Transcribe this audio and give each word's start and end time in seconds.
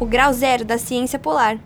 O 0.00 0.04
grau 0.04 0.32
zero 0.32 0.64
da 0.64 0.76
ciência 0.76 1.20
polar. 1.20 1.56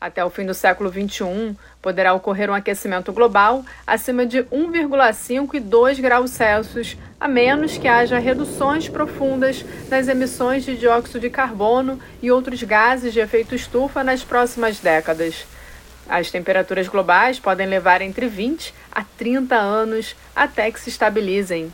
Até 0.00 0.24
o 0.24 0.30
fim 0.30 0.46
do 0.46 0.54
século 0.54 0.90
XXI, 0.90 1.54
poderá 1.82 2.14
ocorrer 2.14 2.48
um 2.48 2.54
aquecimento 2.54 3.12
global 3.12 3.62
acima 3.86 4.24
de 4.24 4.38
1,5 4.44 5.52
e 5.52 5.60
2 5.60 6.00
graus 6.00 6.30
Celsius, 6.30 6.96
a 7.20 7.28
menos 7.28 7.76
que 7.76 7.86
haja 7.86 8.18
reduções 8.18 8.88
profundas 8.88 9.66
nas 9.90 10.08
emissões 10.08 10.64
de 10.64 10.78
dióxido 10.78 11.20
de 11.20 11.28
carbono 11.28 12.00
e 12.22 12.30
outros 12.30 12.62
gases 12.62 13.12
de 13.12 13.20
efeito 13.20 13.54
estufa 13.54 14.02
nas 14.02 14.24
próximas 14.24 14.80
décadas. 14.80 15.46
As 16.08 16.30
temperaturas 16.30 16.88
globais 16.88 17.38
podem 17.38 17.66
levar 17.66 18.00
entre 18.00 18.26
20 18.26 18.72
a 18.90 19.04
30 19.04 19.54
anos 19.54 20.16
até 20.34 20.70
que 20.70 20.80
se 20.80 20.88
estabilizem. 20.88 21.70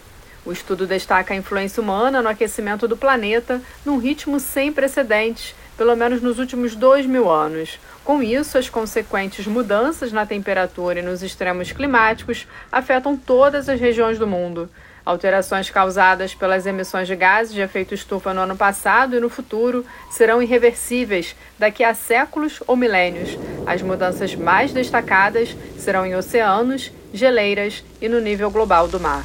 O 0.46 0.52
estudo 0.52 0.86
destaca 0.86 1.32
a 1.32 1.36
influência 1.36 1.82
humana 1.82 2.20
no 2.20 2.28
aquecimento 2.28 2.86
do 2.86 2.96
planeta 2.96 3.62
num 3.84 3.98
ritmo 3.98 4.38
sem 4.38 4.72
precedentes, 4.72 5.54
pelo 5.76 5.96
menos 5.96 6.20
nos 6.20 6.38
últimos 6.38 6.76
dois 6.76 7.06
mil 7.06 7.30
anos. 7.30 7.78
Com 8.04 8.22
isso, 8.22 8.58
as 8.58 8.68
consequentes 8.68 9.46
mudanças 9.46 10.12
na 10.12 10.26
temperatura 10.26 10.98
e 10.98 11.02
nos 11.02 11.22
extremos 11.22 11.72
climáticos 11.72 12.46
afetam 12.70 13.16
todas 13.16 13.68
as 13.68 13.80
regiões 13.80 14.18
do 14.18 14.26
mundo. 14.26 14.68
Alterações 15.06 15.68
causadas 15.68 16.34
pelas 16.34 16.66
emissões 16.66 17.06
de 17.06 17.16
gases 17.16 17.52
de 17.52 17.60
efeito 17.60 17.94
estufa 17.94 18.32
no 18.32 18.40
ano 18.40 18.56
passado 18.56 19.16
e 19.16 19.20
no 19.20 19.28
futuro 19.28 19.84
serão 20.10 20.42
irreversíveis 20.42 21.34
daqui 21.58 21.84
a 21.84 21.94
séculos 21.94 22.62
ou 22.66 22.76
milênios. 22.76 23.38
As 23.66 23.82
mudanças 23.82 24.34
mais 24.34 24.72
destacadas 24.72 25.54
serão 25.78 26.06
em 26.06 26.14
oceanos, 26.14 26.90
geleiras 27.12 27.84
e 28.00 28.08
no 28.08 28.20
nível 28.20 28.50
global 28.50 28.88
do 28.88 28.98
mar. 28.98 29.24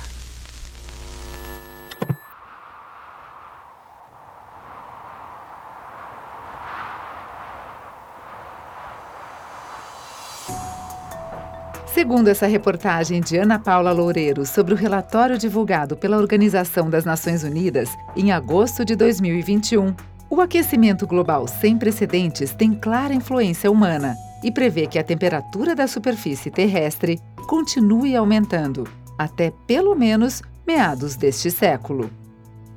Segundo 11.99 12.29
essa 12.29 12.47
reportagem 12.47 13.19
de 13.19 13.35
Ana 13.35 13.59
Paula 13.59 13.91
Loureiro 13.91 14.45
sobre 14.45 14.73
o 14.73 14.77
relatório 14.77 15.37
divulgado 15.37 15.97
pela 15.97 16.15
Organização 16.15 16.89
das 16.89 17.03
Nações 17.03 17.43
Unidas 17.43 17.89
em 18.15 18.31
agosto 18.31 18.85
de 18.85 18.95
2021, 18.95 19.93
o 20.29 20.39
aquecimento 20.39 21.05
global 21.05 21.45
sem 21.45 21.77
precedentes 21.77 22.53
tem 22.53 22.73
clara 22.73 23.13
influência 23.13 23.69
humana 23.69 24.15
e 24.41 24.49
prevê 24.49 24.87
que 24.87 24.97
a 24.97 25.03
temperatura 25.03 25.75
da 25.75 25.87
superfície 25.87 26.49
terrestre 26.49 27.19
continue 27.49 28.15
aumentando 28.15 28.87
até 29.17 29.51
pelo 29.67 29.93
menos 29.93 30.41
meados 30.65 31.17
deste 31.17 31.51
século. 31.51 32.09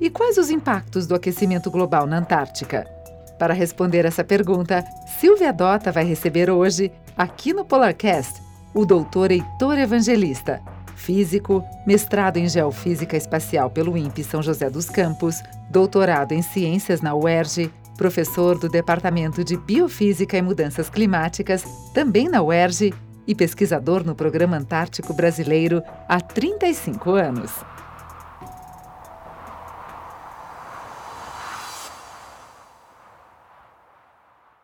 E 0.00 0.10
quais 0.10 0.36
os 0.36 0.50
impactos 0.50 1.06
do 1.06 1.14
aquecimento 1.14 1.70
global 1.70 2.08
na 2.08 2.18
Antártica? 2.18 2.88
Para 3.38 3.54
responder 3.54 4.04
essa 4.04 4.24
pergunta, 4.24 4.84
Silvia 5.20 5.52
Dota 5.52 5.92
vai 5.92 6.04
receber 6.04 6.50
hoje, 6.50 6.90
aqui 7.16 7.52
no 7.52 7.64
Polarcast, 7.64 8.50
o 8.74 8.86
doutor 8.86 9.30
Heitor 9.30 9.78
Evangelista, 9.78 10.62
físico, 10.96 11.64
mestrado 11.86 12.36
em 12.36 12.48
Geofísica 12.48 13.16
Espacial 13.16 13.70
pelo 13.70 13.96
INPE 13.96 14.22
São 14.24 14.42
José 14.42 14.70
dos 14.70 14.88
Campos, 14.88 15.42
doutorado 15.70 16.32
em 16.32 16.42
Ciências 16.42 17.00
na 17.00 17.14
UERJ, 17.14 17.70
professor 17.96 18.58
do 18.58 18.68
Departamento 18.68 19.44
de 19.44 19.56
Biofísica 19.56 20.36
e 20.36 20.42
Mudanças 20.42 20.88
Climáticas, 20.88 21.64
também 21.92 22.28
na 22.28 22.42
UERJ, 22.42 22.92
e 23.26 23.34
pesquisador 23.34 24.04
no 24.04 24.14
Programa 24.14 24.56
Antártico 24.56 25.14
Brasileiro 25.14 25.82
há 26.08 26.20
35 26.20 27.10
anos. 27.10 27.52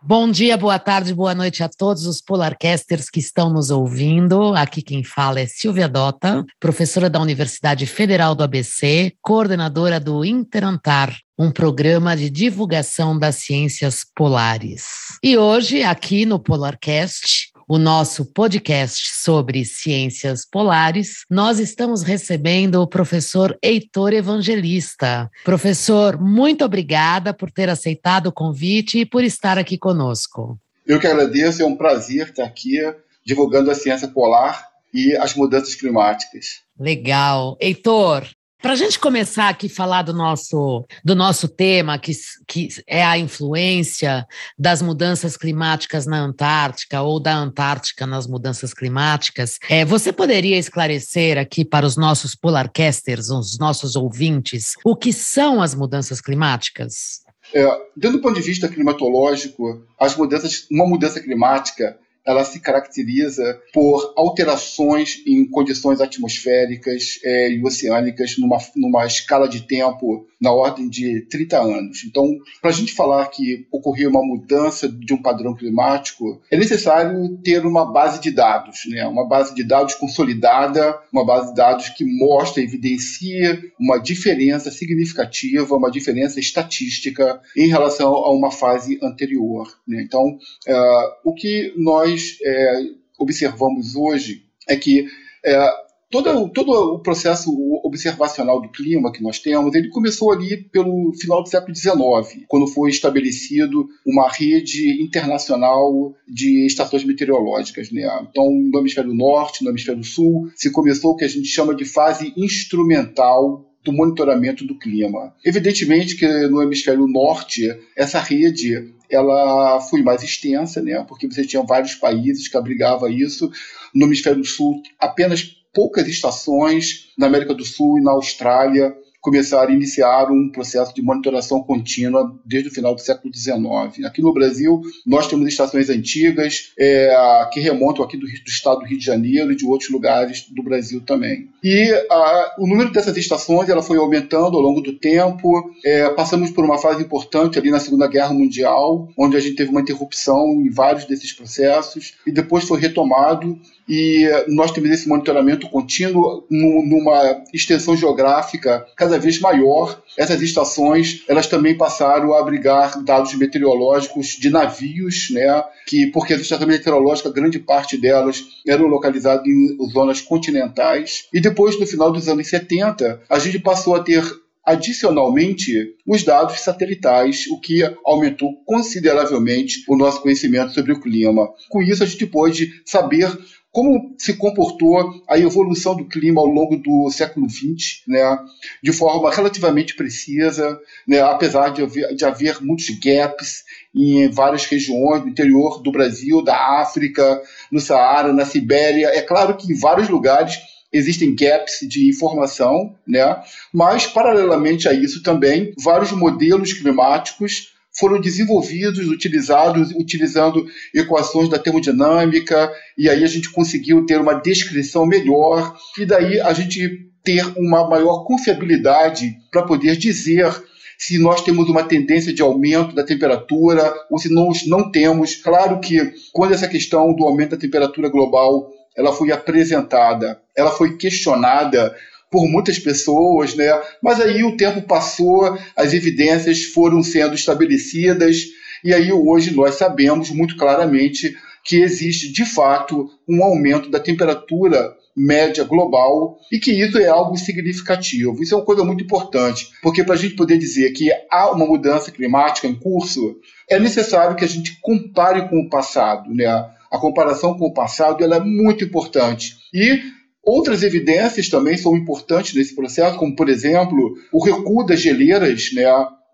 Bom 0.08 0.30
dia, 0.30 0.56
boa 0.56 0.78
tarde, 0.78 1.12
boa 1.12 1.34
noite 1.34 1.62
a 1.62 1.68
todos 1.68 2.06
os 2.06 2.22
Polarcasters 2.22 3.10
que 3.10 3.20
estão 3.20 3.50
nos 3.50 3.68
ouvindo. 3.68 4.54
Aqui 4.54 4.80
quem 4.80 5.04
fala 5.04 5.38
é 5.38 5.46
Silvia 5.46 5.86
Dota, 5.86 6.46
professora 6.58 7.10
da 7.10 7.20
Universidade 7.20 7.84
Federal 7.84 8.34
do 8.34 8.42
ABC, 8.42 9.12
coordenadora 9.20 10.00
do 10.00 10.24
Interantar, 10.24 11.14
um 11.38 11.50
programa 11.50 12.16
de 12.16 12.30
divulgação 12.30 13.18
das 13.18 13.36
ciências 13.36 14.02
polares. 14.16 14.84
E 15.22 15.36
hoje, 15.36 15.82
aqui 15.82 16.24
no 16.24 16.38
Polarcast, 16.38 17.47
o 17.68 17.76
nosso 17.76 18.24
podcast 18.24 19.12
sobre 19.12 19.62
ciências 19.62 20.46
polares, 20.50 21.24
nós 21.28 21.58
estamos 21.58 22.02
recebendo 22.02 22.80
o 22.80 22.86
professor 22.86 23.56
Heitor 23.62 24.14
Evangelista. 24.14 25.30
Professor, 25.44 26.18
muito 26.18 26.64
obrigada 26.64 27.34
por 27.34 27.50
ter 27.50 27.68
aceitado 27.68 28.28
o 28.28 28.32
convite 28.32 29.00
e 29.00 29.06
por 29.06 29.22
estar 29.22 29.58
aqui 29.58 29.76
conosco. 29.76 30.58
Eu 30.86 30.98
que 30.98 31.06
agradeço, 31.06 31.62
é 31.62 31.66
um 31.66 31.76
prazer 31.76 32.28
estar 32.28 32.44
aqui 32.44 32.78
divulgando 33.24 33.70
a 33.70 33.74
ciência 33.74 34.08
polar 34.08 34.66
e 34.94 35.14
as 35.16 35.34
mudanças 35.34 35.74
climáticas. 35.74 36.62
Legal. 36.80 37.58
Heitor, 37.60 38.26
para 38.60 38.72
a 38.72 38.76
gente 38.76 38.98
começar 38.98 39.48
aqui 39.48 39.66
a 39.66 39.70
falar 39.70 40.02
do 40.02 40.12
nosso, 40.12 40.84
do 41.04 41.14
nosso 41.14 41.48
tema, 41.48 41.98
que, 41.98 42.12
que 42.46 42.68
é 42.86 43.04
a 43.04 43.16
influência 43.16 44.26
das 44.58 44.82
mudanças 44.82 45.36
climáticas 45.36 46.06
na 46.06 46.18
Antártica 46.18 47.02
ou 47.02 47.20
da 47.20 47.34
Antártica 47.34 48.06
nas 48.06 48.26
mudanças 48.26 48.74
climáticas, 48.74 49.58
é, 49.68 49.84
você 49.84 50.12
poderia 50.12 50.58
esclarecer 50.58 51.38
aqui 51.38 51.64
para 51.64 51.86
os 51.86 51.96
nossos 51.96 52.34
polarcasters, 52.34 53.30
os 53.30 53.58
nossos 53.58 53.94
ouvintes, 53.94 54.74
o 54.84 54.96
que 54.96 55.12
são 55.12 55.62
as 55.62 55.74
mudanças 55.74 56.20
climáticas? 56.20 57.22
É, 57.54 57.64
do 57.96 58.20
ponto 58.20 58.34
de 58.34 58.42
vista 58.42 58.68
climatológico, 58.68 59.86
as 59.98 60.16
mudanças, 60.16 60.66
uma 60.70 60.86
mudança 60.86 61.20
climática 61.20 61.96
ela 62.28 62.44
se 62.44 62.60
caracteriza 62.60 63.58
por 63.72 64.12
alterações 64.14 65.22
em 65.26 65.46
condições 65.46 65.98
atmosféricas 65.98 67.18
é, 67.24 67.50
e 67.52 67.64
oceânicas 67.64 68.36
numa, 68.36 68.58
numa 68.76 69.06
escala 69.06 69.48
de 69.48 69.62
tempo 69.62 70.28
na 70.38 70.52
ordem 70.52 70.88
de 70.88 71.22
30 71.22 71.58
anos. 71.58 72.04
Então, 72.04 72.36
para 72.60 72.70
a 72.70 72.72
gente 72.72 72.92
falar 72.92 73.26
que 73.28 73.66
ocorreu 73.72 74.10
uma 74.10 74.22
mudança 74.22 74.86
de 74.86 75.14
um 75.14 75.22
padrão 75.22 75.54
climático, 75.54 76.40
é 76.50 76.56
necessário 76.56 77.38
ter 77.38 77.64
uma 77.64 77.90
base 77.90 78.20
de 78.20 78.30
dados, 78.30 78.80
né? 78.90 79.06
uma 79.06 79.26
base 79.26 79.54
de 79.54 79.64
dados 79.64 79.94
consolidada, 79.94 80.98
uma 81.10 81.24
base 81.24 81.48
de 81.48 81.56
dados 81.56 81.88
que 81.88 82.04
mostra, 82.04 82.62
evidencia 82.62 83.58
uma 83.80 83.96
diferença 83.98 84.70
significativa, 84.70 85.74
uma 85.74 85.90
diferença 85.90 86.38
estatística 86.38 87.40
em 87.56 87.68
relação 87.68 88.14
a 88.14 88.30
uma 88.30 88.50
fase 88.50 88.98
anterior. 89.02 89.66
Né? 89.86 90.02
Então, 90.02 90.26
uh, 90.26 91.12
o 91.24 91.32
que 91.32 91.72
nós 91.76 92.17
é, 92.42 92.82
observamos 93.18 93.94
hoje 93.94 94.44
é 94.68 94.76
que 94.76 95.06
é, 95.44 95.70
todo, 96.10 96.48
todo 96.50 96.70
o 96.70 96.98
processo 97.00 97.50
observacional 97.84 98.60
do 98.60 98.70
clima 98.70 99.12
que 99.12 99.22
nós 99.22 99.38
temos, 99.38 99.74
ele 99.74 99.88
começou 99.88 100.32
ali 100.32 100.56
pelo 100.56 101.12
final 101.14 101.42
do 101.42 101.48
século 101.48 101.74
XIX, 101.74 102.44
quando 102.46 102.66
foi 102.66 102.90
estabelecido 102.90 103.88
uma 104.06 104.28
rede 104.28 105.02
internacional 105.02 106.14
de 106.26 106.66
estações 106.66 107.04
meteorológicas. 107.04 107.90
Né? 107.90 108.02
Então, 108.30 108.50
no 108.50 108.78
hemisfério 108.78 109.14
norte, 109.14 109.64
no 109.64 109.70
hemisfério 109.70 110.04
sul, 110.04 110.50
se 110.54 110.70
começou 110.70 111.12
o 111.12 111.16
que 111.16 111.24
a 111.24 111.28
gente 111.28 111.48
chama 111.48 111.74
de 111.74 111.84
fase 111.84 112.32
instrumental 112.36 113.64
do 113.84 113.92
monitoramento 113.92 114.66
do 114.66 114.78
clima. 114.78 115.34
Evidentemente 115.44 116.16
que 116.16 116.26
no 116.48 116.62
hemisfério 116.62 117.06
norte, 117.06 117.74
essa 117.96 118.20
rede 118.20 118.92
ela 119.10 119.80
foi 119.80 120.02
mais 120.02 120.22
extensa, 120.22 120.82
né, 120.82 121.04
porque 121.08 121.26
você 121.26 121.44
tinha 121.44 121.62
vários 121.62 121.94
países 121.94 122.48
que 122.48 122.56
abrigavam 122.56 123.08
isso. 123.08 123.50
No 123.94 124.06
hemisfério 124.06 124.44
sul, 124.44 124.82
apenas 124.98 125.42
poucas 125.72 126.06
estações, 126.08 127.12
na 127.16 127.26
América 127.26 127.54
do 127.54 127.64
Sul 127.64 127.98
e 127.98 128.02
na 128.02 128.12
Austrália, 128.12 128.94
começaram 129.28 129.70
a 129.70 129.74
iniciar 129.74 130.32
um 130.32 130.48
processo 130.48 130.94
de 130.94 131.02
monitoração 131.02 131.62
contínua 131.62 132.34
desde 132.46 132.70
o 132.70 132.72
final 132.72 132.94
do 132.94 133.00
século 133.02 133.32
XIX. 133.34 134.06
Aqui 134.06 134.22
no 134.22 134.32
Brasil, 134.32 134.80
nós 135.06 135.26
temos 135.26 135.46
estações 135.46 135.90
antigas 135.90 136.72
é, 136.78 137.14
que 137.52 137.60
remontam 137.60 138.02
aqui 138.02 138.16
do, 138.16 138.26
do, 138.26 138.48
estado 138.48 138.80
do 138.80 138.86
Rio 138.86 138.98
de 138.98 139.04
Janeiro 139.04 139.52
e 139.52 139.56
de 139.56 139.66
outros 139.66 139.90
lugares 139.90 140.46
do 140.50 140.62
Brasil 140.62 141.02
também. 141.02 141.50
E 141.62 141.92
a, 142.10 142.54
o 142.58 142.66
número 142.66 142.90
dessas 142.90 143.14
estações 143.18 143.68
ela 143.68 143.82
foi 143.82 143.98
aumentando 143.98 144.56
ao 144.56 144.62
longo 144.62 144.80
do 144.80 144.94
tempo. 144.94 145.74
É, 145.84 146.08
passamos 146.10 146.50
por 146.50 146.64
uma 146.64 146.78
fase 146.78 147.02
importante 147.02 147.58
ali 147.58 147.70
na 147.70 147.80
Segunda 147.80 148.06
Guerra 148.06 148.32
Mundial, 148.32 149.08
onde 149.18 149.36
a 149.36 149.40
gente 149.40 149.56
teve 149.56 149.70
uma 149.70 149.82
interrupção 149.82 150.62
em 150.62 150.70
vários 150.70 151.04
desses 151.04 151.34
processos, 151.34 152.14
e 152.26 152.32
depois 152.32 152.64
foi 152.64 152.80
retomado 152.80 153.60
e 153.88 154.28
nós 154.48 154.70
temos 154.70 154.90
esse 154.90 155.08
monitoramento 155.08 155.68
contínuo 155.70 156.44
numa 156.50 157.42
extensão 157.54 157.96
geográfica 157.96 158.86
cada 158.94 159.17
vez 159.18 159.40
maior. 159.40 160.02
Essas 160.16 160.40
estações, 160.42 161.22
elas 161.28 161.46
também 161.46 161.76
passaram 161.76 162.32
a 162.32 162.40
abrigar 162.40 163.02
dados 163.02 163.34
meteorológicos 163.34 164.28
de 164.28 164.50
navios, 164.50 165.28
né, 165.30 165.62
que 165.86 166.06
porque 166.06 166.34
as 166.34 166.40
estações 166.40 166.68
meteorológicas, 166.68 167.32
grande 167.32 167.58
parte 167.58 167.96
delas 167.96 168.44
eram 168.66 168.86
localizadas 168.86 169.46
em 169.46 169.76
zonas 169.90 170.20
continentais. 170.20 171.24
E 171.32 171.40
depois, 171.40 171.78
no 171.78 171.86
final 171.86 172.10
dos 172.10 172.28
anos 172.28 172.48
70, 172.48 173.22
a 173.28 173.38
gente 173.38 173.58
passou 173.58 173.94
a 173.94 174.02
ter 174.02 174.22
adicionalmente 174.68 175.94
os 176.06 176.22
dados 176.22 176.60
satelitais, 176.60 177.46
o 177.50 177.58
que 177.58 177.82
aumentou 178.04 178.50
consideravelmente 178.66 179.82
o 179.88 179.96
nosso 179.96 180.20
conhecimento 180.20 180.74
sobre 180.74 180.92
o 180.92 181.00
clima. 181.00 181.48
Com 181.70 181.82
isso, 181.82 182.02
a 182.02 182.06
gente 182.06 182.26
pôde 182.26 182.82
saber 182.84 183.34
como 183.78 184.12
se 184.18 184.34
comportou 184.34 185.22
a 185.28 185.38
evolução 185.38 185.94
do 185.94 186.04
clima 186.04 186.40
ao 186.40 186.48
longo 186.48 186.76
do 186.76 187.08
século 187.12 187.48
XX, 187.48 188.02
né, 188.08 188.36
de 188.82 188.92
forma 188.92 189.32
relativamente 189.32 189.94
precisa, 189.94 190.80
né, 191.06 191.20
apesar 191.20 191.68
de 191.68 191.84
haver, 191.84 192.12
de 192.12 192.24
haver 192.24 192.60
muitos 192.60 192.90
gaps 192.98 193.62
em 193.94 194.28
várias 194.30 194.64
regiões 194.64 195.22
do 195.22 195.28
interior 195.28 195.80
do 195.80 195.92
Brasil, 195.92 196.42
da 196.42 196.80
África, 196.80 197.40
no 197.70 197.78
Saara, 197.78 198.32
na 198.32 198.44
Sibéria. 198.44 199.12
É 199.14 199.22
claro 199.22 199.56
que 199.56 199.72
em 199.72 199.78
vários 199.78 200.08
lugares 200.08 200.58
existem 200.92 201.32
gaps 201.36 201.78
de 201.82 202.08
informação, 202.08 202.96
né? 203.06 203.40
mas, 203.72 204.08
paralelamente 204.08 204.88
a 204.88 204.92
isso 204.92 205.22
também, 205.22 205.72
vários 205.78 206.10
modelos 206.10 206.72
climáticos 206.72 207.77
foram 207.98 208.20
desenvolvidos, 208.20 209.08
utilizados, 209.08 209.90
utilizando 209.90 210.66
equações 210.94 211.48
da 211.48 211.58
termodinâmica, 211.58 212.70
e 212.96 213.08
aí 213.08 213.24
a 213.24 213.26
gente 213.26 213.50
conseguiu 213.50 214.06
ter 214.06 214.20
uma 214.20 214.34
descrição 214.34 215.04
melhor, 215.04 215.76
e 215.98 216.04
daí 216.04 216.40
a 216.40 216.52
gente 216.52 217.08
ter 217.24 217.44
uma 217.56 217.88
maior 217.88 218.24
confiabilidade 218.24 219.36
para 219.50 219.62
poder 219.62 219.96
dizer 219.96 220.50
se 220.98 221.18
nós 221.18 221.42
temos 221.42 221.68
uma 221.68 221.84
tendência 221.84 222.32
de 222.32 222.42
aumento 222.42 222.94
da 222.94 223.04
temperatura 223.04 223.94
ou 224.10 224.18
se 224.18 224.32
nós 224.32 224.66
não 224.66 224.90
temos. 224.90 225.36
Claro 225.36 225.78
que 225.78 226.12
quando 226.32 226.54
essa 226.54 226.66
questão 226.66 227.14
do 227.14 227.24
aumento 227.24 227.50
da 227.50 227.56
temperatura 227.56 228.08
global 228.08 228.72
ela 228.96 229.12
foi 229.12 229.30
apresentada, 229.30 230.40
ela 230.56 230.72
foi 230.72 230.96
questionada 230.96 231.94
por 232.30 232.46
muitas 232.48 232.78
pessoas, 232.78 233.54
né? 233.54 233.68
Mas 234.02 234.20
aí 234.20 234.44
o 234.44 234.56
tempo 234.56 234.82
passou, 234.82 235.58
as 235.76 235.92
evidências 235.92 236.64
foram 236.64 237.02
sendo 237.02 237.34
estabelecidas 237.34 238.44
e 238.84 238.94
aí 238.94 239.12
hoje 239.12 239.54
nós 239.54 239.74
sabemos 239.74 240.30
muito 240.30 240.56
claramente 240.56 241.36
que 241.64 241.76
existe 241.76 242.32
de 242.32 242.44
fato 242.44 243.10
um 243.28 243.42
aumento 243.42 243.90
da 243.90 244.00
temperatura 244.00 244.96
média 245.18 245.64
global 245.64 246.38
e 246.50 246.58
que 246.58 246.70
isso 246.70 246.96
é 246.96 247.08
algo 247.08 247.36
significativo. 247.36 248.40
Isso 248.40 248.54
é 248.54 248.56
uma 248.56 248.64
coisa 248.64 248.84
muito 248.84 249.02
importante, 249.02 249.68
porque 249.82 250.04
para 250.04 250.14
a 250.14 250.18
gente 250.18 250.36
poder 250.36 250.56
dizer 250.58 250.92
que 250.92 251.10
há 251.30 251.50
uma 251.50 251.66
mudança 251.66 252.12
climática 252.12 252.68
em 252.68 252.74
curso, 252.74 253.36
é 253.68 253.78
necessário 253.78 254.36
que 254.36 254.44
a 254.44 254.48
gente 254.48 254.78
compare 254.80 255.48
com 255.48 255.60
o 255.60 255.68
passado, 255.68 256.32
né? 256.32 256.46
A 256.90 256.98
comparação 256.98 257.58
com 257.58 257.66
o 257.66 257.74
passado 257.74 258.24
ela 258.24 258.36
é 258.36 258.40
muito 258.40 258.84
importante. 258.84 259.56
E 259.74 260.00
Outras 260.48 260.82
evidências 260.82 261.50
também 261.50 261.76
são 261.76 261.94
importantes 261.94 262.54
nesse 262.54 262.74
processo, 262.74 263.18
como, 263.18 263.36
por 263.36 263.50
exemplo, 263.50 264.14
o 264.32 264.42
recuo 264.42 264.82
das 264.82 264.98
geleiras, 264.98 265.74
né? 265.74 265.84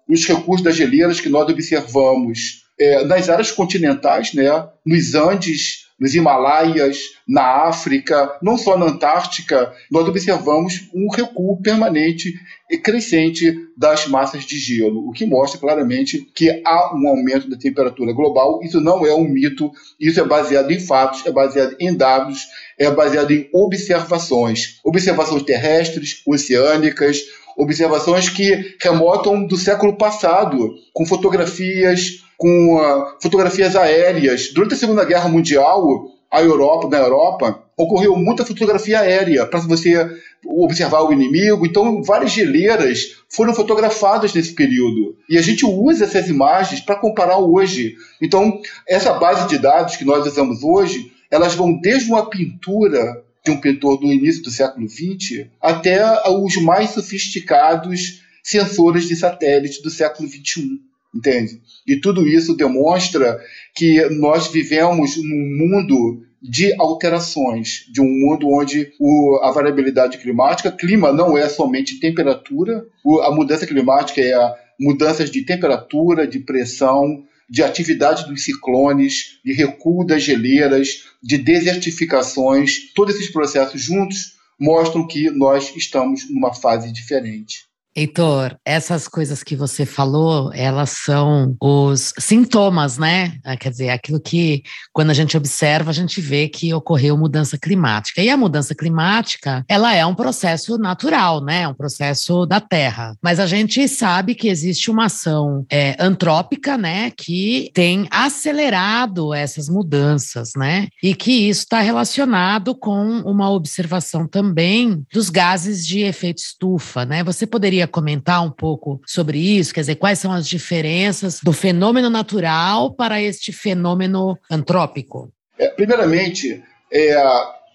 os 0.09 0.25
recuos 0.25 0.63
das 0.63 0.77
geleiras 0.77 1.21
que 1.21 1.29
nós 1.29 1.51
observamos 1.51 2.63
é, 2.79 3.05
nas 3.05 3.29
áreas 3.29 3.51
continentais, 3.51 4.33
né? 4.33 4.69
nos 4.87 5.17
Andes, 5.17 5.84
nos 5.99 6.15
Himalaias, 6.15 7.15
na 7.27 7.69
África, 7.69 8.37
não 8.43 8.59
só 8.59 8.77
na 8.77 8.87
Antártica, 8.87 9.73
nós 9.91 10.07
observamos 10.09 10.89
um 10.93 11.09
recuo 11.09 11.61
permanente 11.63 12.35
e 12.71 12.77
crescente 12.77 13.57
das 13.77 14.07
massas 14.07 14.45
de 14.45 14.59
gelo, 14.59 15.09
o 15.09 15.13
que 15.13 15.25
mostra 15.25 15.61
claramente 15.61 16.21
que 16.35 16.63
há 16.65 16.95
um 16.95 17.09
aumento 17.09 17.49
da 17.49 17.57
temperatura 17.57 18.13
global. 18.13 18.61
Isso 18.63 18.81
não 18.81 19.07
é 19.07 19.15
um 19.15 19.29
mito, 19.29 19.71
isso 19.99 20.21
é 20.21 20.25
baseado 20.25 20.71
em 20.71 20.81
fatos, 20.81 21.25
é 21.27 21.31
baseado 21.31 21.77
em 21.79 21.95
dados, 21.95 22.47
é 22.79 22.91
baseado 22.91 23.31
em 23.31 23.49
observações, 23.53 24.81
observações 24.85 25.43
terrestres, 25.43 26.23
oceânicas, 26.27 27.23
observações 27.57 28.29
que 28.29 28.77
remotam 28.83 29.47
do 29.47 29.57
século 29.57 29.97
passado, 29.97 30.75
com 30.93 31.07
fotografias, 31.07 32.24
com 32.37 32.77
uh, 32.77 33.17
fotografias 33.21 33.77
aéreas. 33.77 34.53
Durante 34.53 34.75
a 34.75 34.77
Segunda 34.77 35.05
Guerra 35.05 35.29
Mundial, 35.29 36.07
a 36.31 36.43
Europa, 36.43 36.89
na 36.89 36.99
Europa, 36.99 37.63
ocorreu 37.77 38.17
muita 38.17 38.45
fotografia 38.45 39.01
aérea 39.01 39.47
para 39.47 39.61
você 39.61 40.09
observar 40.45 41.03
o 41.03 41.13
inimigo. 41.13 41.65
Então, 41.65 42.03
várias 42.03 42.33
geleiras 42.33 43.17
foram 43.29 43.55
fotografadas 43.55 44.35
nesse 44.35 44.53
período. 44.53 45.17
E 45.29 45.39
a 45.39 45.43
gente 45.43 45.65
usa 45.65 46.05
essas 46.05 46.29
imagens 46.29 46.81
para 46.81 46.97
comparar 46.97 47.39
hoje. 47.39 47.95
Então, 48.21 48.61
essa 48.87 49.13
base 49.15 49.49
de 49.49 49.59
dados 49.59 49.97
que 49.97 50.05
nós 50.05 50.27
usamos 50.27 50.63
hoje, 50.63 51.13
elas 51.31 51.55
vão 51.55 51.79
desde 51.81 52.11
uma 52.11 52.29
pintura 52.29 53.23
de 53.45 53.51
um 53.51 53.61
pintor 53.61 53.99
do 53.99 54.13
início 54.13 54.43
do 54.43 54.51
século 54.51 54.89
XX 54.89 55.47
até 55.61 56.03
os 56.31 56.57
mais 56.57 56.91
sofisticados 56.91 58.23
sensores 58.43 59.07
de 59.07 59.15
satélite 59.15 59.83
do 59.83 59.91
século 59.91 60.29
XXI 60.29 60.81
entende? 61.15 61.61
E 61.87 61.97
tudo 61.97 62.27
isso 62.27 62.57
demonstra 62.57 63.41
que 63.75 64.09
nós 64.11 64.49
vivemos 64.49 65.17
num 65.17 65.57
mundo 65.59 66.23
de 66.43 66.75
alterações, 66.79 67.87
de 67.91 68.03
um 68.03 68.09
mundo 68.09 68.49
onde 68.51 68.93
o, 69.01 69.41
a 69.43 69.51
variabilidade 69.51 70.19
climática, 70.19 70.71
clima 70.71 71.11
não 71.11 71.39
é 71.39 71.49
somente 71.49 71.99
temperatura, 71.99 72.85
o, 73.03 73.21
a 73.21 73.35
mudança 73.35 73.67
climática 73.67 74.21
é 74.21 74.35
a 74.35 74.55
mudanças 74.79 75.31
de 75.31 75.43
temperatura, 75.43 76.27
de 76.27 76.41
pressão, 76.41 77.25
de 77.49 77.63
atividade 77.63 78.27
dos 78.27 78.45
ciclones, 78.45 79.39
de 79.45 79.53
recuo 79.53 80.05
das 80.05 80.23
geleiras, 80.23 81.05
de 81.23 81.39
desertificações, 81.39 82.93
todos 82.95 83.15
esses 83.15 83.31
processos 83.31 83.81
juntos 83.81 84.35
mostram 84.59 85.07
que 85.07 85.31
nós 85.31 85.75
estamos 85.77 86.29
numa 86.31 86.53
fase 86.53 86.93
diferente. 86.93 87.65
Heitor, 87.97 88.57
essas 88.65 89.07
coisas 89.07 89.45
que 89.45 89.55
você 89.55 89.87
falou, 89.87 90.53
elas 90.53 90.91
são 90.91 91.57
os 91.61 92.13
sintomas, 92.19 92.99
né? 92.99 93.39
Ah, 93.45 93.57
quer 93.57 93.71
dizer, 93.71 93.91
aquilo 93.91 94.21
que, 94.21 94.65
quando 94.93 95.11
a 95.11 95.15
gente 95.15 95.37
observa, 95.37 95.91
a 95.91 95.95
gente 95.95 96.21
vê 96.21 96.49
que 96.49 96.75
ocorreu 96.75 97.17
mudança 97.17 97.57
climática. 97.57 98.21
E 98.21 98.29
a 98.29 98.37
mudança 98.37 98.75
climática, 98.75 99.65
ela 99.69 99.95
é 99.95 100.05
um 100.05 100.15
processo 100.15 100.77
natural, 100.77 101.41
né? 101.41 101.63
É 101.63 101.69
um 101.69 101.75
processo 101.75 102.45
da 102.47 102.61
Terra. 102.61 103.15
Mas 103.23 103.39
a 103.39 103.47
gente 103.47 103.87
sabe 103.87 104.35
que 104.35 104.49
existe 104.49 104.91
uma 104.91 105.05
ação 105.05 105.65
é, 105.71 105.95
antrópica, 106.01 106.77
né? 106.77 107.13
Que 107.17 107.71
tem 107.75 108.09
acelerado 108.11 109.33
essas 109.33 109.69
mudanças, 109.69 110.51
né? 110.57 110.89
E 111.01 111.15
que 111.15 111.49
isso 111.49 111.61
está 111.61 111.81
relacionado 111.81 112.75
com 112.75 113.21
uma 113.21 113.49
observação 113.51 114.27
também 114.27 115.05
dos 115.13 115.31
gases 115.31 115.87
de 115.87 116.01
efeito 116.01 116.39
estufa, 116.39 117.05
né? 117.05 117.23
Você 117.23 117.47
poderia 117.47 117.84
poderia 117.85 117.89
comentar 117.89 118.45
um 118.45 118.51
pouco 118.51 119.01
sobre 119.07 119.39
isso? 119.39 119.73
Quer 119.73 119.81
dizer, 119.81 119.97
quais 119.97 120.19
são 120.19 120.33
as 120.33 120.49
diferenças 120.49 121.41
do 121.43 121.53
fenômeno 121.53 122.11
natural 122.11 122.95
para 122.95 123.23
este 123.23 123.53
fenômeno 123.53 124.39
antrópico? 124.51 125.33
É, 125.59 125.69
primeiramente, 125.69 126.63
é, 126.93 127.15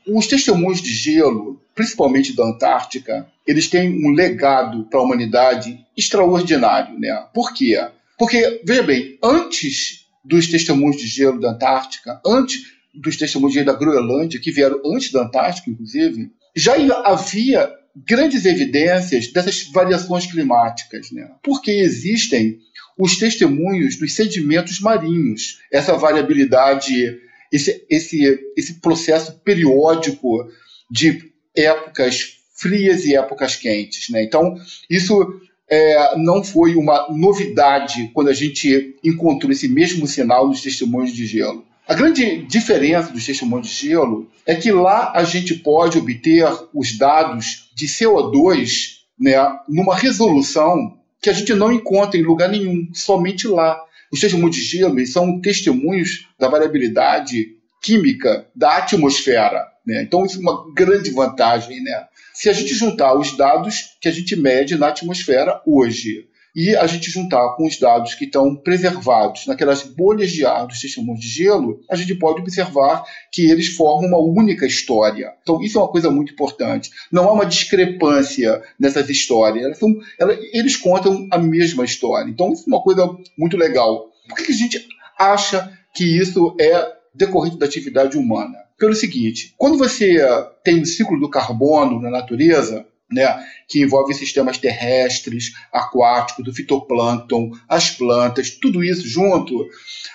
os 0.07 0.27
testemunhos 0.27 0.81
de 0.81 0.91
gelo, 0.91 1.61
principalmente 1.73 2.35
da 2.35 2.43
Antártica, 2.43 3.27
eles 3.47 3.67
têm 3.67 4.05
um 4.05 4.11
legado 4.11 4.85
para 4.85 4.99
a 4.99 5.03
humanidade 5.03 5.79
extraordinário. 5.95 6.99
Né? 6.99 7.09
Por 7.33 7.53
quê? 7.53 7.79
Porque, 8.17 8.61
veja 8.65 8.83
bem, 8.83 9.17
antes 9.23 10.05
dos 10.23 10.47
testemunhos 10.47 10.97
de 10.97 11.07
gelo 11.07 11.39
da 11.39 11.51
Antártica, 11.51 12.19
antes 12.25 12.61
dos 12.93 13.15
testemunhos 13.15 13.55
da 13.63 13.73
Groenlândia, 13.73 14.39
que 14.41 14.51
vieram 14.51 14.81
antes 14.85 15.11
da 15.11 15.23
Antártica, 15.23 15.69
inclusive, 15.69 16.31
já 16.55 16.73
havia 17.05 17.71
grandes 17.95 18.45
evidências 18.45 19.27
dessas 19.31 19.63
variações 19.71 20.25
climáticas, 20.25 21.11
né? 21.11 21.29
porque 21.43 21.71
existem 21.71 22.59
os 22.97 23.17
testemunhos 23.17 23.97
dos 23.97 24.13
sedimentos 24.13 24.79
marinhos, 24.79 25.59
essa 25.71 25.95
variabilidade, 25.95 27.19
esse, 27.51 27.85
esse, 27.89 28.39
esse 28.55 28.73
processo 28.75 29.39
periódico 29.43 30.49
de 30.89 31.31
épocas 31.55 32.39
frias 32.55 33.05
e 33.05 33.15
épocas 33.15 33.55
quentes. 33.55 34.09
Né? 34.09 34.23
Então, 34.23 34.55
isso 34.89 35.39
é, 35.69 36.17
não 36.17 36.43
foi 36.43 36.75
uma 36.75 37.07
novidade 37.09 38.09
quando 38.13 38.29
a 38.29 38.33
gente 38.33 38.97
encontrou 39.03 39.51
esse 39.51 39.67
mesmo 39.67 40.05
sinal 40.07 40.47
nos 40.47 40.61
testemunhos 40.61 41.13
de 41.13 41.25
gelo. 41.25 41.65
A 41.89 41.95
grande 41.95 42.43
diferença 42.43 43.11
dos 43.11 43.25
testemunhos 43.25 43.67
de 43.67 43.87
gelo 43.87 44.31
é 44.45 44.53
que 44.53 44.71
lá 44.71 45.11
a 45.15 45.23
gente 45.23 45.55
pode 45.55 45.97
obter 45.97 46.45
os 46.71 46.95
dados 46.95 47.71
de 47.73 47.87
CO2 47.87 48.99
né, 49.19 49.33
numa 49.67 49.95
resolução 49.95 50.99
que 51.19 51.31
a 51.31 51.33
gente 51.33 51.51
não 51.55 51.73
encontra 51.73 52.19
em 52.19 52.21
lugar 52.21 52.47
nenhum, 52.47 52.87
somente 52.93 53.47
lá. 53.47 53.83
Os 54.11 54.19
testemunhos 54.19 54.55
de 54.55 54.61
gelo 54.61 55.03
são 55.07 55.41
testemunhos 55.41 56.27
da 56.37 56.47
variabilidade 56.47 57.55
química 57.81 58.45
da 58.55 58.77
atmosfera. 58.77 59.65
Né? 59.83 60.03
Então, 60.03 60.23
isso 60.23 60.37
é 60.37 60.41
uma 60.41 60.71
grande 60.75 61.09
vantagem. 61.09 61.81
Né? 61.81 62.05
Se 62.35 62.51
a 62.51 62.53
gente 62.53 62.75
juntar 62.75 63.17
os 63.17 63.35
dados 63.35 63.97
que 63.99 64.07
a 64.07 64.11
gente 64.11 64.35
mede 64.35 64.77
na 64.77 64.89
atmosfera 64.89 65.59
hoje 65.65 66.28
e 66.59 66.75
a 66.75 66.85
gente 66.87 67.09
juntar 67.09 67.55
com 67.55 67.65
os 67.65 67.79
dados 67.79 68.15
que 68.15 68.25
estão 68.25 68.53
preservados 68.53 69.47
naquelas 69.47 69.81
bolhas 69.81 70.29
de 70.29 70.45
ar 70.45 70.67
dos 70.67 70.81
testemunhos 70.81 71.21
de 71.21 71.29
gelo, 71.29 71.79
a 71.89 71.95
gente 71.95 72.13
pode 72.15 72.41
observar 72.41 73.05
que 73.31 73.49
eles 73.49 73.67
formam 73.67 74.09
uma 74.09 74.19
única 74.19 74.65
história. 74.65 75.31
Então, 75.41 75.61
isso 75.61 75.77
é 75.77 75.81
uma 75.81 75.87
coisa 75.87 76.11
muito 76.11 76.33
importante. 76.33 76.91
Não 77.09 77.29
há 77.29 77.31
uma 77.31 77.45
discrepância 77.45 78.61
nessas 78.77 79.09
histórias. 79.09 79.63
Elas 79.63 79.77
são, 79.77 79.95
elas, 80.19 80.37
eles 80.51 80.75
contam 80.75 81.29
a 81.31 81.37
mesma 81.37 81.85
história. 81.85 82.29
Então, 82.29 82.51
isso 82.51 82.65
é 82.67 82.73
uma 82.73 82.83
coisa 82.83 83.07
muito 83.37 83.55
legal. 83.55 84.11
Por 84.27 84.35
que 84.35 84.51
a 84.51 84.55
gente 84.55 84.85
acha 85.17 85.71
que 85.95 86.03
isso 86.03 86.57
é 86.59 86.91
decorrente 87.15 87.57
da 87.57 87.67
atividade 87.67 88.17
humana? 88.17 88.57
Pelo 88.77 88.93
seguinte, 88.93 89.53
quando 89.57 89.77
você 89.77 90.17
tem 90.61 90.81
o 90.81 90.85
ciclo 90.85 91.17
do 91.17 91.29
carbono 91.29 92.01
na 92.01 92.09
natureza, 92.09 92.85
né, 93.11 93.43
que 93.67 93.81
envolve 93.81 94.13
sistemas 94.13 94.57
terrestres, 94.57 95.53
aquáticos, 95.71 96.45
do 96.45 96.53
fitoplâncton, 96.53 97.51
as 97.67 97.89
plantas, 97.89 98.49
tudo 98.51 98.83
isso 98.83 99.07
junto, 99.07 99.67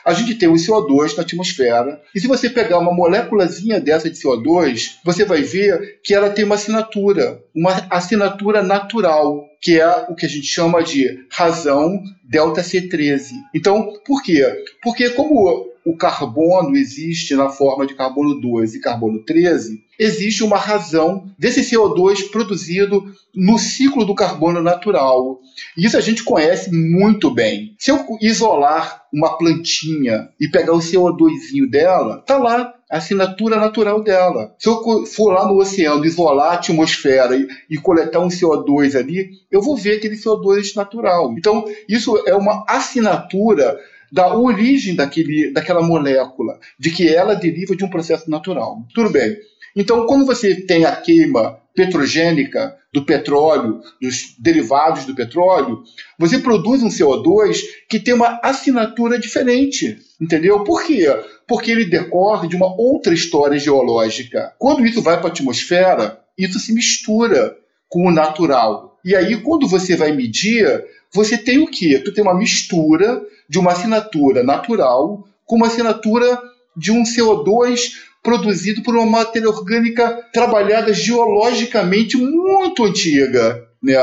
a 0.04 0.12
gente 0.12 0.34
tem 0.34 0.48
o 0.48 0.54
CO2 0.54 1.16
na 1.16 1.22
atmosfera. 1.22 2.00
E 2.14 2.20
se 2.20 2.26
você 2.26 2.48
pegar 2.48 2.78
uma 2.78 2.92
moléculazinha 2.92 3.80
dessa 3.80 4.10
de 4.10 4.16
CO2, 4.16 4.96
você 5.04 5.24
vai 5.24 5.42
ver 5.42 6.00
que 6.02 6.14
ela 6.14 6.30
tem 6.30 6.44
uma 6.44 6.54
assinatura, 6.54 7.42
uma 7.54 7.72
assinatura 7.90 8.62
natural, 8.62 9.48
que 9.60 9.80
é 9.80 10.06
o 10.08 10.14
que 10.14 10.26
a 10.26 10.28
gente 10.28 10.46
chama 10.46 10.82
de 10.82 11.26
razão 11.30 12.02
delta 12.22 12.62
C13. 12.62 13.30
Então, 13.54 13.92
por 14.04 14.22
quê? 14.22 14.64
Porque 14.82 15.10
como 15.10 15.73
o 15.84 15.96
carbono 15.96 16.76
existe 16.76 17.34
na 17.34 17.48
forma 17.48 17.86
de 17.86 17.94
carbono 17.94 18.40
2 18.40 18.74
e 18.74 18.80
carbono 18.80 19.22
13, 19.22 19.84
existe 19.98 20.42
uma 20.42 20.56
razão 20.56 21.30
desse 21.38 21.60
CO2 21.60 22.30
produzido 22.30 23.04
no 23.34 23.58
ciclo 23.58 24.04
do 24.04 24.14
carbono 24.14 24.62
natural. 24.62 25.40
Isso 25.76 25.96
a 25.96 26.00
gente 26.00 26.24
conhece 26.24 26.72
muito 26.72 27.30
bem. 27.30 27.74
Se 27.78 27.90
eu 27.90 28.04
isolar 28.20 29.02
uma 29.12 29.36
plantinha 29.36 30.28
e 30.40 30.48
pegar 30.48 30.72
o 30.72 30.78
CO2 30.78 31.68
dela, 31.70 32.22
tá 32.26 32.38
lá 32.38 32.74
a 32.90 32.98
assinatura 32.98 33.56
natural 33.56 34.02
dela. 34.02 34.54
Se 34.58 34.68
eu 34.68 35.04
for 35.06 35.32
lá 35.32 35.46
no 35.46 35.58
oceano, 35.58 36.04
isolar 36.04 36.52
a 36.52 36.54
atmosfera 36.54 37.36
e, 37.36 37.46
e, 37.70 37.76
coletar 37.76 38.20
um 38.20 38.28
CO2 38.28 38.96
ali, 38.96 39.30
eu 39.50 39.60
vou 39.60 39.76
ver 39.76 39.96
aquele 39.96 40.16
CO2 40.16 40.74
natural. 40.76 41.34
Então, 41.36 41.64
isso 41.88 42.22
é 42.26 42.34
uma 42.34 42.64
assinatura 42.68 43.78
da 44.12 44.36
origem 44.36 44.94
daquele, 44.94 45.52
daquela 45.52 45.82
molécula, 45.82 46.58
de 46.78 46.90
que 46.90 47.08
ela 47.08 47.34
deriva 47.34 47.76
de 47.76 47.84
um 47.84 47.90
processo 47.90 48.30
natural. 48.30 48.78
Tudo 48.94 49.10
bem. 49.10 49.36
Então, 49.76 50.06
quando 50.06 50.24
você 50.24 50.54
tem 50.54 50.84
a 50.84 50.94
queima 50.94 51.58
petrogênica 51.74 52.76
do 52.92 53.04
petróleo, 53.04 53.80
dos 54.00 54.36
derivados 54.38 55.04
do 55.04 55.14
petróleo, 55.14 55.82
você 56.16 56.38
produz 56.38 56.82
um 56.82 56.88
CO2 56.88 57.62
que 57.88 57.98
tem 57.98 58.14
uma 58.14 58.38
assinatura 58.42 59.18
diferente, 59.18 59.98
entendeu? 60.20 60.62
Por 60.62 60.84
quê? 60.84 61.06
Porque 61.48 61.72
ele 61.72 61.86
decorre 61.86 62.46
de 62.46 62.54
uma 62.54 62.72
outra 62.80 63.12
história 63.12 63.58
geológica. 63.58 64.52
Quando 64.58 64.86
isso 64.86 65.02
vai 65.02 65.18
para 65.18 65.26
a 65.26 65.32
atmosfera, 65.32 66.20
isso 66.38 66.60
se 66.60 66.72
mistura 66.72 67.56
com 67.88 68.06
o 68.06 68.12
natural. 68.12 68.96
E 69.04 69.14
aí, 69.16 69.36
quando 69.36 69.66
você 69.66 69.96
vai 69.96 70.12
medir, 70.12 70.84
você 71.12 71.36
tem 71.36 71.58
o 71.58 71.66
quê? 71.66 71.98
Tu 71.98 72.14
tem 72.14 72.22
uma 72.22 72.36
mistura 72.36 73.20
de 73.48 73.58
uma 73.58 73.72
assinatura 73.72 74.42
natural 74.42 75.24
com 75.44 75.56
uma 75.56 75.66
assinatura 75.66 76.40
de 76.76 76.90
um 76.90 77.02
CO2 77.02 77.92
produzido 78.22 78.82
por 78.82 78.96
uma 78.96 79.06
matéria 79.06 79.48
orgânica 79.48 80.26
trabalhada 80.32 80.92
geologicamente 80.92 82.16
muito 82.16 82.84
antiga. 82.84 83.62
Né? 83.82 83.94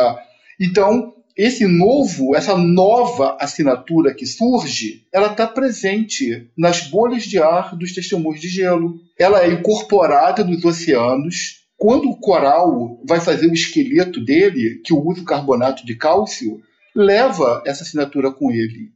Então, 0.59 1.13
esse 1.35 1.65
novo, 1.65 2.35
essa 2.35 2.55
nova 2.55 3.35
assinatura 3.39 4.13
que 4.13 4.27
surge, 4.27 5.05
ela 5.11 5.31
está 5.31 5.47
presente 5.47 6.47
nas 6.55 6.81
bolhas 6.81 7.23
de 7.23 7.39
ar 7.39 7.75
dos 7.75 7.93
testemunhos 7.93 8.39
de 8.39 8.47
gelo. 8.47 8.99
Ela 9.17 9.43
é 9.43 9.51
incorporada 9.51 10.43
nos 10.43 10.63
oceanos. 10.63 11.61
Quando 11.77 12.09
o 12.09 12.17
coral 12.17 13.01
vai 13.07 13.19
fazer 13.19 13.47
o 13.47 13.53
esqueleto 13.53 14.23
dele, 14.23 14.81
que 14.85 14.93
usa 14.93 15.21
o 15.21 15.25
carbonato 15.25 15.83
de 15.83 15.95
cálcio, 15.95 16.61
leva 16.95 17.63
essa 17.65 17.83
assinatura 17.83 18.31
com 18.31 18.51
ele. 18.51 18.91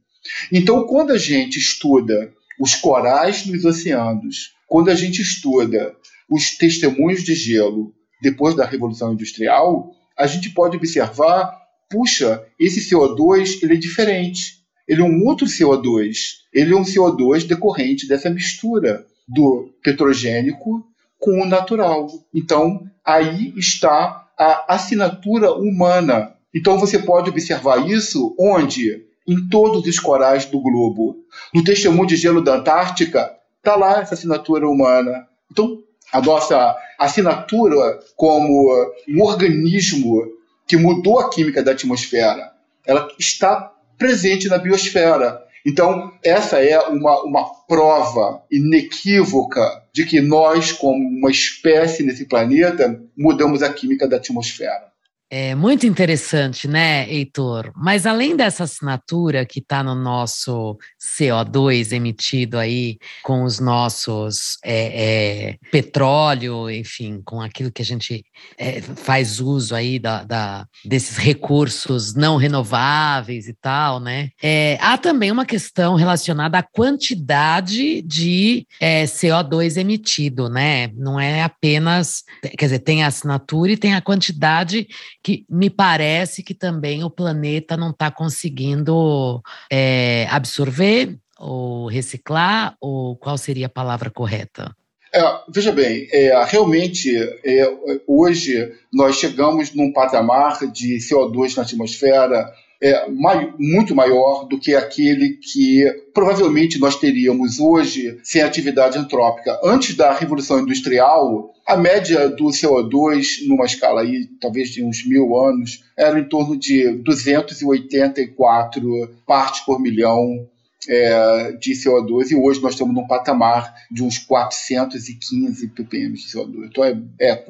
Então, 0.52 0.86
quando 0.86 1.12
a 1.12 1.18
gente 1.18 1.58
estuda 1.58 2.32
os 2.60 2.74
corais 2.74 3.46
nos 3.46 3.64
oceanos, 3.64 4.54
quando 4.66 4.90
a 4.90 4.94
gente 4.94 5.20
estuda 5.20 5.94
os 6.28 6.56
testemunhos 6.56 7.22
de 7.22 7.34
gelo 7.34 7.94
depois 8.20 8.54
da 8.54 8.64
Revolução 8.64 9.12
Industrial, 9.12 9.90
a 10.16 10.26
gente 10.26 10.50
pode 10.50 10.76
observar, 10.76 11.56
puxa, 11.90 12.44
esse 12.58 12.80
CO2 12.88 13.62
ele 13.62 13.74
é 13.74 13.76
diferente. 13.76 14.56
Ele 14.88 15.02
é 15.02 15.04
um 15.04 15.24
outro 15.24 15.46
CO2. 15.46 16.16
Ele 16.52 16.72
é 16.72 16.76
um 16.76 16.84
CO2 16.84 17.46
decorrente 17.46 18.08
dessa 18.08 18.30
mistura 18.30 19.04
do 19.28 19.74
petrogênico 19.82 20.84
com 21.18 21.42
o 21.42 21.46
natural. 21.46 22.08
Então, 22.32 22.88
aí 23.04 23.52
está 23.56 24.28
a 24.38 24.74
assinatura 24.74 25.52
humana. 25.52 26.34
Então, 26.54 26.78
você 26.78 26.98
pode 26.98 27.30
observar 27.30 27.88
isso 27.88 28.34
onde? 28.38 29.05
Em 29.26 29.48
todos 29.48 29.86
os 29.86 29.98
corais 29.98 30.44
do 30.46 30.60
globo. 30.60 31.16
No 31.52 31.64
testemunho 31.64 32.06
de 32.06 32.16
gelo 32.16 32.42
da 32.42 32.56
Antártica, 32.56 33.34
está 33.58 33.74
lá 33.76 34.00
essa 34.00 34.14
assinatura 34.14 34.68
humana. 34.68 35.26
Então, 35.50 35.82
a 36.12 36.20
nossa 36.20 36.76
assinatura 36.98 37.98
como 38.14 38.70
um 39.08 39.22
organismo 39.22 40.22
que 40.66 40.76
mudou 40.76 41.20
a 41.20 41.30
química 41.30 41.62
da 41.62 41.72
atmosfera, 41.72 42.52
ela 42.86 43.08
está 43.18 43.72
presente 43.98 44.48
na 44.48 44.58
biosfera. 44.58 45.42
Então, 45.64 46.12
essa 46.22 46.62
é 46.62 46.78
uma, 46.80 47.22
uma 47.24 47.44
prova 47.66 48.42
inequívoca 48.50 49.82
de 49.92 50.04
que 50.04 50.20
nós, 50.20 50.70
como 50.70 50.96
uma 50.96 51.30
espécie 51.30 52.04
nesse 52.04 52.26
planeta, 52.26 53.00
mudamos 53.16 53.62
a 53.62 53.72
química 53.72 54.06
da 54.06 54.16
atmosfera. 54.16 54.92
É 55.28 55.56
muito 55.56 55.84
interessante, 55.88 56.68
né, 56.68 57.10
Heitor? 57.12 57.72
Mas 57.74 58.06
além 58.06 58.36
dessa 58.36 58.62
assinatura 58.62 59.44
que 59.44 59.58
está 59.58 59.82
no 59.82 59.92
nosso 59.92 60.78
CO2 61.02 61.90
emitido 61.90 62.56
aí 62.56 62.96
com 63.24 63.42
os 63.42 63.58
nossos 63.58 64.56
é, 64.64 65.48
é, 65.48 65.56
petróleo, 65.72 66.70
enfim, 66.70 67.20
com 67.24 67.40
aquilo 67.40 67.72
que 67.72 67.82
a 67.82 67.84
gente 67.84 68.24
é, 68.56 68.80
faz 68.80 69.40
uso 69.40 69.74
aí 69.74 69.98
da, 69.98 70.22
da, 70.22 70.64
desses 70.84 71.16
recursos 71.16 72.14
não 72.14 72.36
renováveis 72.36 73.48
e 73.48 73.54
tal, 73.54 73.98
né? 73.98 74.30
É, 74.40 74.78
há 74.80 74.96
também 74.96 75.32
uma 75.32 75.44
questão 75.44 75.96
relacionada 75.96 76.56
à 76.58 76.62
quantidade 76.62 78.00
de 78.02 78.64
é, 78.80 79.02
CO2 79.06 79.76
emitido, 79.76 80.48
né? 80.48 80.86
Não 80.94 81.18
é 81.18 81.42
apenas, 81.42 82.22
quer 82.56 82.66
dizer, 82.66 82.78
tem 82.78 83.02
a 83.02 83.08
assinatura 83.08 83.72
e 83.72 83.76
tem 83.76 83.94
a 83.94 84.00
quantidade 84.00 84.86
que 85.26 85.44
me 85.50 85.68
parece 85.68 86.40
que 86.40 86.54
também 86.54 87.02
o 87.02 87.10
planeta 87.10 87.76
não 87.76 87.90
está 87.90 88.12
conseguindo 88.12 89.42
é, 89.68 90.24
absorver 90.30 91.18
ou 91.36 91.88
reciclar, 91.88 92.76
ou 92.80 93.16
qual 93.16 93.36
seria 93.36 93.66
a 93.66 93.68
palavra 93.68 94.08
correta? 94.08 94.72
É, 95.12 95.20
veja 95.52 95.72
bem, 95.72 96.06
é, 96.12 96.44
realmente 96.44 97.10
é, 97.44 97.68
hoje 98.06 98.72
nós 98.92 99.16
chegamos 99.16 99.74
num 99.74 99.92
patamar 99.92 100.60
de 100.70 100.98
CO2 100.98 101.56
na 101.56 101.64
atmosfera 101.64 102.48
é, 102.80 103.08
mai, 103.10 103.52
muito 103.58 103.94
maior 103.94 104.46
do 104.46 104.58
que 104.58 104.74
aquele 104.74 105.36
que 105.36 105.84
provavelmente 106.12 106.78
nós 106.78 106.96
teríamos 106.96 107.58
hoje 107.58 108.18
sem 108.22 108.42
atividade 108.42 108.98
antrópica. 108.98 109.58
Antes 109.64 109.94
da 109.94 110.12
Revolução 110.12 110.60
Industrial, 110.60 111.54
a 111.66 111.76
média 111.76 112.28
do 112.28 112.46
CO2, 112.46 113.46
numa 113.46 113.66
escala 113.66 114.02
aí, 114.02 114.26
talvez 114.40 114.70
de 114.70 114.84
uns 114.84 115.06
mil 115.06 115.36
anos, 115.36 115.84
era 115.96 116.18
em 116.18 116.24
torno 116.24 116.56
de 116.56 116.90
284 116.98 119.16
partes 119.26 119.60
por 119.62 119.80
milhão 119.80 120.46
é, 120.88 121.52
de 121.52 121.72
CO2 121.72 122.30
e 122.30 122.36
hoje 122.36 122.62
nós 122.62 122.74
estamos 122.74 122.94
num 122.94 123.06
patamar 123.06 123.74
de 123.90 124.02
uns 124.02 124.18
415 124.18 125.68
ppm 125.68 126.14
de 126.14 126.22
CO2. 126.22 126.66
Então, 126.66 126.84
é, 126.84 126.96
é, 127.20 127.44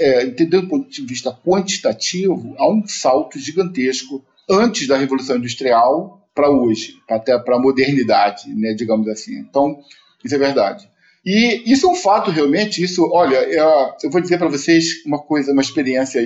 é, 0.00 0.24
entendendo 0.24 0.62
do 0.62 0.68
ponto 0.68 0.90
de 0.90 1.02
vista 1.02 1.32
quantitativo, 1.32 2.54
há 2.58 2.68
um 2.68 2.86
salto 2.86 3.38
gigantesco 3.38 4.24
antes 4.50 4.86
da 4.86 4.96
Revolução 4.96 5.36
Industrial 5.36 6.28
para 6.34 6.50
hoje, 6.50 6.96
até 7.08 7.38
para 7.38 7.56
a 7.56 7.60
modernidade, 7.60 8.48
né, 8.54 8.72
digamos 8.74 9.08
assim. 9.08 9.38
Então, 9.38 9.78
isso 10.24 10.34
é 10.34 10.38
verdade. 10.38 10.88
E 11.24 11.62
isso 11.70 11.86
é 11.86 11.90
um 11.90 11.94
fato 11.94 12.30
realmente, 12.30 12.82
isso, 12.82 13.08
olha, 13.12 13.36
eu, 13.36 13.68
eu 14.02 14.10
vou 14.10 14.20
dizer 14.20 14.38
para 14.38 14.48
vocês 14.48 15.04
uma 15.04 15.18
coisa, 15.18 15.52
uma 15.52 15.60
experiência 15.60 16.20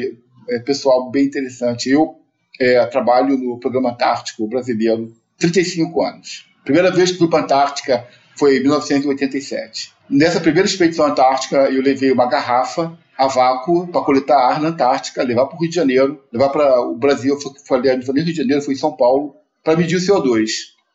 é, 0.48 0.58
pessoal 0.60 1.10
bem 1.10 1.24
interessante. 1.24 1.90
Eu 1.90 2.16
é, 2.60 2.84
trabalho 2.86 3.36
no 3.36 3.58
Programa 3.58 3.90
Antártico 3.90 4.46
Brasileiro 4.46 5.12
35 5.38 6.02
anos. 6.02 6.46
Primeira 6.64 6.90
vez 6.92 7.10
que 7.10 7.18
fui 7.18 7.28
para 7.28 7.40
a 7.40 7.42
Antártica 7.42 8.06
foi 8.36 8.58
em 8.58 8.60
1987. 8.60 9.92
Nessa 10.08 10.40
primeira 10.40 10.68
expedição 10.68 11.06
antártica, 11.06 11.70
eu 11.70 11.82
levei 11.82 12.12
uma 12.12 12.28
garrafa 12.28 12.96
a 13.16 13.26
vácuo 13.26 13.86
para 13.88 14.00
coletar 14.02 14.36
ar 14.36 14.60
na 14.60 14.68
Antártica, 14.68 15.22
levar 15.22 15.46
para 15.46 15.56
o 15.56 15.60
Rio 15.60 15.70
de 15.70 15.76
Janeiro, 15.76 16.22
levar 16.32 16.48
para 16.50 16.80
o 16.80 16.96
Brasil, 16.96 17.34
eu 17.34 17.40
falei, 17.66 17.96
não 17.96 18.02
foi 18.02 18.14
nem 18.14 18.24
Rio 18.24 18.32
de 18.32 18.40
Janeiro, 18.40 18.62
foi 18.62 18.74
em 18.74 18.78
São 18.78 18.96
Paulo, 18.96 19.34
para 19.62 19.76
medir 19.76 19.96
o 19.96 20.00
CO2. 20.00 20.48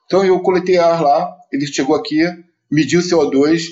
Então 0.06 0.26
eu 0.26 0.40
coletei 0.40 0.78
ar 0.78 1.02
lá, 1.02 1.36
ele 1.52 1.66
chegou 1.68 1.96
aqui, 1.96 2.20
mediu 2.70 3.00
o 3.00 3.04
CO2, 3.04 3.68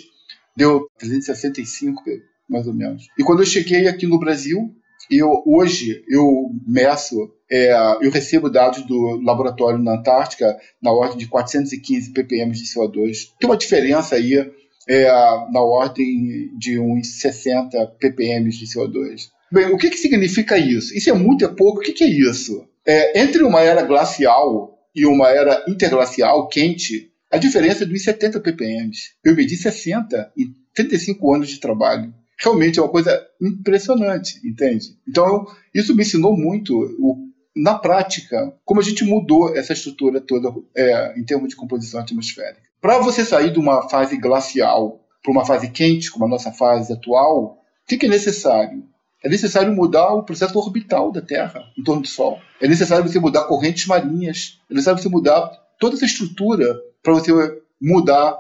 deu 0.56 0.88
365, 0.98 2.02
mais 2.50 2.68
ou 2.68 2.74
menos. 2.74 3.08
E 3.18 3.24
quando 3.24 3.42
eu 3.42 3.46
cheguei 3.46 3.88
aqui 3.88 4.08
no 4.08 4.20
Brasil, 4.20 4.74
eu 5.10 5.44
hoje 5.46 6.04
eu 6.08 6.52
meço, 6.66 7.32
é, 7.50 7.72
eu 8.02 8.12
recebo 8.12 8.50
dados 8.50 8.82
do 8.86 9.22
laboratório 9.24 9.80
na 9.80 9.96
Antártica 9.96 10.58
na 10.82 10.92
ordem 10.92 11.18
de 11.18 11.28
415 11.28 12.12
ppm 12.12 12.52
de 12.52 12.66
CO2. 12.66 13.30
Tem 13.40 13.50
uma 13.50 13.58
diferença 13.58 14.16
aí 14.16 14.52
é, 14.88 15.08
na 15.52 15.62
ordem 15.62 16.52
de 16.58 16.80
uns 16.80 17.20
60 17.20 17.96
ppm 18.00 18.50
de 18.50 18.66
CO2. 18.66 19.30
Bem, 19.52 19.68
o 19.68 19.78
que, 19.78 19.90
que 19.90 19.98
significa 19.98 20.58
isso? 20.58 20.96
Isso 20.96 21.10
é 21.10 21.14
muito, 21.14 21.46
é 21.46 21.48
pouco. 21.48 21.80
O 21.80 21.82
que, 21.82 21.94
que 21.94 22.04
é 22.04 22.10
isso? 22.10 22.68
É, 22.86 23.22
entre 23.22 23.44
uma 23.44 23.62
era 23.62 23.84
glacial 23.84 24.78
e 24.96 25.06
uma 25.06 25.30
era 25.30 25.64
interglacial 25.68 26.48
quente, 26.48 27.12
a 27.32 27.38
diferença 27.38 27.84
é 27.84 27.88
de 27.88 27.94
uns 27.94 28.04
70 28.04 28.40
ppm. 28.40 28.92
Eu 29.24 29.36
medi 29.36 29.56
60 29.56 30.32
em 30.38 30.54
35 30.74 31.34
anos 31.34 31.50
de 31.50 31.60
trabalho 31.60 32.14
realmente 32.40 32.80
é 32.80 32.82
uma 32.82 32.90
coisa 32.90 33.28
impressionante, 33.42 34.40
entende? 34.48 34.96
Então, 35.08 35.48
isso 35.74 35.96
me 35.96 36.04
ensinou 36.04 36.38
muito, 36.38 36.76
o, 37.00 37.18
na 37.56 37.78
prática, 37.78 38.54
como 38.64 38.80
a 38.80 38.84
gente 38.84 39.04
mudou 39.04 39.56
essa 39.56 39.74
estrutura 39.74 40.22
toda 40.22 40.54
é, 40.76 41.20
em 41.20 41.26
termos 41.26 41.50
de 41.50 41.56
composição 41.56 42.00
atmosférica. 42.00 42.67
Para 42.82 43.00
você 43.00 43.26
sair 43.26 43.52
de 43.52 43.60
uma 43.60 43.90
fase 43.90 44.18
glacial 44.18 45.04
para 45.24 45.32
uma 45.32 45.46
fase 45.46 45.70
quente, 45.70 46.10
como 46.10 46.26
a 46.26 46.30
nossa 46.30 46.52
fase 46.52 46.94
atual, 46.94 47.44
o 47.44 47.58
que, 47.88 48.06
é 48.06 48.10
necessário? 48.10 48.84
É 49.24 49.30
necessário 49.30 49.74
mudar 49.74 50.14
o 50.14 50.24
processo 50.24 50.58
orbital 50.58 51.12
da 51.12 51.22
Terra 51.22 51.64
em 51.78 51.84
torno 51.84 52.02
do 52.02 52.08
Sol. 52.08 52.40
É 52.62 52.68
necessário 52.68 53.06
você 53.06 53.20
mudar 53.20 53.44
correntes 53.46 53.86
marinhas. 53.88 54.60
É 54.70 54.74
necessário 54.74 55.02
você 55.02 55.10
mudar 55.10 55.50
toda 55.80 55.96
essa 55.96 56.06
estrutura 56.06 56.80
para 57.04 57.14
você 57.14 57.32
mudar 57.82 58.38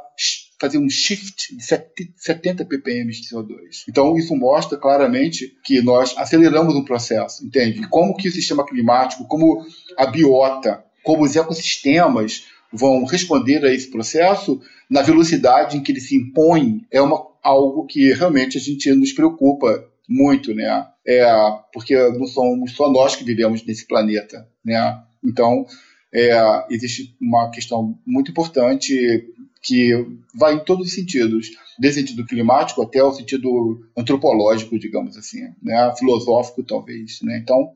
fazer 0.59 0.79
um 0.79 0.89
shift 0.89 1.55
de 1.55 1.63
70 1.63 2.65
ppm 2.65 3.11
de 3.11 3.29
CO2. 3.29 3.83
Então, 3.87 4.17
isso 4.17 4.35
mostra 4.35 4.77
claramente 4.77 5.55
que 5.63 5.81
nós 5.81 6.15
aceleramos 6.17 6.73
um 6.73 6.83
processo, 6.83 7.45
entende? 7.45 7.87
Como 7.89 8.15
que 8.15 8.27
o 8.27 8.31
sistema 8.31 8.65
climático, 8.65 9.27
como 9.27 9.63
a 9.95 10.07
biota, 10.07 10.83
como 11.03 11.23
os 11.23 11.35
ecossistemas 11.35 12.45
vão 12.71 13.05
responder 13.05 13.63
a 13.65 13.73
esse 13.73 13.89
processo 13.89 14.61
na 14.89 15.01
velocidade 15.01 15.77
em 15.77 15.83
que 15.83 15.91
ele 15.91 16.01
se 16.01 16.15
impõe 16.15 16.85
é 16.91 17.01
uma, 17.01 17.25
algo 17.43 17.85
que 17.85 18.13
realmente 18.13 18.57
a 18.57 18.61
gente 18.61 18.91
nos 18.93 19.11
preocupa 19.11 19.85
muito, 20.07 20.53
né? 20.53 20.87
É, 21.05 21.25
porque 21.73 21.95
não 22.11 22.25
somos 22.25 22.73
só 22.73 22.89
nós 22.89 23.15
que 23.15 23.23
vivemos 23.23 23.65
nesse 23.65 23.85
planeta, 23.85 24.47
né? 24.63 25.01
Então, 25.23 25.65
é, 26.13 26.65
existe 26.69 27.15
uma 27.19 27.49
questão 27.49 27.97
muito 28.05 28.31
importante 28.31 29.25
que 29.61 29.93
vai 30.33 30.55
em 30.55 30.63
todos 30.63 30.87
os 30.87 30.93
sentidos, 30.93 31.51
desde 31.77 31.99
o 31.99 32.07
sentido 32.07 32.25
climático 32.25 32.81
até 32.81 33.03
o 33.03 33.11
sentido 33.11 33.85
antropológico, 33.97 34.79
digamos 34.79 35.17
assim, 35.17 35.49
né? 35.61 35.93
filosófico 35.97 36.63
talvez. 36.63 37.21
Né? 37.21 37.37
Então, 37.37 37.73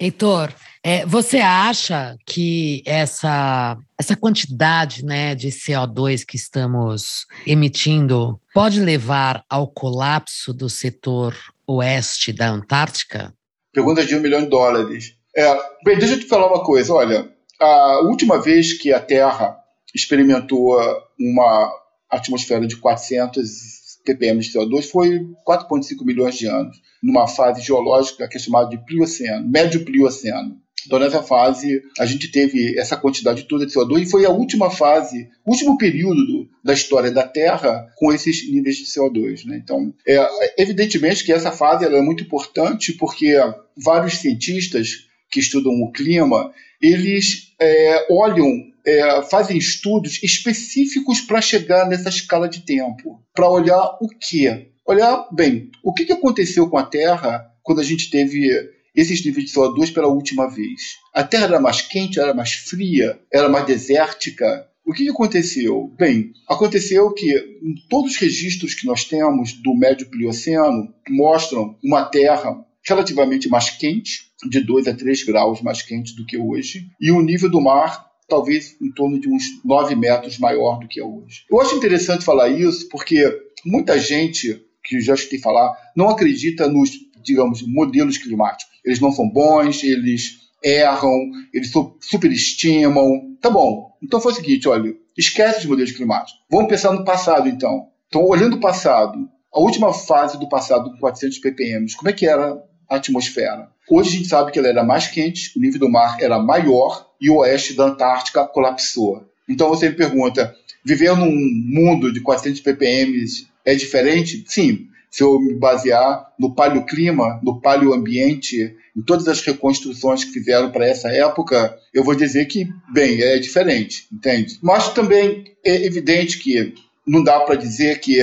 Heitor, 0.00 0.52
é, 0.82 1.06
você 1.06 1.38
acha 1.38 2.16
que 2.26 2.82
essa, 2.84 3.76
essa 3.98 4.16
quantidade 4.16 5.04
né, 5.04 5.34
de 5.34 5.48
CO2 5.48 6.24
que 6.26 6.36
estamos 6.36 7.26
emitindo 7.46 8.40
pode 8.52 8.80
levar 8.80 9.44
ao 9.48 9.68
colapso 9.68 10.52
do 10.52 10.68
setor 10.68 11.34
oeste 11.66 12.32
da 12.32 12.50
Antártica? 12.50 13.32
Pergunta 13.72 14.04
de 14.04 14.16
um 14.16 14.20
milhão 14.20 14.42
de 14.42 14.48
dólares. 14.48 15.16
É, 15.36 15.54
bem, 15.84 15.98
deixa 15.98 16.14
eu 16.14 16.20
te 16.20 16.26
falar 16.26 16.48
uma 16.48 16.64
coisa. 16.64 16.92
Olha, 16.92 17.32
a 17.60 18.00
última 18.04 18.40
vez 18.40 18.72
que 18.72 18.92
a 18.92 19.00
Terra 19.00 19.56
experimentou 19.94 20.76
uma 21.18 21.72
atmosfera 22.10 22.66
de 22.66 22.76
400 22.76 23.83
ppm 24.04 24.38
de 24.40 24.52
CO2 24.52 24.82
foi 24.90 25.20
4,5 25.46 26.04
milhões 26.04 26.36
de 26.36 26.46
anos, 26.46 26.76
numa 27.02 27.26
fase 27.26 27.62
geológica 27.62 28.28
que 28.28 28.36
é 28.36 28.40
chamada 28.40 28.68
de 28.68 28.78
Plioceno, 28.84 29.48
médio 29.48 29.84
Plioceno. 29.84 30.62
Então, 30.86 30.98
nessa 30.98 31.22
fase, 31.22 31.82
a 31.98 32.04
gente 32.04 32.30
teve 32.30 32.78
essa 32.78 32.96
quantidade 32.96 33.44
toda 33.44 33.64
de 33.64 33.72
CO2 33.72 34.02
e 34.02 34.10
foi 34.10 34.26
a 34.26 34.30
última 34.30 34.70
fase, 34.70 35.28
último 35.46 35.78
período 35.78 36.48
da 36.62 36.74
história 36.74 37.10
da 37.10 37.26
Terra 37.26 37.88
com 37.96 38.12
esses 38.12 38.50
níveis 38.50 38.76
de 38.76 38.84
CO2. 38.84 39.46
Né? 39.46 39.60
Então, 39.62 39.94
é, 40.06 40.62
evidentemente 40.62 41.24
que 41.24 41.32
essa 41.32 41.50
fase 41.50 41.86
é 41.86 42.02
muito 42.02 42.24
importante 42.24 42.92
porque 42.92 43.34
vários 43.76 44.18
cientistas 44.18 45.06
que 45.30 45.40
estudam 45.40 45.72
o 45.72 45.90
clima, 45.90 46.52
eles 46.80 47.54
é, 47.58 48.06
olham 48.10 48.73
é, 48.86 49.22
fazem 49.22 49.56
estudos 49.56 50.22
específicos 50.22 51.20
para 51.20 51.40
chegar 51.40 51.88
nessa 51.88 52.08
escala 52.08 52.48
de 52.48 52.60
tempo, 52.60 53.22
para 53.34 53.48
olhar 53.48 53.96
o 54.00 54.08
que? 54.08 54.68
Olhar, 54.86 55.26
bem, 55.32 55.70
o 55.82 55.92
que, 55.92 56.04
que 56.04 56.12
aconteceu 56.12 56.68
com 56.68 56.76
a 56.76 56.84
Terra 56.84 57.46
quando 57.62 57.80
a 57.80 57.84
gente 57.84 58.10
teve 58.10 58.50
esses 58.94 59.24
níveis 59.24 59.46
de 59.46 59.52
CO2 59.52 59.92
pela 59.92 60.08
última 60.08 60.48
vez? 60.48 60.98
A 61.14 61.24
Terra 61.24 61.44
era 61.44 61.60
mais 61.60 61.80
quente, 61.80 62.20
era 62.20 62.34
mais 62.34 62.52
fria, 62.52 63.18
era 63.32 63.48
mais 63.48 63.66
desértica? 63.66 64.68
O 64.86 64.92
que, 64.92 65.08
aconteceu? 65.08 65.90
Bem, 65.98 66.32
aconteceu 66.46 67.10
que 67.12 67.58
todos 67.88 68.12
os 68.12 68.18
registros 68.18 68.74
que 68.74 68.86
nós 68.86 69.04
temos 69.04 69.54
do 69.54 69.74
Médio 69.74 70.10
Plioceno 70.10 70.92
mostram 71.08 71.78
uma 71.82 72.04
Terra 72.04 72.54
relativamente 72.86 73.48
mais 73.48 73.70
quente, 73.70 74.30
de 74.46 74.60
2 74.60 74.88
a 74.88 74.94
3 74.94 75.24
graus 75.24 75.62
mais 75.62 75.80
quente 75.80 76.14
do 76.14 76.26
que 76.26 76.36
hoje, 76.36 76.86
e 77.00 77.10
o 77.10 77.22
nível 77.22 77.48
do 77.48 77.62
mar 77.62 78.13
talvez 78.28 78.76
em 78.80 78.90
torno 78.92 79.20
de 79.20 79.28
uns 79.28 79.44
9 79.64 79.94
metros 79.94 80.38
maior 80.38 80.78
do 80.78 80.88
que 80.88 81.00
é 81.00 81.04
hoje. 81.04 81.44
Eu 81.50 81.60
acho 81.60 81.76
interessante 81.76 82.24
falar 82.24 82.48
isso 82.48 82.88
porque 82.88 83.24
muita 83.64 83.98
gente 83.98 84.64
que 84.84 85.00
já 85.00 85.14
escutei 85.14 85.38
falar 85.38 85.74
não 85.96 86.10
acredita 86.10 86.68
nos, 86.68 86.90
digamos, 87.22 87.62
modelos 87.66 88.18
climáticos. 88.18 88.72
Eles 88.84 89.00
não 89.00 89.12
são 89.12 89.28
bons, 89.28 89.82
eles 89.82 90.44
erram, 90.62 91.30
eles 91.52 91.72
superestimam. 92.00 93.36
Tá 93.40 93.50
bom. 93.50 93.96
Então 94.02 94.20
foi 94.20 94.32
o 94.32 94.36
seguinte, 94.36 94.68
olha, 94.68 94.94
esquece 95.16 95.60
os 95.60 95.66
modelos 95.66 95.92
climáticos. 95.92 96.40
Vamos 96.50 96.68
pensar 96.68 96.92
no 96.92 97.04
passado 97.04 97.48
então. 97.48 97.88
Então, 98.08 98.24
olhando 98.24 98.56
o 98.56 98.60
passado, 98.60 99.28
a 99.52 99.60
última 99.60 99.92
fase 99.92 100.38
do 100.38 100.48
passado 100.48 100.90
com 100.90 100.98
400 100.98 101.38
ppm, 101.38 101.86
como 101.96 102.10
é 102.10 102.12
que 102.12 102.26
era 102.26 102.56
atmosfera? 102.96 103.68
Hoje 103.88 104.08
a 104.08 104.12
gente 104.12 104.28
sabe 104.28 104.50
que 104.50 104.58
ela 104.58 104.68
era 104.68 104.82
mais 104.82 105.08
quente, 105.08 105.52
o 105.56 105.60
nível 105.60 105.80
do 105.80 105.90
mar 105.90 106.16
era 106.20 106.38
maior 106.38 107.06
e 107.20 107.28
o 107.30 107.36
oeste 107.36 107.74
da 107.74 107.84
Antártica 107.84 108.44
colapsou. 108.46 109.24
Então 109.48 109.68
você 109.68 109.90
me 109.90 109.94
pergunta, 109.94 110.54
viver 110.84 111.14
num 111.16 111.30
mundo 111.30 112.12
de 112.12 112.20
400 112.20 112.60
ppm 112.60 113.24
é 113.64 113.74
diferente? 113.74 114.44
Sim, 114.46 114.88
se 115.10 115.22
eu 115.22 115.38
me 115.38 115.54
basear 115.54 116.32
no 116.38 116.54
paleoclima, 116.54 117.38
no 117.42 117.60
paleoambiente, 117.60 118.74
em 118.96 119.02
todas 119.02 119.28
as 119.28 119.40
reconstruções 119.40 120.24
que 120.24 120.32
fizeram 120.32 120.72
para 120.72 120.88
essa 120.88 121.08
época, 121.08 121.78
eu 121.92 122.02
vou 122.02 122.14
dizer 122.14 122.46
que, 122.46 122.68
bem, 122.92 123.22
é 123.22 123.38
diferente, 123.38 124.08
entende? 124.12 124.58
Mas 124.60 124.92
também 124.92 125.44
é 125.64 125.84
evidente 125.84 126.38
que 126.38 126.74
não 127.06 127.22
dá 127.22 127.38
para 127.40 127.54
dizer 127.54 128.00
que 128.00 128.18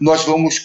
nós 0.00 0.24
vamos 0.24 0.58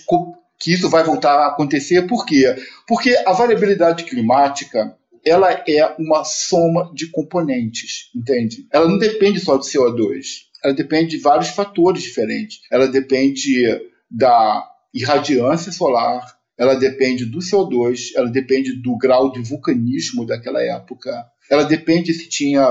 que 0.63 0.71
isso 0.71 0.89
vai 0.89 1.03
voltar 1.03 1.35
a 1.35 1.47
acontecer. 1.47 2.07
Por 2.07 2.25
quê? 2.25 2.55
Porque 2.87 3.21
a 3.25 3.33
variabilidade 3.33 4.05
climática 4.05 4.97
ela 5.25 5.51
é 5.67 5.95
uma 5.99 6.23
soma 6.23 6.91
de 6.93 7.07
componentes, 7.07 8.09
entende? 8.15 8.65
Ela 8.71 8.87
não 8.87 8.97
depende 8.97 9.39
só 9.39 9.57
do 9.57 9.63
CO2, 9.63 10.43
ela 10.63 10.73
depende 10.73 11.17
de 11.17 11.23
vários 11.23 11.49
fatores 11.49 12.03
diferentes. 12.03 12.59
Ela 12.71 12.87
depende 12.87 13.81
da 14.09 14.65
irradiância 14.93 15.71
solar, 15.71 16.37
ela 16.57 16.75
depende 16.75 17.25
do 17.25 17.39
CO2, 17.39 18.11
ela 18.15 18.29
depende 18.29 18.73
do 18.81 18.97
grau 18.97 19.31
de 19.31 19.41
vulcanismo 19.41 20.25
daquela 20.25 20.61
época, 20.61 21.25
ela 21.49 21.63
depende 21.63 22.13
se 22.13 22.29
tinha 22.29 22.67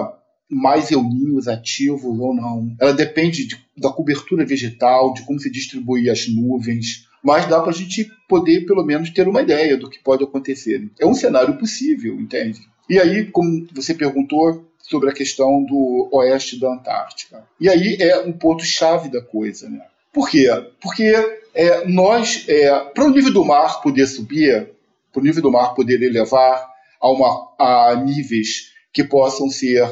mais 0.50 0.90
euninhos 0.90 1.48
ativos 1.48 2.18
ou 2.18 2.34
não, 2.34 2.74
ela 2.78 2.92
depende 2.92 3.46
de, 3.46 3.56
da 3.76 3.90
cobertura 3.90 4.44
vegetal, 4.44 5.12
de 5.14 5.22
como 5.22 5.40
se 5.40 5.50
distribui 5.50 6.10
as 6.10 6.28
nuvens, 6.28 7.06
mas 7.22 7.46
dá 7.46 7.60
para 7.60 7.70
a 7.70 7.74
gente 7.74 8.10
poder, 8.28 8.66
pelo 8.66 8.84
menos, 8.84 9.10
ter 9.10 9.28
uma 9.28 9.42
ideia 9.42 9.76
do 9.76 9.88
que 9.88 9.98
pode 9.98 10.24
acontecer. 10.24 10.90
É 11.00 11.06
um 11.06 11.14
cenário 11.14 11.56
possível, 11.56 12.18
entende? 12.18 12.60
E 12.88 12.98
aí, 12.98 13.26
como 13.26 13.66
você 13.72 13.94
perguntou 13.94 14.66
sobre 14.82 15.10
a 15.10 15.14
questão 15.14 15.64
do 15.64 16.08
oeste 16.12 16.58
da 16.58 16.72
Antártica. 16.72 17.46
E 17.58 17.68
aí 17.68 17.96
é 18.00 18.20
um 18.20 18.32
ponto-chave 18.32 19.08
da 19.08 19.22
coisa, 19.22 19.68
né? 19.70 19.80
Por 20.12 20.28
quê? 20.28 20.48
Porque 20.80 21.14
é, 21.54 21.86
nós, 21.88 22.44
é, 22.48 22.78
para 22.92 23.04
o 23.04 23.10
nível 23.10 23.32
do 23.32 23.44
mar 23.44 23.80
poder 23.80 24.06
subir, 24.06 24.70
para 25.12 25.20
o 25.20 25.24
nível 25.24 25.42
do 25.42 25.50
mar 25.50 25.74
poder 25.74 26.02
elevar 26.02 26.66
a, 27.00 27.10
uma, 27.10 27.54
a 27.58 27.94
níveis 28.04 28.72
que 28.92 29.04
possam 29.04 29.48
ser, 29.48 29.82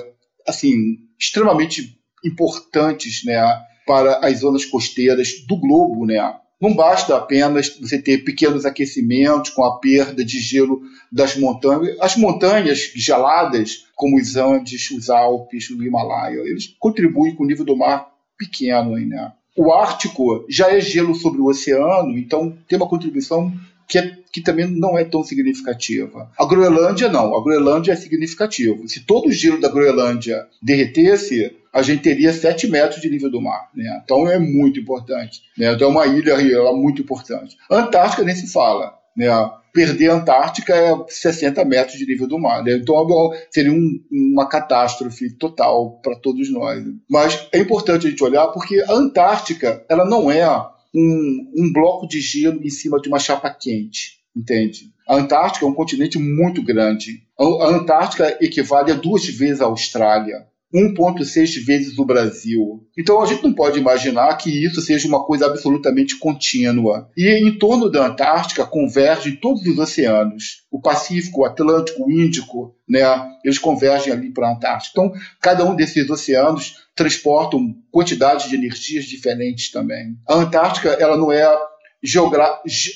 assim, 0.46 0.98
extremamente 1.18 1.98
importantes, 2.24 3.24
né, 3.24 3.40
para 3.86 4.18
as 4.18 4.40
zonas 4.40 4.64
costeiras 4.64 5.44
do 5.48 5.56
globo, 5.56 6.04
né? 6.04 6.18
Não 6.60 6.74
basta 6.74 7.16
apenas 7.16 7.74
você 7.80 7.98
ter 7.98 8.18
pequenos 8.18 8.66
aquecimentos 8.66 9.50
com 9.50 9.64
a 9.64 9.78
perda 9.78 10.22
de 10.22 10.38
gelo 10.38 10.82
das 11.10 11.34
montanhas. 11.36 11.96
As 12.00 12.16
montanhas 12.16 12.92
geladas, 12.94 13.86
como 13.96 14.18
os 14.18 14.36
Andes, 14.36 14.90
os 14.90 15.08
Alpes, 15.08 15.70
o 15.70 15.82
Himalaia, 15.82 16.40
eles 16.40 16.74
contribuem 16.78 17.34
com 17.34 17.44
o 17.44 17.46
nível 17.46 17.64
do 17.64 17.76
mar 17.76 18.10
pequeno. 18.36 18.90
Né? 18.90 19.32
O 19.56 19.72
Ártico 19.72 20.44
já 20.50 20.70
é 20.70 20.80
gelo 20.80 21.14
sobre 21.14 21.40
o 21.40 21.46
oceano, 21.46 22.18
então 22.18 22.56
tem 22.68 22.78
uma 22.78 22.88
contribuição 22.88 23.50
que, 23.88 23.98
é, 23.98 24.16
que 24.30 24.40
também 24.42 24.66
não 24.66 24.98
é 24.98 25.04
tão 25.04 25.24
significativa. 25.24 26.30
A 26.38 26.44
Groenlândia 26.44 27.08
não, 27.08 27.34
a 27.34 27.42
Groenlândia 27.42 27.92
é 27.92 27.96
significativo. 27.96 28.86
Se 28.86 29.00
todo 29.00 29.28
o 29.28 29.32
gelo 29.32 29.60
da 29.60 29.68
Groenlândia 29.68 30.46
derretesse, 30.62 31.56
a 31.72 31.82
gente 31.82 32.02
teria 32.02 32.32
7 32.32 32.68
metros 32.68 33.00
de 33.00 33.08
nível 33.08 33.30
do 33.30 33.40
mar. 33.40 33.70
Né? 33.74 34.00
Então 34.04 34.28
é 34.28 34.38
muito 34.38 34.80
importante. 34.80 35.42
Né? 35.56 35.72
Então 35.72 35.88
é 35.88 35.90
uma 35.90 36.06
ilha 36.06 36.32
ela, 36.32 36.76
muito 36.76 37.02
importante. 37.02 37.56
Antártica 37.70 38.22
nem 38.22 38.34
se 38.34 38.52
fala. 38.52 38.94
Né? 39.16 39.26
Perder 39.72 40.10
a 40.10 40.14
Antártica 40.14 40.74
é 40.74 40.92
60 41.08 41.64
metros 41.64 41.96
de 41.96 42.06
nível 42.06 42.26
do 42.26 42.38
mar. 42.38 42.64
Né? 42.64 42.74
Então 42.74 43.06
seria 43.50 43.72
um, 43.72 44.02
uma 44.10 44.48
catástrofe 44.48 45.30
total 45.34 46.00
para 46.02 46.16
todos 46.16 46.50
nós. 46.50 46.84
Mas 47.08 47.48
é 47.52 47.58
importante 47.58 48.06
a 48.06 48.10
gente 48.10 48.24
olhar 48.24 48.48
porque 48.48 48.80
a 48.80 48.92
Antártica 48.92 49.84
ela 49.88 50.04
não 50.04 50.30
é 50.30 50.46
um, 50.94 51.52
um 51.56 51.72
bloco 51.72 52.06
de 52.06 52.20
gelo 52.20 52.60
em 52.64 52.70
cima 52.70 53.00
de 53.00 53.08
uma 53.08 53.18
chapa 53.18 53.48
quente, 53.50 54.18
entende? 54.36 54.92
A 55.08 55.16
Antártica 55.16 55.64
é 55.64 55.68
um 55.68 55.74
continente 55.74 56.18
muito 56.18 56.62
grande. 56.62 57.22
A 57.38 57.68
Antártica 57.68 58.38
equivale 58.40 58.92
a 58.92 58.94
duas 58.94 59.26
vezes 59.26 59.60
a 59.60 59.66
Austrália. 59.66 60.46
1,6 60.74 61.64
vezes 61.64 61.98
o 61.98 62.04
Brasil. 62.04 62.86
Então 62.96 63.20
a 63.20 63.26
gente 63.26 63.42
não 63.42 63.52
pode 63.52 63.78
imaginar 63.78 64.34
que 64.36 64.64
isso 64.64 64.80
seja 64.80 65.08
uma 65.08 65.24
coisa 65.24 65.46
absolutamente 65.46 66.16
contínua. 66.18 67.08
E 67.16 67.28
em 67.28 67.58
torno 67.58 67.90
da 67.90 68.06
Antártica 68.06 68.64
convergem 68.64 69.36
todos 69.36 69.66
os 69.66 69.78
oceanos: 69.78 70.64
o 70.70 70.80
Pacífico, 70.80 71.40
o 71.40 71.44
Atlântico, 71.44 72.04
o 72.04 72.10
Índico, 72.10 72.74
né? 72.88 73.00
Eles 73.44 73.58
convergem 73.58 74.12
ali 74.12 74.32
para 74.32 74.48
a 74.48 74.52
Antártica. 74.52 74.90
Então 74.92 75.12
cada 75.40 75.64
um 75.64 75.74
desses 75.74 76.08
oceanos 76.08 76.88
transportam 76.94 77.74
quantidades 77.90 78.48
de 78.48 78.56
energias 78.56 79.04
diferentes 79.04 79.70
também. 79.70 80.16
A 80.28 80.34
Antártica 80.34 80.90
ela 80.90 81.16
não 81.16 81.32
é 81.32 81.46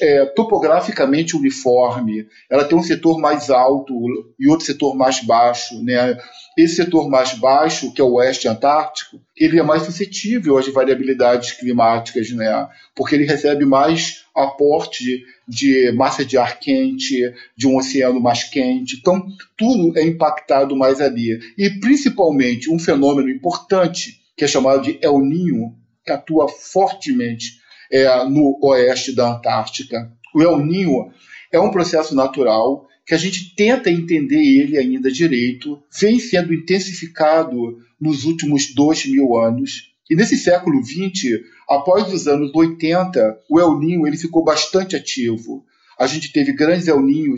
é, 0.00 0.24
topograficamente 0.26 1.36
uniforme. 1.36 2.26
Ela 2.50 2.64
tem 2.64 2.76
um 2.76 2.82
setor 2.82 3.18
mais 3.18 3.50
alto 3.50 3.94
e 4.38 4.48
outro 4.48 4.64
setor 4.64 4.96
mais 4.96 5.20
baixo. 5.20 5.82
Né? 5.82 6.16
Esse 6.56 6.76
setor 6.76 7.10
mais 7.10 7.34
baixo, 7.34 7.92
que 7.92 8.00
é 8.00 8.04
o 8.04 8.14
oeste 8.14 8.48
antártico, 8.48 9.20
ele 9.36 9.58
é 9.58 9.62
mais 9.62 9.82
suscetível 9.82 10.56
às 10.56 10.66
variabilidades 10.68 11.52
climáticas, 11.52 12.30
né? 12.30 12.68
porque 12.94 13.14
ele 13.14 13.26
recebe 13.26 13.66
mais 13.66 14.24
aporte 14.34 15.22
de 15.46 15.92
massa 15.92 16.24
de 16.24 16.38
ar 16.38 16.58
quente, 16.58 17.32
de 17.54 17.68
um 17.68 17.76
oceano 17.76 18.20
mais 18.20 18.44
quente. 18.44 18.96
Então, 18.98 19.26
tudo 19.56 19.98
é 19.98 20.02
impactado 20.02 20.74
mais 20.74 21.00
ali. 21.00 21.38
E, 21.58 21.70
principalmente, 21.78 22.70
um 22.70 22.78
fenômeno 22.78 23.28
importante, 23.28 24.20
que 24.34 24.44
é 24.44 24.48
chamado 24.48 24.82
de 24.82 24.98
El 25.02 25.20
Ninho, 25.20 25.76
que 26.04 26.10
atua 26.10 26.48
fortemente 26.48 27.63
é, 27.94 28.28
no 28.28 28.58
oeste 28.60 29.14
da 29.14 29.36
Antártica. 29.36 30.10
O 30.34 30.42
El 30.42 31.12
é 31.52 31.60
um 31.60 31.70
processo 31.70 32.12
natural 32.12 32.88
que 33.06 33.14
a 33.14 33.16
gente 33.16 33.54
tenta 33.54 33.88
entender 33.88 34.42
ele 34.42 34.76
ainda 34.76 35.12
direito, 35.12 35.80
vem 36.00 36.18
sendo 36.18 36.52
intensificado 36.52 37.78
nos 38.00 38.24
últimos 38.24 38.74
dois 38.74 39.06
mil 39.06 39.36
anos. 39.36 39.92
E 40.10 40.16
nesse 40.16 40.36
século 40.36 40.82
XX, 40.84 41.40
após 41.68 42.12
os 42.12 42.26
anos 42.26 42.50
80, 42.52 43.38
o 43.48 43.60
El 43.60 44.06
ele 44.06 44.16
ficou 44.16 44.42
bastante 44.42 44.96
ativo. 44.96 45.64
A 45.96 46.08
gente 46.08 46.32
teve 46.32 46.52
grandes 46.52 46.88
El 46.88 46.98
em 47.08 47.36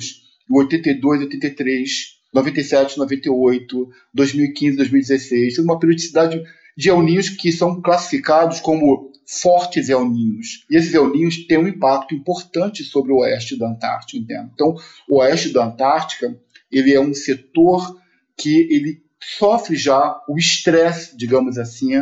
82, 0.50 1.20
83, 1.20 1.90
97, 2.32 2.96
98, 2.96 3.88
2015, 4.14 4.76
2016. 4.78 5.58
Uma 5.58 5.78
periodicidade 5.78 6.42
de 6.74 6.88
El 6.88 7.04
que 7.38 7.52
são 7.52 7.82
classificados 7.82 8.60
como 8.60 9.12
fortes 9.26 9.88
El 9.88 10.08
Ninhos. 10.08 10.64
E 10.70 10.76
esses 10.76 10.94
El 10.94 11.10
Ninhos 11.10 11.46
têm 11.46 11.58
um 11.58 11.68
impacto 11.68 12.14
importante 12.14 12.84
sobre 12.84 13.12
o 13.12 13.18
oeste 13.18 13.58
da 13.58 13.68
Antártica. 13.68 14.16
Entende? 14.16 14.50
Então, 14.54 14.74
o 15.08 15.18
oeste 15.18 15.52
da 15.52 15.64
Antártica 15.64 16.38
ele 16.70 16.94
é 16.94 17.00
um 17.00 17.14
setor 17.14 18.00
que 18.36 18.68
ele 18.70 19.02
sofre 19.20 19.76
já 19.76 20.20
o 20.28 20.36
estresse, 20.38 21.16
digamos 21.16 21.58
assim, 21.58 21.92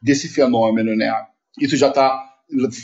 desse 0.00 0.28
fenômeno. 0.28 0.94
Né? 0.94 1.12
Isso 1.60 1.76
já 1.76 1.88
está 1.88 2.24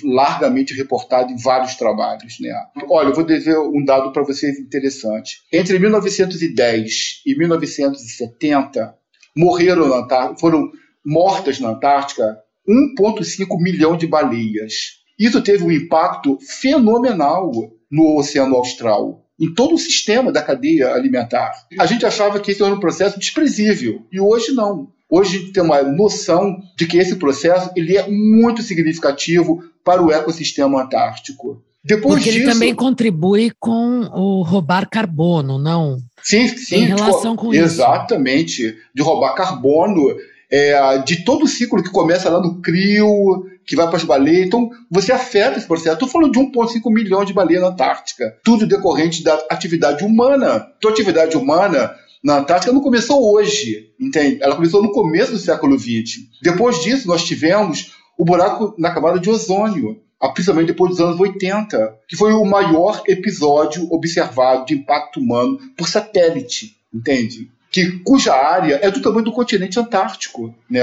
largamente 0.02 0.74
reportado 0.74 1.33
em 1.33 1.37
vários 1.37 1.74
trabalhos. 1.76 2.38
Né? 2.40 2.52
Olha, 2.88 3.09
eu 3.09 3.14
vou 3.14 3.24
dizer 3.24 3.59
um 3.59 3.85
dado 3.85 4.12
para 4.12 4.22
vocês 4.22 4.59
interessante. 4.59 5.42
Entre 5.52 5.78
1910 5.78 7.22
e 7.26 7.37
1970, 7.37 8.94
morreram 9.37 9.88
na 9.88 9.96
Antártica, 9.96 10.40
foram 10.40 10.70
mortas 11.04 11.61
na 11.61 11.70
Antártica 11.70 12.38
1,5 12.68 13.46
milhão 13.61 13.96
de 13.96 14.07
baleias. 14.07 15.03
Isso 15.18 15.40
teve 15.40 15.64
um 15.64 15.70
impacto 15.70 16.38
fenomenal 16.61 17.50
no 17.90 18.18
Oceano 18.18 18.57
Austral, 18.57 19.24
em 19.40 19.53
todo 19.53 19.74
o 19.74 19.79
sistema 19.79 20.33
da 20.33 20.42
cadeia 20.42 20.92
alimentar. 20.94 21.53
A 21.79 21.87
gente 21.87 22.05
achava 22.05 22.40
que 22.40 22.50
esse 22.50 22.62
era 22.62 22.74
um 22.74 22.81
processo 22.81 23.18
desprezível, 23.18 24.03
e 24.11 24.20
hoje 24.20 24.53
não. 24.53 24.88
Hoje 25.11 25.37
a 25.37 25.40
gente 25.40 25.53
tem 25.53 25.62
uma 25.62 25.83
noção 25.83 26.59
de 26.77 26.87
que 26.87 26.98
esse 26.98 27.16
processo 27.16 27.70
ele 27.77 27.96
é 27.96 28.09
muito 28.09 28.62
significativo 28.62 29.62
para 29.85 30.03
o 30.03 30.11
ecossistema 30.11 30.83
antártico. 30.83 31.62
Depois 31.85 32.14
Porque 32.14 32.31
disso, 32.31 32.44
ele 32.44 32.53
também 32.53 32.74
contribui 32.74 33.53
com 33.61 34.09
o 34.12 34.42
roubar 34.42 34.88
carbono, 34.88 35.59
não? 35.59 35.98
Sim, 36.22 36.48
sim. 36.48 36.77
Em 36.77 36.85
relação 36.87 37.37
com 37.37 37.53
exatamente, 37.53 38.53
isso. 38.53 38.62
Exatamente. 38.62 38.77
De 38.94 39.03
roubar 39.03 39.35
carbono 39.35 40.16
é, 40.50 40.98
de 40.98 41.24
todo 41.24 41.44
o 41.44 41.48
ciclo 41.48 41.83
que 41.83 41.90
começa 41.90 42.30
lá 42.30 42.40
no 42.40 42.61
crio, 42.61 43.46
que 43.66 43.76
vai 43.76 43.87
para 43.87 43.96
as 43.96 44.04
baleias. 44.04 44.46
Então, 44.46 44.70
você 44.90 45.12
afeta 45.12 45.59
esse 45.59 45.66
processo. 45.66 45.94
Estou 45.94 46.09
falando 46.09 46.33
de 46.33 46.38
1,5 46.38 46.92
milhão 46.92 47.24
de 47.24 47.33
baleias 47.33 47.62
na 47.62 47.68
Antártica. 47.68 48.37
Tudo 48.44 48.66
decorrente 48.66 49.22
da 49.22 49.35
atividade 49.50 50.04
humana. 50.04 50.68
Então, 50.78 50.90
a 50.90 50.94
atividade 50.94 51.37
humana 51.37 51.94
na 52.22 52.38
Antártica 52.38 52.72
não 52.72 52.80
começou 52.80 53.35
hoje, 53.35 53.90
entende? 54.00 54.38
Ela 54.42 54.57
começou 54.57 54.83
no 54.83 54.92
começo 54.92 55.33
do 55.33 55.38
século 55.38 55.78
XX. 55.78 56.22
Depois 56.42 56.83
disso, 56.83 57.07
nós 57.07 57.24
tivemos 57.24 57.92
o 58.16 58.24
buraco 58.24 58.74
na 58.78 58.92
camada 58.92 59.18
de 59.18 59.28
ozônio, 59.28 60.00
principalmente 60.33 60.68
depois 60.68 60.92
dos 60.92 61.00
anos 61.00 61.20
80, 61.20 61.98
que 62.09 62.16
foi 62.16 62.33
o 62.33 62.44
maior 62.44 63.02
episódio 63.07 63.87
observado 63.92 64.64
de 64.64 64.74
impacto 64.74 65.20
humano 65.20 65.59
por 65.76 65.88
satélite, 65.88 66.76
entende? 66.92 67.50
Que, 67.74 67.98
cuja 68.04 68.32
área 68.32 68.78
é 68.80 68.88
do 68.88 69.02
tamanho 69.02 69.24
do 69.24 69.32
continente 69.32 69.80
antártico. 69.80 70.54
Né? 70.70 70.80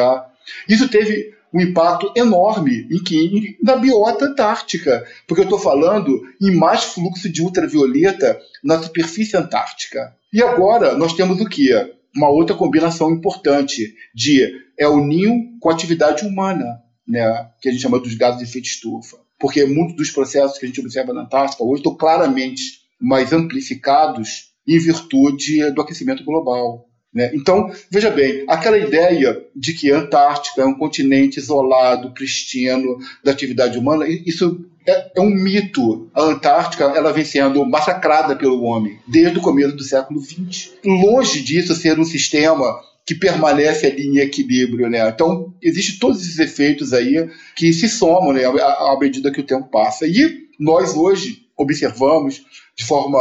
Isso 0.67 0.89
teve 0.89 1.33
um 1.53 1.61
impacto 1.61 2.11
enorme 2.17 2.85
em 2.91 3.01
que, 3.01 3.57
na 3.63 3.77
biota 3.77 4.25
antártica, 4.25 5.05
porque 5.25 5.39
eu 5.39 5.45
estou 5.45 5.57
falando 5.57 6.21
em 6.41 6.53
mais 6.53 6.83
fluxo 6.83 7.31
de 7.31 7.41
ultravioleta 7.41 8.37
na 8.61 8.83
superfície 8.83 9.37
antártica. 9.37 10.13
E 10.33 10.43
agora 10.43 10.93
nós 10.97 11.13
temos 11.13 11.39
o 11.39 11.45
que? 11.45 11.71
Uma 12.13 12.27
outra 12.27 12.57
combinação 12.57 13.09
importante 13.09 13.95
de 14.13 14.53
El 14.77 14.97
Ninho 14.97 15.57
com 15.61 15.69
atividade 15.69 16.25
humana, 16.25 16.81
né? 17.07 17.47
que 17.61 17.69
a 17.69 17.71
gente 17.71 17.83
chama 17.83 18.01
dos 18.01 18.15
gases 18.15 18.39
de 18.39 18.43
efeito 18.43 18.67
estufa. 18.67 19.15
Porque 19.39 19.63
muitos 19.63 19.95
dos 19.95 20.11
processos 20.11 20.57
que 20.57 20.65
a 20.65 20.67
gente 20.67 20.81
observa 20.81 21.13
na 21.13 21.21
Antártica 21.21 21.63
hoje 21.63 21.79
estão 21.79 21.95
claramente 21.95 22.81
mais 22.99 23.31
amplificados 23.31 24.50
em 24.75 24.79
virtude 24.79 25.71
do 25.71 25.81
aquecimento 25.81 26.23
global. 26.23 26.87
Né? 27.13 27.29
Então, 27.33 27.69
veja 27.89 28.09
bem, 28.09 28.45
aquela 28.47 28.77
ideia 28.77 29.37
de 29.53 29.73
que 29.73 29.91
a 29.91 29.99
Antártica 29.99 30.61
é 30.61 30.65
um 30.65 30.77
continente 30.77 31.39
isolado, 31.39 32.13
pristino, 32.13 32.97
da 33.23 33.31
atividade 33.31 33.77
humana, 33.77 34.05
isso 34.07 34.65
é, 34.87 35.11
é, 35.17 35.21
um 35.21 35.29
mito. 35.29 36.09
A 36.13 36.23
Antártica 36.23 36.85
ela 36.85 37.11
vem 37.11 37.25
sendo 37.25 37.65
massacrada 37.65 38.35
pelo 38.35 38.63
homem 38.63 38.97
desde 39.07 39.37
o 39.37 39.41
começo 39.41 39.75
do 39.75 39.83
século 39.83 40.21
XX. 40.21 40.71
Longe 40.85 41.41
disso 41.41 41.75
ser 41.75 41.99
um 41.99 42.05
sistema 42.05 42.79
que 43.05 43.15
permanece 43.15 43.87
ali 43.87 44.07
em 44.07 44.19
equilíbrio, 44.19 44.89
né? 44.89 45.09
Então, 45.09 45.53
existem 45.61 45.99
todos 45.99 46.21
esses 46.21 46.39
efeitos 46.39 46.93
aí 46.93 47.29
que 47.55 47.73
se 47.73 47.89
somam 47.89 48.31
né, 48.31 48.45
à 48.45 48.97
medida 48.99 49.31
que 49.31 49.41
o 49.41 49.45
tempo 49.45 49.69
passa. 49.69 50.05
E 50.07 50.47
nós 50.59 50.95
hoje 50.95 51.39
observamos 51.57 52.41
de 52.75 52.85
forma 52.85 53.19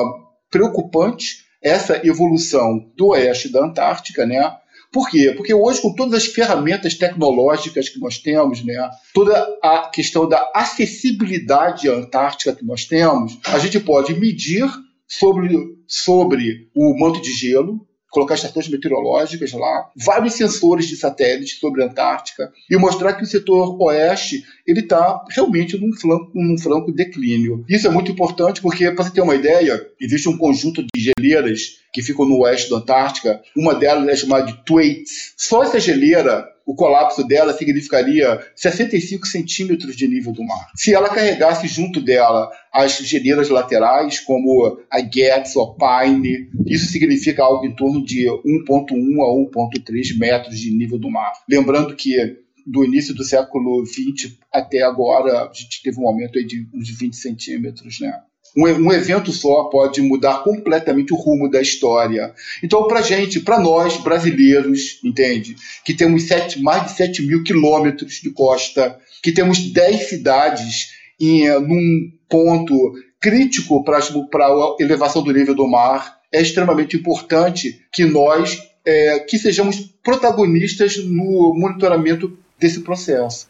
preocupante 0.51 1.45
essa 1.63 2.05
evolução 2.07 2.91
do 2.97 3.09
oeste 3.09 3.49
da 3.51 3.65
Antártica, 3.65 4.27
né? 4.27 4.57
Por 4.93 5.09
quê? 5.09 5.33
Porque 5.37 5.55
hoje, 5.55 5.81
com 5.81 5.95
todas 5.95 6.15
as 6.15 6.27
ferramentas 6.27 6.95
tecnológicas 6.95 7.89
que 7.89 8.01
nós 8.01 8.19
temos, 8.19 8.65
né, 8.65 8.91
toda 9.15 9.33
a 9.63 9.89
questão 9.89 10.29
da 10.29 10.51
acessibilidade 10.55 11.89
Antártica 11.89 12.55
que 12.55 12.65
nós 12.65 12.85
temos, 12.87 13.39
a 13.47 13.59
gente 13.59 13.79
pode 13.79 14.19
medir 14.19 14.69
sobre, 15.07 15.57
sobre 15.87 16.69
o 16.75 16.99
manto 16.99 17.21
de 17.21 17.33
gelo, 17.33 17.87
colocar 18.11 18.35
estações 18.35 18.69
meteorológicas 18.69 19.53
lá, 19.53 19.89
vários 19.97 20.35
sensores 20.35 20.87
de 20.87 20.97
satélite 20.97 21.59
sobre 21.59 21.83
a 21.83 21.87
Antártica 21.87 22.53
e 22.69 22.77
mostrar 22.77 23.15
que 23.15 23.23
o 23.23 23.27
setor 23.27 23.81
oeste 23.81 24.45
ele 24.67 24.81
está 24.81 25.25
realmente 25.31 25.79
num 25.79 25.93
flanco, 25.93 26.31
num 26.35 26.59
flanco 26.59 26.93
declínio. 26.93 27.65
Isso 27.69 27.87
é 27.87 27.91
muito 27.91 28.11
importante 28.11 28.61
porque, 28.61 28.91
para 28.91 29.05
você 29.05 29.11
ter 29.13 29.21
uma 29.21 29.35
ideia, 29.35 29.81
existe 30.01 30.29
um 30.29 30.37
conjunto 30.37 30.83
de 30.83 31.13
geleiras 31.17 31.81
que 31.93 32.03
ficam 32.03 32.27
no 32.27 32.41
oeste 32.41 32.71
da 32.71 32.77
Antártica. 32.77 33.41
Uma 33.57 33.75
delas 33.75 34.09
é 34.09 34.17
chamada 34.17 34.47
de 34.47 34.65
Thwaites. 34.65 35.35
Só 35.37 35.63
essa 35.63 35.81
geleira 35.81 36.49
o 36.71 36.75
colapso 36.75 37.27
dela 37.27 37.53
significaria 37.53 38.41
65 38.55 39.27
centímetros 39.27 39.97
de 39.97 40.07
nível 40.07 40.33
do 40.33 40.45
mar. 40.45 40.69
Se 40.77 40.95
ela 40.95 41.09
carregasse 41.09 41.67
junto 41.67 42.01
dela 42.01 42.49
as 42.73 42.97
geleiras 42.99 43.49
laterais, 43.49 44.21
como 44.21 44.79
a 44.89 45.01
Getz 45.01 45.57
ou 45.57 45.77
a 45.81 46.05
Pine, 46.05 46.49
isso 46.67 46.87
significa 46.87 47.43
algo 47.43 47.67
em 47.67 47.75
torno 47.75 48.05
de 48.05 48.25
1,1 48.27 48.71
a 48.71 49.59
1,3 49.59 50.17
metros 50.17 50.61
de 50.61 50.71
nível 50.71 50.97
do 50.97 51.11
mar. 51.11 51.33
Lembrando 51.49 51.97
que 51.97 52.39
do 52.65 52.85
início 52.85 53.15
do 53.15 53.25
século 53.25 53.85
XX 53.85 54.37
até 54.53 54.83
agora, 54.83 55.51
a 55.51 55.53
gente 55.53 55.83
teve 55.83 56.01
um 56.01 56.07
aumento 56.07 56.41
de 56.47 56.69
uns 56.73 56.89
20 56.89 57.17
centímetros, 57.17 57.99
né? 57.99 58.21
Um, 58.57 58.93
evento 58.93 59.33
só 59.33 59.65
pode 59.65 60.01
mudar 60.03 60.43
completamente 60.43 61.13
o 61.13 61.17
rumo 61.17 61.49
da 61.49 61.61
história. 61.61 62.35
Então, 62.63 62.89
para 62.89 63.01
gente, 63.01 63.41
para 63.41 63.61
nós 63.61 63.97
brasileiros, 63.99 64.99
entende? 65.05 65.57
Que 65.85 65.95
temos 65.95 66.25
sete, 66.25 66.61
mais 66.61 66.87
de 66.87 66.93
7 66.97 67.23
mil 67.23 67.45
quilômetros 67.45 68.15
de 68.15 68.31
costa, 68.31 68.99
que 69.23 69.33
temos 69.33 69.59
10 69.73 70.09
cidades 70.09 70.91
em 71.21 71.49
num 71.61 72.11
ponto 72.29 72.95
crítico 73.21 73.85
para 73.85 73.99
a 73.99 74.77
elevação 74.81 75.23
do 75.23 75.33
nível 75.33 75.55
do 75.55 75.69
mar, 75.69 76.19
é 76.33 76.41
extremamente 76.41 76.97
importante 76.97 77.81
que 77.93 78.05
nós 78.05 78.63
é, 78.85 79.19
que 79.19 79.39
sejamos 79.39 79.79
protagonistas 80.03 80.97
no 80.97 81.55
monitoramento 81.55 82.39
desse 82.59 82.81
processo. 82.81 83.50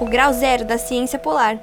O 0.00 0.06
grau 0.06 0.32
zero 0.32 0.64
da 0.64 0.76
ciência 0.76 1.20
polar. 1.20 1.62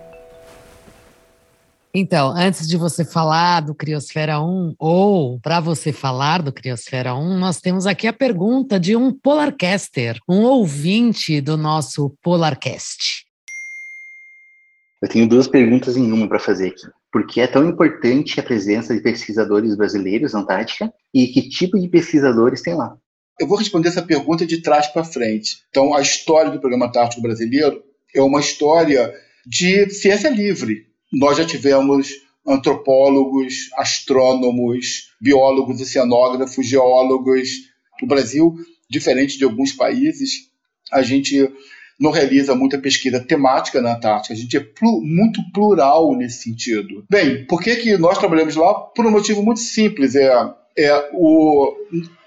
Então, 1.94 2.30
antes 2.30 2.66
de 2.66 2.78
você 2.78 3.04
falar 3.04 3.60
do 3.60 3.76
Criosfera 3.76 4.40
1, 4.40 4.76
ou 4.80 5.38
para 5.42 5.60
você 5.60 5.92
falar 5.92 6.42
do 6.42 6.54
Criosfera 6.54 7.14
1, 7.14 7.38
nós 7.38 7.60
temos 7.60 7.86
aqui 7.86 8.08
a 8.08 8.14
pergunta 8.14 8.80
de 8.80 8.96
um 8.96 9.12
Polarcaster, 9.12 10.18
um 10.30 10.44
ouvinte 10.44 11.42
do 11.42 11.58
nosso 11.58 12.16
Polarcast. 12.24 13.26
Eu 15.02 15.10
tenho 15.10 15.28
duas 15.28 15.50
perguntas 15.50 15.98
em 15.98 16.10
uma 16.10 16.30
para 16.30 16.40
fazer 16.40 16.70
aqui. 16.70 16.88
Por 17.12 17.28
que 17.28 17.42
é 17.42 17.48
tão 17.48 17.68
importante 17.68 18.40
a 18.40 18.44
presença 18.44 18.96
de 18.96 19.02
pesquisadores 19.02 19.76
brasileiros 19.76 20.32
na 20.32 20.40
Antártica 20.40 20.90
e 21.14 21.28
que 21.28 21.50
tipo 21.50 21.78
de 21.78 21.90
pesquisadores 21.90 22.62
tem 22.62 22.76
lá? 22.76 22.96
Eu 23.41 23.47
vou 23.47 23.58
responder 23.58 23.88
essa 23.88 24.04
pergunta 24.04 24.45
de 24.45 24.62
trás 24.62 24.86
para 24.86 25.04
frente. 25.04 25.63
Então, 25.71 25.95
a 25.95 26.01
história 26.01 26.51
do 26.51 26.60
Programa 26.60 26.86
Antártico 26.86 27.23
Brasileiro 27.23 27.82
é 28.15 28.21
uma 28.21 28.39
história 28.39 29.12
de 29.43 29.89
ciência 29.89 30.30
livre. 30.30 30.86
Nós 31.12 31.39
já 31.39 31.43
tivemos 31.43 32.12
antropólogos, 32.45 33.71
astrônomos, 33.77 35.10
biólogos, 35.19 35.82
oceanógrafos, 35.82 36.67
geólogos. 36.67 37.49
O 38.04 38.06
Brasil, 38.06 38.54
diferente 38.88 39.39
de 39.39 39.43
alguns 39.43 39.73
países, 39.73 40.34
a 40.91 41.01
gente 41.01 41.51
não 41.99 42.12
realiza 42.12 42.54
muita 42.54 42.77
pesquisa 42.77 43.19
temática 43.19 43.82
na 43.82 43.95
Antártica. 43.95 44.36
A 44.36 44.38
gente 44.38 44.56
é 44.56 44.60
plu 44.60 45.01
muito 45.04 45.41
plural 45.51 46.15
nesse 46.15 46.43
sentido. 46.43 47.04
Bem, 47.10 47.43
por 47.47 47.60
que, 47.60 47.75
que 47.77 47.97
nós 47.97 48.19
trabalhamos 48.19 48.56
lá? 48.56 48.71
Por 48.71 49.04
um 49.04 49.12
motivo 49.12 49.41
muito 49.41 49.62
simples. 49.62 50.13
É, 50.13 50.32
é 50.77 51.10
o, 51.13 51.73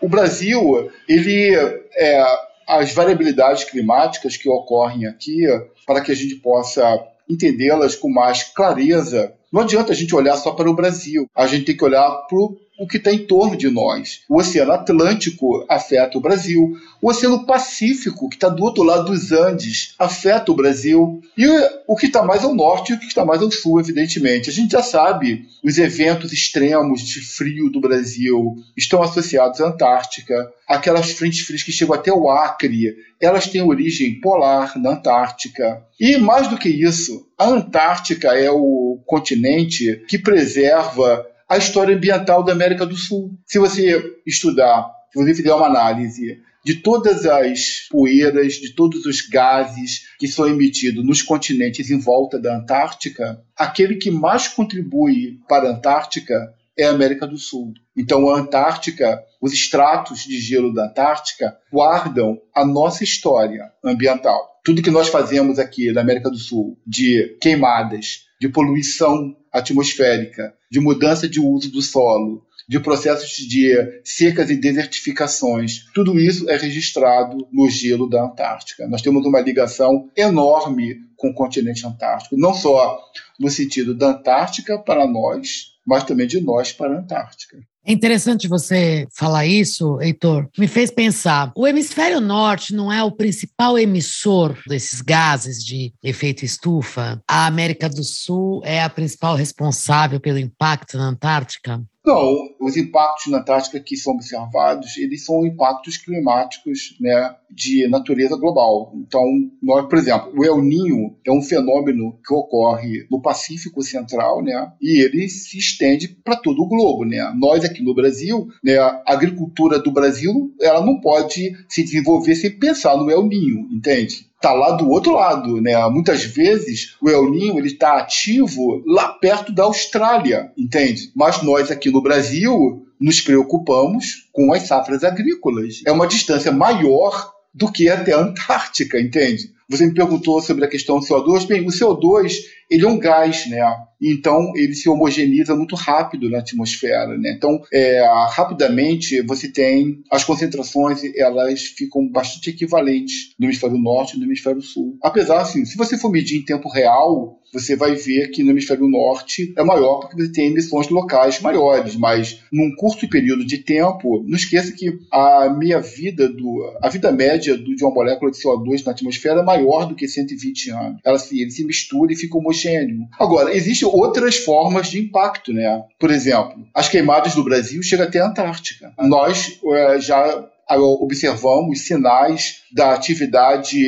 o 0.00 0.08
Brasil, 0.08 0.90
ele 1.08 1.54
é, 1.96 2.24
as 2.66 2.92
variabilidades 2.92 3.64
climáticas 3.64 4.36
que 4.36 4.48
ocorrem 4.48 5.06
aqui, 5.06 5.46
para 5.86 6.00
que 6.00 6.12
a 6.12 6.14
gente 6.14 6.36
possa 6.36 6.82
entendê-las 7.28 7.94
com 7.94 8.08
mais 8.08 8.42
clareza. 8.42 9.32
Não 9.52 9.62
adianta 9.62 9.92
a 9.92 9.94
gente 9.94 10.14
olhar 10.14 10.36
só 10.36 10.52
para 10.52 10.68
o 10.68 10.74
Brasil, 10.74 11.28
a 11.34 11.46
gente 11.46 11.64
tem 11.64 11.76
que 11.76 11.84
olhar 11.84 12.10
para 12.28 12.38
o 12.38 12.56
que 12.88 12.96
está 12.96 13.12
em 13.12 13.26
torno 13.26 13.56
de 13.56 13.70
nós. 13.70 14.22
O 14.28 14.38
Oceano 14.38 14.72
Atlântico 14.72 15.64
afeta 15.68 16.18
o 16.18 16.20
Brasil, 16.20 16.76
o 17.00 17.08
Oceano 17.08 17.46
Pacífico, 17.46 18.28
que 18.28 18.36
está 18.36 18.48
do 18.48 18.62
outro 18.62 18.82
lado 18.82 19.12
dos 19.12 19.30
Andes, 19.30 19.94
afeta 19.98 20.50
o 20.50 20.56
Brasil, 20.56 21.22
e 21.36 21.46
o 21.86 21.94
que 21.94 22.06
está 22.06 22.22
mais 22.22 22.42
ao 22.42 22.54
norte 22.54 22.92
e 22.92 22.96
o 22.96 22.98
que 22.98 23.06
está 23.06 23.24
mais 23.24 23.40
ao 23.42 23.50
sul, 23.50 23.78
evidentemente. 23.78 24.50
A 24.50 24.52
gente 24.52 24.72
já 24.72 24.82
sabe, 24.82 25.46
os 25.62 25.78
eventos 25.78 26.32
extremos 26.32 27.00
de 27.02 27.20
frio 27.20 27.70
do 27.70 27.80
Brasil 27.80 28.56
estão 28.76 29.02
associados 29.02 29.60
à 29.60 29.68
Antártica, 29.68 30.52
aquelas 30.66 31.12
frentes 31.12 31.46
frias 31.46 31.62
que 31.62 31.72
chegam 31.72 31.94
até 31.94 32.12
o 32.12 32.28
Acre, 32.28 32.96
elas 33.20 33.46
têm 33.46 33.62
origem 33.62 34.20
polar 34.20 34.78
na 34.78 34.90
Antártica. 34.90 35.82
E 36.00 36.16
mais 36.16 36.48
do 36.48 36.58
que 36.58 36.68
isso, 36.68 37.28
a 37.38 37.46
Antártica 37.46 38.28
é 38.28 38.50
o 38.50 38.98
continente 39.06 40.04
que 40.08 40.18
preserva 40.18 41.24
a 41.48 41.56
história 41.56 41.96
ambiental 41.96 42.42
da 42.42 42.52
América 42.52 42.86
do 42.86 42.96
Sul. 42.96 43.36
Se 43.46 43.58
você 43.58 44.02
estudar, 44.26 44.90
se 45.12 45.22
você 45.22 45.34
fizer 45.34 45.54
uma 45.54 45.66
análise 45.66 46.40
de 46.64 46.76
todas 46.76 47.26
as 47.26 47.86
poeiras, 47.90 48.54
de 48.54 48.74
todos 48.74 49.04
os 49.04 49.20
gases 49.28 50.06
que 50.18 50.26
são 50.26 50.48
emitidos 50.48 51.04
nos 51.04 51.20
continentes 51.20 51.90
em 51.90 51.98
volta 51.98 52.38
da 52.38 52.56
Antártica, 52.56 53.42
aquele 53.56 53.96
que 53.96 54.10
mais 54.10 54.48
contribui 54.48 55.38
para 55.46 55.68
a 55.68 55.72
Antártica 55.72 56.54
é 56.76 56.84
a 56.84 56.90
América 56.90 57.26
do 57.26 57.36
Sul. 57.36 57.72
Então, 57.96 58.28
a 58.28 58.38
Antártica, 58.38 59.22
os 59.40 59.52
estratos 59.52 60.24
de 60.24 60.40
gelo 60.40 60.72
da 60.72 60.86
Antártica 60.86 61.56
guardam 61.70 62.40
a 62.54 62.64
nossa 62.64 63.04
história 63.04 63.70
ambiental. 63.84 64.60
Tudo 64.64 64.82
que 64.82 64.90
nós 64.90 65.08
fazemos 65.08 65.58
aqui 65.58 65.92
na 65.92 66.00
América 66.00 66.30
do 66.30 66.38
Sul, 66.38 66.78
de 66.86 67.36
queimadas, 67.40 68.24
de 68.40 68.48
poluição 68.48 69.36
atmosférica, 69.52 70.54
de 70.70 70.80
mudança 70.80 71.28
de 71.28 71.40
uso 71.40 71.70
do 71.70 71.80
solo, 71.80 72.44
de 72.68 72.80
processos 72.80 73.36
de 73.36 73.74
secas 74.02 74.50
e 74.50 74.56
desertificações. 74.56 75.84
Tudo 75.94 76.18
isso 76.18 76.48
é 76.48 76.56
registrado 76.56 77.46
no 77.52 77.68
gelo 77.68 78.08
da 78.08 78.24
Antártica. 78.24 78.88
Nós 78.88 79.02
temos 79.02 79.24
uma 79.26 79.40
ligação 79.40 80.10
enorme 80.16 80.96
com 81.16 81.28
o 81.28 81.34
continente 81.34 81.86
antártico, 81.86 82.36
não 82.36 82.54
só 82.54 82.98
no 83.38 83.50
sentido 83.50 83.94
da 83.94 84.10
Antártica 84.10 84.78
para 84.78 85.06
nós, 85.06 85.74
mas 85.86 86.04
também 86.04 86.26
de 86.26 86.40
nós 86.40 86.72
para 86.72 86.94
a 86.94 86.98
Antártica. 86.98 87.58
É 87.86 87.92
interessante 87.92 88.48
você 88.48 89.06
falar 89.14 89.46
isso, 89.46 90.00
Heitor. 90.00 90.48
Me 90.58 90.66
fez 90.66 90.90
pensar: 90.90 91.52
o 91.54 91.66
hemisfério 91.66 92.20
norte 92.20 92.74
não 92.74 92.90
é 92.90 93.02
o 93.02 93.12
principal 93.12 93.78
emissor 93.78 94.58
desses 94.66 95.02
gases 95.02 95.62
de 95.62 95.92
efeito 96.02 96.44
estufa? 96.44 97.22
A 97.28 97.46
América 97.46 97.88
do 97.88 98.02
Sul 98.02 98.62
é 98.64 98.82
a 98.82 98.88
principal 98.88 99.36
responsável 99.36 100.18
pelo 100.18 100.38
impacto 100.38 100.96
na 100.96 101.08
Antártica? 101.08 101.82
Não, 102.04 102.50
os 102.60 102.76
impactos 102.76 103.32
na 103.32 103.38
Antártica 103.38 103.80
que 103.80 103.96
são 103.96 104.12
observados, 104.12 104.98
eles 104.98 105.24
são 105.24 105.46
impactos 105.46 105.96
climáticos 105.96 106.94
né, 107.00 107.34
de 107.50 107.88
natureza 107.88 108.36
global. 108.36 108.92
Então, 108.94 109.22
nós, 109.62 109.88
por 109.88 109.96
exemplo, 109.96 110.30
o 110.36 110.44
El 110.44 110.60
Ninho 110.60 111.16
é 111.26 111.32
um 111.32 111.40
fenômeno 111.40 112.18
que 112.22 112.34
ocorre 112.34 113.06
no 113.10 113.22
Pacífico 113.22 113.82
Central, 113.82 114.42
né, 114.42 114.70
e 114.82 115.02
ele 115.02 115.26
se 115.30 115.56
estende 115.56 116.08
para 116.08 116.36
todo 116.36 116.60
o 116.60 116.68
globo. 116.68 117.06
Né. 117.06 117.22
Nós 117.38 117.64
aqui 117.64 117.82
no 117.82 117.94
Brasil, 117.94 118.48
né, 118.62 118.76
a 118.76 119.02
agricultura 119.06 119.78
do 119.78 119.90
Brasil, 119.90 120.54
ela 120.60 120.84
não 120.84 121.00
pode 121.00 121.56
se 121.70 121.82
desenvolver 121.82 122.34
sem 122.34 122.50
pensar 122.50 122.98
no 122.98 123.10
El 123.10 123.24
Ninho, 123.24 123.66
entende? 123.72 124.26
Está 124.36 124.52
lá 124.52 124.72
do 124.72 124.88
outro 124.90 125.14
lado, 125.14 125.60
né? 125.60 125.74
Muitas 125.88 126.24
vezes 126.24 126.96
o 127.00 127.08
El 127.08 127.30
Ninho 127.30 127.58
ele 127.58 127.68
está 127.68 127.98
ativo 127.98 128.82
lá 128.86 129.08
perto 129.08 129.52
da 129.52 129.64
Austrália, 129.64 130.52
entende? 130.56 131.10
Mas 131.14 131.42
nós 131.42 131.70
aqui 131.70 131.90
no 131.90 132.02
Brasil 132.02 132.84
nos 133.00 133.20
preocupamos 133.20 134.28
com 134.32 134.52
as 134.52 134.62
safras 134.62 135.02
agrícolas. 135.02 135.82
É 135.86 135.92
uma 135.92 136.06
distância 136.06 136.52
maior 136.52 137.32
do 137.52 137.70
que 137.70 137.88
até 137.88 138.12
a 138.12 138.20
Antártica, 138.20 139.00
entende? 139.00 139.54
Você 139.68 139.86
me 139.86 139.94
perguntou 139.94 140.40
sobre 140.40 140.64
a 140.64 140.68
questão 140.68 140.98
do 140.98 141.06
CO2. 141.06 141.46
Bem, 141.46 141.66
o 141.66 141.70
CO2 141.70 142.34
ele 142.70 142.84
é 142.84 142.88
um 142.88 142.98
gás, 142.98 143.48
né? 143.48 143.60
Então 144.04 144.52
ele 144.54 144.74
se 144.74 144.88
homogeneiza 144.88 145.54
muito 145.56 145.74
rápido 145.74 146.30
na 146.30 146.38
atmosfera, 146.38 147.16
né? 147.16 147.34
Então 147.36 147.60
é, 147.72 148.04
rapidamente 148.30 149.22
você 149.22 149.50
tem 149.50 150.02
as 150.10 150.24
concentrações, 150.24 151.00
elas 151.16 151.62
ficam 151.62 152.08
bastante 152.08 152.50
equivalentes 152.50 153.34
no 153.38 153.46
hemisfério 153.46 153.78
norte 153.78 154.16
e 154.16 154.18
no 154.18 154.24
hemisfério 154.24 154.60
sul. 154.60 154.98
Apesar 155.02 155.40
assim, 155.40 155.64
se 155.64 155.76
você 155.76 155.96
for 155.96 156.10
medir 156.10 156.38
em 156.38 156.44
tempo 156.44 156.68
real, 156.68 157.40
você 157.54 157.76
vai 157.76 157.94
ver 157.94 158.28
que 158.28 158.42
no 158.42 158.50
hemisfério 158.50 158.88
norte 158.88 159.54
é 159.56 159.62
maior 159.62 160.00
porque 160.00 160.16
você 160.16 160.32
tem 160.32 160.48
emissões 160.48 160.88
locais 160.88 161.40
maiores, 161.40 161.96
mas 161.96 162.40
num 162.52 162.74
curto 162.74 163.08
período 163.08 163.46
de 163.46 163.58
tempo, 163.58 164.24
não 164.26 164.36
esqueça 164.36 164.72
que 164.72 164.98
a 165.10 165.48
meia 165.50 165.80
vida 165.80 166.28
do 166.28 166.64
a 166.82 166.88
vida 166.88 167.12
média 167.12 167.56
do, 167.56 167.74
de 167.74 167.84
uma 167.84 167.94
molécula 167.94 168.30
de 168.30 168.38
CO2 168.38 168.84
na 168.84 168.92
atmosfera 168.92 169.40
é 169.40 169.44
maior 169.44 169.86
do 169.86 169.94
que 169.94 170.08
120 170.08 170.70
anos. 170.70 171.00
Ela 171.04 171.18
se, 171.18 171.40
ele 171.40 171.50
se 171.50 171.64
mistura 171.64 172.12
e 172.12 172.16
fica 172.16 172.36
homogêneo. 172.36 173.06
Agora, 173.18 173.54
existem 173.54 173.88
outras 173.88 174.36
formas 174.36 174.90
de 174.90 175.00
impacto, 175.00 175.52
né? 175.52 175.84
Por 175.98 176.10
exemplo, 176.10 176.66
as 176.74 176.88
queimadas 176.88 177.34
do 177.34 177.44
Brasil 177.44 177.82
chegam 177.82 178.06
até 178.06 178.20
a 178.20 178.26
Antártica. 178.26 178.92
Nós 178.98 179.60
é, 179.64 180.00
já 180.00 180.48
observamos 180.68 181.86
sinais 181.86 182.62
da 182.72 182.92
atividade 182.94 183.78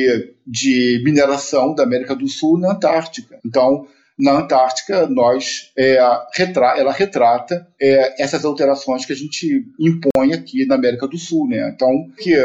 de 0.45 1.01
mineração 1.03 1.73
da 1.73 1.83
América 1.83 2.15
do 2.15 2.27
Sul 2.27 2.57
na 2.59 2.71
Antártica. 2.71 3.39
Então, 3.45 3.85
na 4.17 4.39
Antártica, 4.39 5.07
nós 5.07 5.71
é, 5.77 5.99
retra 6.35 6.75
ela 6.77 6.91
retrata 6.91 7.67
é, 7.79 8.21
essas 8.21 8.43
alterações 8.43 9.05
que 9.05 9.13
a 9.13 9.15
gente 9.15 9.65
impõe 9.79 10.33
aqui 10.33 10.65
na 10.65 10.75
América 10.75 11.07
do 11.07 11.17
Sul. 11.17 11.47
Né? 11.47 11.71
Então, 11.73 11.91
que 12.17 12.35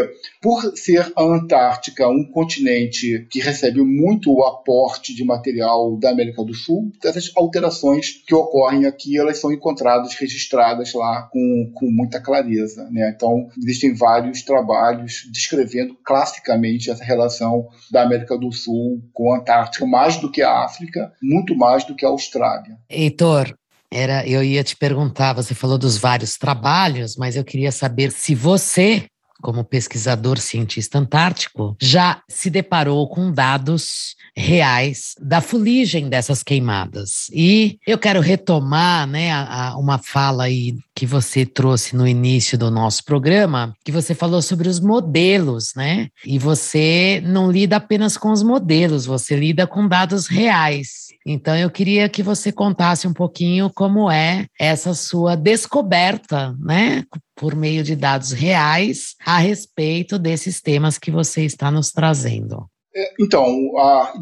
por 0.40 0.76
ser 0.76 1.10
a 1.16 1.22
Antártica 1.22 2.08
um 2.08 2.24
continente 2.24 3.26
que 3.30 3.40
recebe 3.40 3.80
muito 3.82 4.32
o 4.32 4.44
aporte 4.44 5.14
de 5.14 5.24
material 5.24 5.96
da 5.96 6.10
América 6.10 6.44
do 6.44 6.54
Sul, 6.54 6.92
essas 7.02 7.30
alterações 7.34 8.22
que 8.26 8.34
ocorrem 8.34 8.86
aqui, 8.86 9.18
elas 9.18 9.38
são 9.38 9.50
encontradas, 9.50 10.14
registradas 10.14 10.92
lá 10.92 11.28
com, 11.32 11.72
com 11.74 11.90
muita 11.90 12.20
clareza. 12.20 12.88
Né? 12.90 13.12
Então, 13.14 13.48
existem 13.56 13.94
vários 13.94 14.42
trabalhos 14.42 15.26
descrevendo 15.32 15.96
classicamente 16.04 16.90
essa 16.90 17.04
relação 17.04 17.66
da 17.90 18.02
América 18.02 18.36
do 18.36 18.52
Sul 18.52 19.02
com 19.12 19.32
a 19.32 19.38
Antártica, 19.38 19.86
mais 19.86 20.16
do 20.16 20.30
que 20.30 20.42
a 20.42 20.64
África, 20.64 21.12
muito 21.22 21.56
mais 21.62 21.84
do 21.84 21.94
que 21.94 22.04
a 22.04 22.08
Austrália. 22.08 22.76
Heitor, 22.90 23.54
era, 23.88 24.26
eu 24.26 24.42
ia 24.42 24.64
te 24.64 24.74
perguntar, 24.74 25.32
você 25.32 25.54
falou 25.54 25.78
dos 25.78 25.96
vários 25.96 26.36
trabalhos, 26.36 27.14
mas 27.16 27.36
eu 27.36 27.44
queria 27.44 27.70
saber 27.70 28.10
se 28.10 28.34
você, 28.34 29.04
como 29.42 29.64
pesquisador 29.64 30.38
cientista 30.38 30.98
antártico, 30.98 31.76
já 31.80 32.22
se 32.28 32.48
deparou 32.48 33.06
com 33.08 33.30
dados 33.30 34.14
reais 34.34 35.14
da 35.20 35.42
fuligem 35.42 36.08
dessas 36.08 36.42
queimadas. 36.42 37.28
E 37.34 37.78
eu 37.86 37.98
quero 37.98 38.20
retomar 38.20 39.06
né, 39.06 39.30
a, 39.30 39.68
a 39.68 39.76
uma 39.76 39.98
fala 39.98 40.44
aí 40.44 40.76
que 40.94 41.04
você 41.04 41.44
trouxe 41.44 41.96
no 41.96 42.06
início 42.06 42.56
do 42.56 42.70
nosso 42.70 43.04
programa, 43.04 43.74
que 43.84 43.92
você 43.92 44.14
falou 44.14 44.40
sobre 44.40 44.68
os 44.68 44.78
modelos, 44.78 45.72
né? 45.74 46.08
E 46.24 46.38
você 46.38 47.22
não 47.26 47.50
lida 47.50 47.76
apenas 47.76 48.16
com 48.16 48.30
os 48.30 48.42
modelos, 48.42 49.04
você 49.04 49.34
lida 49.34 49.66
com 49.66 49.88
dados 49.88 50.26
reais. 50.26 51.08
Então 51.26 51.56
eu 51.56 51.70
queria 51.70 52.08
que 52.08 52.22
você 52.22 52.50
contasse 52.52 53.06
um 53.06 53.12
pouquinho 53.12 53.70
como 53.70 54.10
é 54.10 54.46
essa 54.58 54.94
sua 54.94 55.36
descoberta, 55.36 56.54
né, 56.58 57.04
por 57.42 57.56
meio 57.56 57.82
de 57.82 57.96
dados 57.96 58.30
reais 58.30 59.16
a 59.26 59.36
respeito 59.38 60.16
desses 60.16 60.60
temas 60.60 60.96
que 60.96 61.10
você 61.10 61.44
está 61.44 61.72
nos 61.72 61.90
trazendo. 61.90 62.70
É, 62.94 63.14
então, 63.18 63.72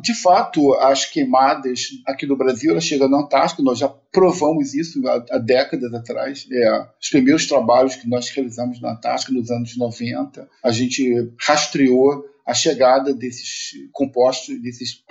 de 0.01 0.15
fato, 0.15 0.73
as 0.77 1.05
queimadas 1.05 1.89
aqui 2.07 2.25
no 2.25 2.35
Brasil 2.35 2.71
elas 2.71 2.85
chegam 2.85 3.11
na 3.11 3.19
Antártica, 3.19 3.63
nós 3.63 3.79
já 3.79 3.91
provamos 4.11 4.73
isso 4.73 5.03
há, 5.07 5.37
décadas 5.37 5.93
atrás. 5.93 6.47
É, 6.51 6.87
os 6.99 7.11
primeiros 7.11 7.47
trabalhos 7.47 7.95
que 7.95 8.09
nós 8.09 8.31
realizamos 8.31 8.81
na 8.81 8.93
Antártica, 8.93 9.35
nos 9.35 9.51
anos 9.51 9.77
90, 9.77 10.49
a 10.65 10.71
gente 10.71 11.31
rastreou 11.47 12.25
a 12.51 12.55
chegada 12.55 13.15
desses 13.15 13.71
compostos, 13.93 14.61
desses, 14.61 15.03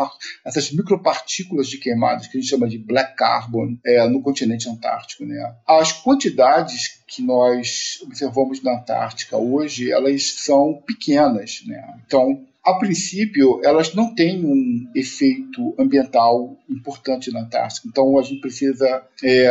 essas 0.46 0.72
micropartículas 0.72 1.70
de 1.70 1.78
queimadas, 1.78 2.28
que 2.28 2.38
a 2.38 2.42
gente 2.42 2.50
chama 2.50 2.68
de 2.68 2.78
black 2.78 3.16
carbon, 3.16 3.78
é, 3.86 4.06
no 4.10 4.22
continente 4.22 4.68
antártico. 4.68 5.26
Né? 5.26 5.38
As 5.66 5.94
quantidades 5.94 7.02
que 7.08 7.22
nós 7.22 8.00
observamos 8.04 8.62
na 8.62 8.74
Antártica 8.74 9.38
hoje, 9.38 9.92
elas 9.92 10.24
são 10.34 10.84
pequenas. 10.86 11.64
Né? 11.66 11.82
Então, 12.06 12.46
a 12.70 12.78
princípio, 12.80 13.60
elas 13.64 13.94
não 13.94 14.14
têm 14.14 14.46
um 14.46 14.90
efeito 14.96 15.76
ambiental 15.78 16.58
importante 16.70 17.32
na 17.32 17.42
Antártica. 17.42 17.88
Então, 17.88 18.18
a 18.18 18.22
gente 18.22 18.42
precisa. 18.42 19.04
É, 19.24 19.50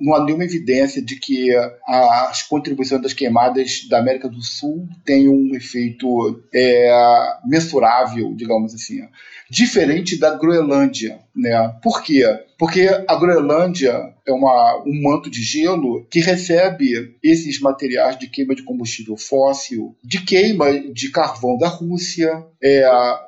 não 0.00 0.14
há 0.14 0.24
nenhuma 0.24 0.44
evidência 0.44 1.02
de 1.02 1.16
que 1.16 1.50
as 1.86 2.42
contribuições 2.42 3.02
das 3.02 3.12
queimadas 3.12 3.86
da 3.88 3.98
América 3.98 4.28
do 4.28 4.42
Sul 4.42 4.88
têm 5.04 5.28
um 5.28 5.54
efeito 5.54 6.42
é, 6.52 7.36
mensurável, 7.44 8.34
digamos 8.34 8.74
assim. 8.74 9.00
Diferente 9.50 10.18
da 10.18 10.36
Groenlândia. 10.36 11.20
Né? 11.38 11.72
Por 11.80 12.02
quê? 12.02 12.24
Porque 12.58 12.88
a 13.06 13.14
Groenlândia 13.14 14.12
é 14.26 14.32
uma, 14.32 14.82
um 14.84 15.02
manto 15.02 15.30
de 15.30 15.40
gelo 15.40 16.04
que 16.10 16.18
recebe 16.18 17.16
esses 17.22 17.60
materiais 17.60 18.18
de 18.18 18.28
queima 18.28 18.56
de 18.56 18.64
combustível 18.64 19.16
fóssil, 19.16 19.96
de 20.02 20.24
queima 20.24 20.80
de 20.92 21.12
carvão 21.12 21.56
da 21.56 21.68
Rússia, 21.68 22.44
é, 22.60 22.82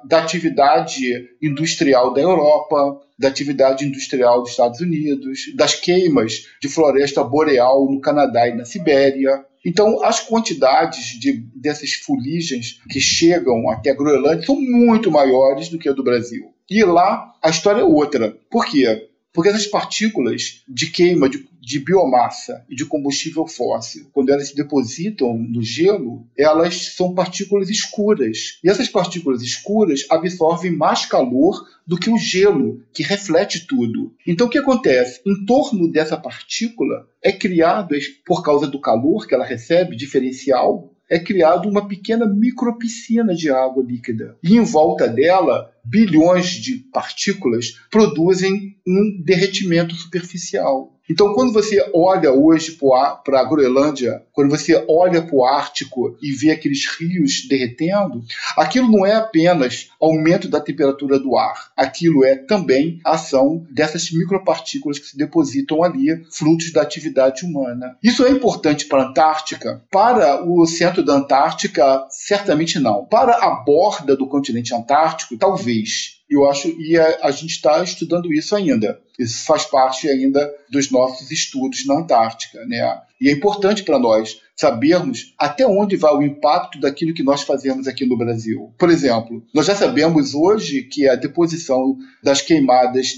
da 0.05 0.19
atividade 0.19 1.29
industrial 1.41 2.13
da 2.13 2.21
Europa, 2.21 3.01
da 3.17 3.29
atividade 3.29 3.85
industrial 3.85 4.41
dos 4.41 4.51
Estados 4.51 4.81
Unidos, 4.81 5.55
das 5.55 5.77
queimas 5.77 6.47
de 6.61 6.69
floresta 6.69 7.23
boreal 7.23 7.89
no 7.89 8.01
Canadá 8.01 8.49
e 8.49 8.57
na 8.57 8.65
Sibéria. 8.65 9.45
Então, 9.65 10.03
as 10.03 10.19
quantidades 10.19 11.21
de, 11.21 11.35
dessas 11.55 11.93
fuligens 11.93 12.81
que 12.91 12.99
chegam 12.99 13.71
até 13.71 13.91
a 13.91 13.95
Groenlândia 13.95 14.47
são 14.47 14.61
muito 14.61 15.13
maiores 15.13 15.69
do 15.69 15.79
que 15.79 15.89
a 15.89 15.93
do 15.93 16.03
Brasil. 16.03 16.53
E 16.71 16.85
lá 16.85 17.35
a 17.43 17.51
história 17.51 17.81
é 17.81 17.85
outra. 17.85 18.39
Por 18.49 18.65
quê? 18.65 19.09
Porque 19.33 19.49
essas 19.49 19.67
partículas 19.67 20.63
de 20.69 20.89
queima 20.89 21.29
de, 21.29 21.49
de, 21.61 21.79
biomassa 21.79 22.65
e 22.69 22.75
de 22.75 22.85
combustível 22.85 23.47
fóssil, 23.47 24.09
quando 24.13 24.31
elas 24.31 24.49
se 24.49 24.57
depositam 24.57 25.37
no 25.37 25.63
gelo, 25.63 26.27
elas 26.37 26.95
são 26.97 27.15
partículas 27.15 27.69
escuras. 27.71 28.59
E 28.63 28.69
essas 28.69 28.89
partículas 28.89 29.43
escuras 29.43 30.05
absorvem 30.11 30.71
mais 30.71 31.07
calor 31.07 31.65
do 31.87 31.97
que 31.97 32.11
o 32.11 32.19
gelo, 32.19 32.83
que 32.93 33.03
reflete 33.03 33.67
tudo. 33.67 34.13
Então 34.27 34.47
o 34.47 34.51
que 34.51 34.59
acontece? 34.59 35.21
Em 35.27 35.45
torno 35.45 35.91
dessa 35.91 36.17
partícula 36.17 37.09
é 37.23 37.33
criado, 37.33 37.97
por 38.25 38.43
causa 38.43 38.67
do 38.67 38.81
calor 38.81 39.27
que 39.27 39.35
ela 39.35 39.45
recebe, 39.45 39.97
diferencial, 39.97 40.90
é 41.11 41.19
criado 41.19 41.69
uma 41.69 41.89
pequena 41.89 42.25
micropiscina 42.25 43.35
de 43.35 43.51
água 43.51 43.85
líquida. 43.85 44.39
E 44.43 44.55
em 44.57 44.63
volta 44.63 45.09
dela, 45.09 45.69
bilhões 45.85 46.51
de 46.51 46.77
partículas 46.93 47.73
produzem 47.91 48.77
um 48.87 49.21
derretimento 49.21 49.95
superficial. 49.97 51.00
Então, 51.11 51.35
quando 51.35 51.53
você 51.53 51.85
olha 51.93 52.33
hoje 52.33 52.79
para 53.25 53.41
a 53.41 53.45
Groenlândia, 53.45 54.23
quando 54.33 54.49
você 54.49 54.85
olha 54.89 55.21
para 55.21 55.35
o 55.35 55.45
Ártico 55.45 56.17
e 56.23 56.31
vê 56.31 56.53
aqueles 56.53 56.87
rios 56.87 57.49
derretendo, 57.49 58.23
aquilo 58.57 58.89
não 58.89 59.05
é 59.05 59.17
apenas 59.17 59.89
aumento 60.01 60.49
da 60.49 60.61
temperatura 60.61 61.19
do 61.19 61.37
ar, 61.37 61.73
aquilo 61.77 62.25
é 62.25 62.37
também 62.37 63.01
a 63.05 63.15
ação 63.15 63.67
dessas 63.73 64.13
micropartículas 64.13 65.01
que 65.01 65.07
se 65.07 65.17
depositam 65.17 65.83
ali, 65.83 66.25
frutos 66.31 66.73
da 66.73 66.83
atividade 66.83 67.45
humana. 67.45 67.97
Isso 68.01 68.25
é 68.25 68.31
importante 68.31 68.87
para 68.87 69.03
a 69.03 69.09
Antártica? 69.09 69.83
Para 69.91 70.49
o 70.49 70.65
centro 70.65 71.05
da 71.05 71.15
Antártica, 71.15 72.07
certamente 72.09 72.79
não. 72.79 73.05
Para 73.05 73.33
a 73.33 73.51
borda 73.65 74.17
do 74.17 74.29
continente 74.29 74.73
antártico, 74.73 75.37
talvez 75.37 76.21
eu 76.31 76.49
acho, 76.49 76.69
e 76.81 76.97
a, 76.97 77.19
a 77.25 77.31
gente 77.33 77.51
está 77.51 77.83
estudando 77.83 78.33
isso 78.33 78.55
ainda. 78.55 79.01
Isso 79.21 79.45
faz 79.45 79.65
parte 79.65 80.09
ainda 80.09 80.51
dos 80.71 80.91
nossos 80.91 81.31
estudos 81.31 81.87
na 81.87 81.99
Antártica. 81.99 82.65
Né? 82.67 83.01
E 83.21 83.29
é 83.29 83.33
importante 83.33 83.83
para 83.83 83.99
nós 83.99 84.41
sabermos 84.57 85.35
até 85.39 85.67
onde 85.67 85.97
vai 85.97 86.15
o 86.15 86.23
impacto 86.23 86.81
daquilo 86.81 87.15
que 87.15 87.23
nós 87.23 87.43
fazemos 87.43 87.87
aqui 87.87 88.07
no 88.07 88.17
Brasil. 88.17 88.75
Por 88.79 88.91
exemplo, 88.91 89.43
nós 89.55 89.67
já 89.67 89.75
sabemos 89.75 90.35
hoje 90.35 90.83
que 90.83 91.09
a 91.09 91.17
deposição 91.17 91.97
das 92.23 92.41
queimadas 92.43 93.15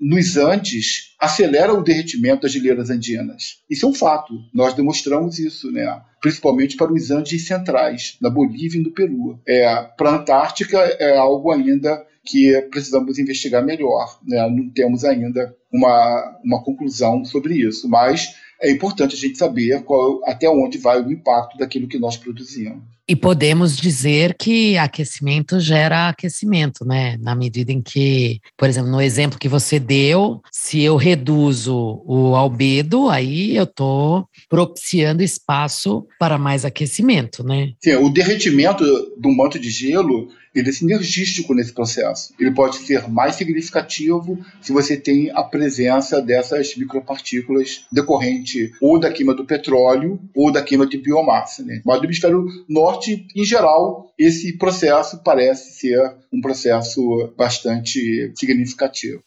nos 0.00 0.36
Andes 0.36 1.14
acelera 1.18 1.72
o 1.72 1.82
derretimento 1.82 2.42
das 2.42 2.52
geleiras 2.52 2.90
andinas. 2.90 3.58
Isso 3.68 3.86
é 3.86 3.88
um 3.88 3.94
fato. 3.94 4.34
Nós 4.54 4.74
demonstramos 4.74 5.38
isso, 5.38 5.70
né? 5.70 6.00
principalmente 6.20 6.76
para 6.76 6.92
os 6.92 7.10
Andes 7.10 7.46
centrais, 7.46 8.16
na 8.20 8.28
Bolívia 8.28 8.80
e 8.80 8.82
no 8.82 8.92
Peru. 8.92 9.40
É, 9.46 9.82
para 9.96 10.10
a 10.10 10.16
Antártica 10.16 10.78
é 10.78 11.16
algo 11.16 11.50
ainda 11.50 12.04
que 12.26 12.60
precisamos 12.70 13.18
investigar 13.18 13.64
melhor. 13.64 14.18
Né? 14.26 14.38
Não 14.50 14.68
temos 14.70 15.04
ainda 15.04 15.45
uma, 15.76 16.38
uma 16.44 16.62
conclusão 16.62 17.24
sobre 17.24 17.54
isso, 17.54 17.88
mas 17.88 18.34
é 18.60 18.70
importante 18.70 19.14
a 19.14 19.18
gente 19.18 19.36
saber 19.36 19.82
qual, 19.84 20.20
até 20.24 20.48
onde 20.48 20.78
vai 20.78 21.00
o 21.00 21.12
impacto 21.12 21.58
daquilo 21.58 21.88
que 21.88 21.98
nós 21.98 22.16
produzimos. 22.16 22.82
E 23.08 23.14
podemos 23.14 23.76
dizer 23.76 24.34
que 24.34 24.76
aquecimento 24.76 25.60
gera 25.60 26.08
aquecimento, 26.08 26.84
né? 26.84 27.16
Na 27.20 27.36
medida 27.36 27.70
em 27.70 27.80
que, 27.80 28.40
por 28.56 28.68
exemplo, 28.68 28.90
no 28.90 29.00
exemplo 29.00 29.38
que 29.38 29.48
você 29.48 29.78
deu, 29.78 30.40
se 30.50 30.82
eu 30.82 30.96
reduzo 30.96 32.02
o 32.04 32.34
albedo, 32.34 33.08
aí 33.08 33.56
eu 33.56 33.62
estou 33.62 34.26
propiciando 34.48 35.22
espaço 35.22 36.04
para 36.18 36.36
mais 36.36 36.64
aquecimento, 36.64 37.44
né? 37.44 37.74
Sim, 37.80 37.94
o 37.94 38.10
derretimento 38.10 38.84
do 39.16 39.30
manto 39.30 39.56
de 39.56 39.70
gelo 39.70 40.26
ele 40.56 40.70
é 40.70 40.72
sinergístico 40.72 41.54
nesse 41.54 41.72
processo. 41.72 42.32
Ele 42.40 42.50
pode 42.50 42.78
ser 42.78 43.08
mais 43.08 43.34
significativo 43.34 44.38
se 44.60 44.72
você 44.72 44.96
tem 44.96 45.30
a 45.30 45.42
presença 45.42 46.20
dessas 46.20 46.74
micropartículas 46.76 47.86
decorrente 47.92 48.72
ou 48.80 48.98
da 48.98 49.12
queima 49.12 49.34
do 49.34 49.44
petróleo 49.44 50.18
ou 50.34 50.50
da 50.50 50.62
queima 50.62 50.86
de 50.86 50.98
biomassa. 50.98 51.62
Né? 51.62 51.82
Mas 51.84 51.98
no 51.98 52.04
hemisfério 52.04 52.46
norte, 52.68 53.26
em 53.34 53.44
geral, 53.44 54.12
esse 54.18 54.56
processo 54.56 55.22
parece 55.22 55.78
ser 55.78 56.14
um 56.32 56.40
processo 56.40 57.32
bastante 57.36 58.32
significativo. 58.34 59.22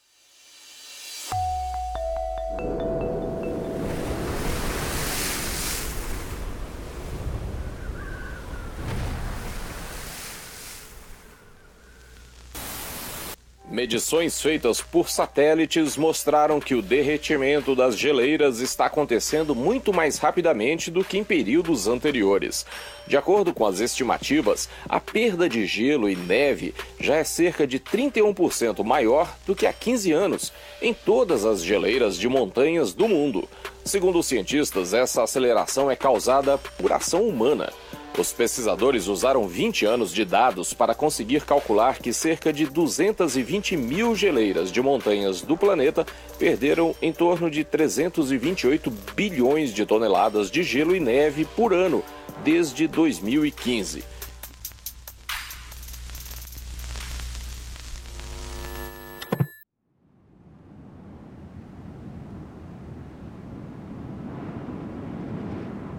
Medições 13.80 14.42
feitas 14.42 14.82
por 14.82 15.10
satélites 15.10 15.96
mostraram 15.96 16.60
que 16.60 16.76
o 16.76 16.82
derretimento 16.82 17.74
das 17.74 17.98
geleiras 17.98 18.60
está 18.60 18.88
acontecendo 18.88 19.56
muito 19.56 19.94
mais 19.94 20.18
rapidamente 20.18 20.92
do 20.92 21.02
que 21.02 21.18
em 21.18 21.24
períodos 21.24 21.88
anteriores. 21.88 22.66
De 23.08 23.16
acordo 23.16 23.54
com 23.54 23.66
as 23.66 23.80
estimativas, 23.80 24.68
a 24.84 25.00
perda 25.00 25.48
de 25.48 25.66
gelo 25.66 26.10
e 26.10 26.16
neve 26.18 26.76
já 27.00 27.16
é 27.16 27.24
cerca 27.24 27.66
de 27.66 27.80
31% 27.80 28.84
maior 28.84 29.34
do 29.48 29.56
que 29.56 29.66
há 29.66 29.72
15 29.72 30.12
anos 30.12 30.52
em 30.82 30.94
todas 30.94 31.46
as 31.46 31.64
geleiras 31.64 32.18
de 32.18 32.28
montanhas 32.28 32.94
do 32.94 33.08
mundo. 33.08 33.48
Segundo 33.86 34.20
os 34.20 34.26
cientistas, 34.26 34.94
essa 34.94 35.24
aceleração 35.24 35.90
é 35.90 35.96
causada 35.96 36.58
por 36.58 36.92
ação 36.92 37.24
humana. 37.24 37.72
Os 38.20 38.34
pesquisadores 38.34 39.08
usaram 39.08 39.48
20 39.48 39.86
anos 39.86 40.14
de 40.14 40.26
dados 40.26 40.74
para 40.74 40.94
conseguir 40.94 41.46
calcular 41.46 42.00
que 42.00 42.12
cerca 42.12 42.52
de 42.52 42.66
220 42.66 43.78
mil 43.78 44.14
geleiras 44.14 44.74
de 44.74 44.82
montanhas 44.82 45.42
do 45.42 45.56
planeta 45.56 46.06
perderam 46.38 46.94
em 47.02 47.14
torno 47.14 47.50
de 47.50 47.64
328 47.64 48.92
bilhões 49.16 49.74
de 49.74 49.86
toneladas 49.86 50.52
de 50.52 50.64
gelo 50.64 50.94
e 50.94 51.00
neve 51.00 51.46
por 51.56 51.74
ano 51.74 52.04
desde 52.44 52.90
2015. 52.90 54.04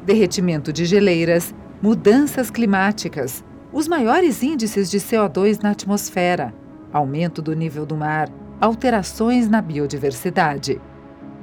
Derretimento 0.05 0.71
de 0.71 0.85
geleiras 0.85 1.55
mudanças 1.83 2.51
climáticas, 2.51 3.43
os 3.73 3.89
maiores 3.89 4.43
índices 4.43 4.91
de 4.91 4.99
CO2 4.99 5.63
na 5.63 5.71
atmosfera, 5.71 6.53
aumento 6.93 7.41
do 7.41 7.55
nível 7.55 7.87
do 7.87 7.97
mar, 7.97 8.29
alterações 8.61 9.49
na 9.49 9.63
biodiversidade. 9.63 10.81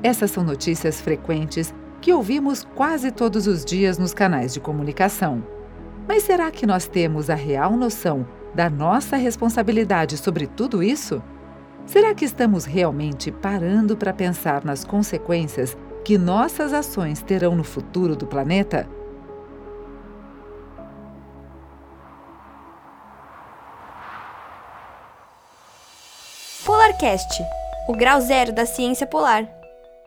Essas 0.04 0.30
são 0.30 0.44
notícias 0.44 1.02
frequentes 1.02 1.74
que 2.00 2.14
ouvimos 2.14 2.64
quase 2.76 3.12
todos 3.12 3.48
os 3.48 3.66
dias 3.66 3.98
nos 3.98 4.14
canais 4.14 4.54
de 4.54 4.60
comunicação. 4.60 5.44
Mas 6.08 6.24
será 6.24 6.52
que 6.52 6.68
nós 6.68 6.88
temos 6.88 7.32
a 7.32 7.36
real 7.36 7.76
noção 7.76 8.28
da 8.54 8.70
nossa 8.70 9.18
responsabilidade 9.18 10.18
sobre 10.18 10.46
tudo 10.46 10.84
isso? 10.84 11.22
Será 11.86 12.14
que 12.14 12.26
estamos 12.26 12.66
realmente 12.66 13.32
parando 13.32 13.98
para 13.98 14.14
pensar 14.14 14.64
nas 14.64 14.84
consequências 14.84 15.76
que 16.06 16.18
nossas 16.18 16.74
ações 16.74 17.24
terão 17.24 17.56
no 17.56 17.64
futuro 17.64 18.16
do 18.16 18.28
planeta? 18.28 18.88
Polarcast, 26.88 27.44
o 27.90 27.94
grau 27.94 28.22
zero 28.22 28.54
da 28.54 28.66
ciência 28.66 29.06
polar. 29.06 29.46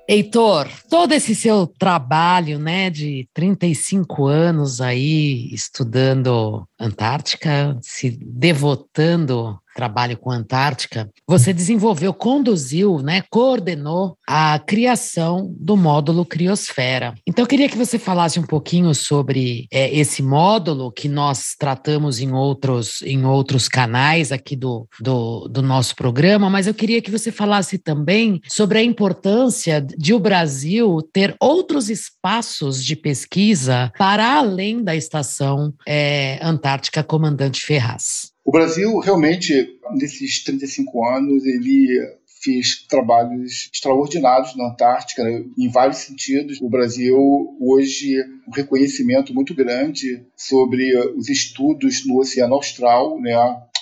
Heitor, 0.09 0.67
todo 0.89 1.13
esse 1.13 1.35
seu 1.35 1.67
trabalho, 1.67 2.59
né, 2.59 2.89
de 2.89 3.29
35 3.35 4.27
anos 4.27 4.81
aí 4.81 5.53
estudando 5.53 6.67
Antártica, 6.79 7.79
se 7.83 8.11
devotando 8.11 9.61
trabalho 9.81 10.19
com 10.19 10.31
a 10.31 10.37
Antártica, 10.37 11.09
você 11.27 11.55
desenvolveu, 11.55 12.13
conduziu, 12.13 12.99
né, 12.99 13.23
coordenou 13.31 14.19
a 14.29 14.59
criação 14.59 15.51
do 15.59 15.75
módulo 15.75 16.23
Criosfera. 16.27 17.15
Então, 17.27 17.45
eu 17.45 17.49
queria 17.49 17.67
que 17.67 17.79
você 17.79 17.99
falasse 17.99 18.39
um 18.39 18.43
pouquinho 18.43 18.95
sobre 18.95 19.67
é, 19.73 19.91
esse 19.97 20.23
módulo 20.23 20.93
que 20.93 21.09
nós 21.09 21.55
tratamos 21.59 22.21
em 22.21 22.31
outros, 22.31 23.01
em 23.01 23.25
outros 23.25 23.69
canais 23.69 24.31
aqui 24.31 24.55
do, 24.55 24.87
do, 25.01 25.49
do 25.49 25.63
nosso 25.63 25.97
programa, 25.97 26.51
mas 26.51 26.67
eu 26.67 26.75
queria 26.75 27.01
que 27.01 27.11
você 27.11 27.33
falasse 27.33 27.79
também 27.79 28.39
sobre 28.49 28.79
a 28.79 28.83
importância 28.83 29.81
de 29.81 30.13
o 30.13 30.21
Brasil 30.21 30.99
ter 31.11 31.35
outros 31.41 31.89
espaços 31.89 32.85
de 32.85 32.95
pesquisa 32.95 33.91
para 33.97 34.37
além 34.37 34.85
da 34.85 34.95
estação 34.95 35.73
é, 35.89 36.39
Antártica 36.43 37.03
Comandante 37.03 37.63
Ferraz. 37.63 38.30
O 38.51 38.53
Brasil 38.53 38.99
realmente, 38.99 39.79
nesses 39.93 40.43
35 40.43 41.07
anos, 41.07 41.47
ele 41.47 41.87
fez 42.43 42.85
trabalhos 42.89 43.71
extraordinários 43.73 44.57
na 44.57 44.73
Antártica, 44.73 45.23
né, 45.23 45.45
em 45.57 45.69
vários 45.69 45.99
sentidos. 45.99 46.61
O 46.61 46.69
Brasil, 46.69 47.17
hoje, 47.61 48.17
um 48.49 48.51
reconhecimento 48.51 49.33
muito 49.33 49.55
grande 49.55 50.27
sobre 50.37 50.99
os 51.17 51.29
estudos 51.29 52.05
no 52.05 52.19
Oceano 52.19 52.55
Austral. 52.55 53.21
Né? 53.21 53.37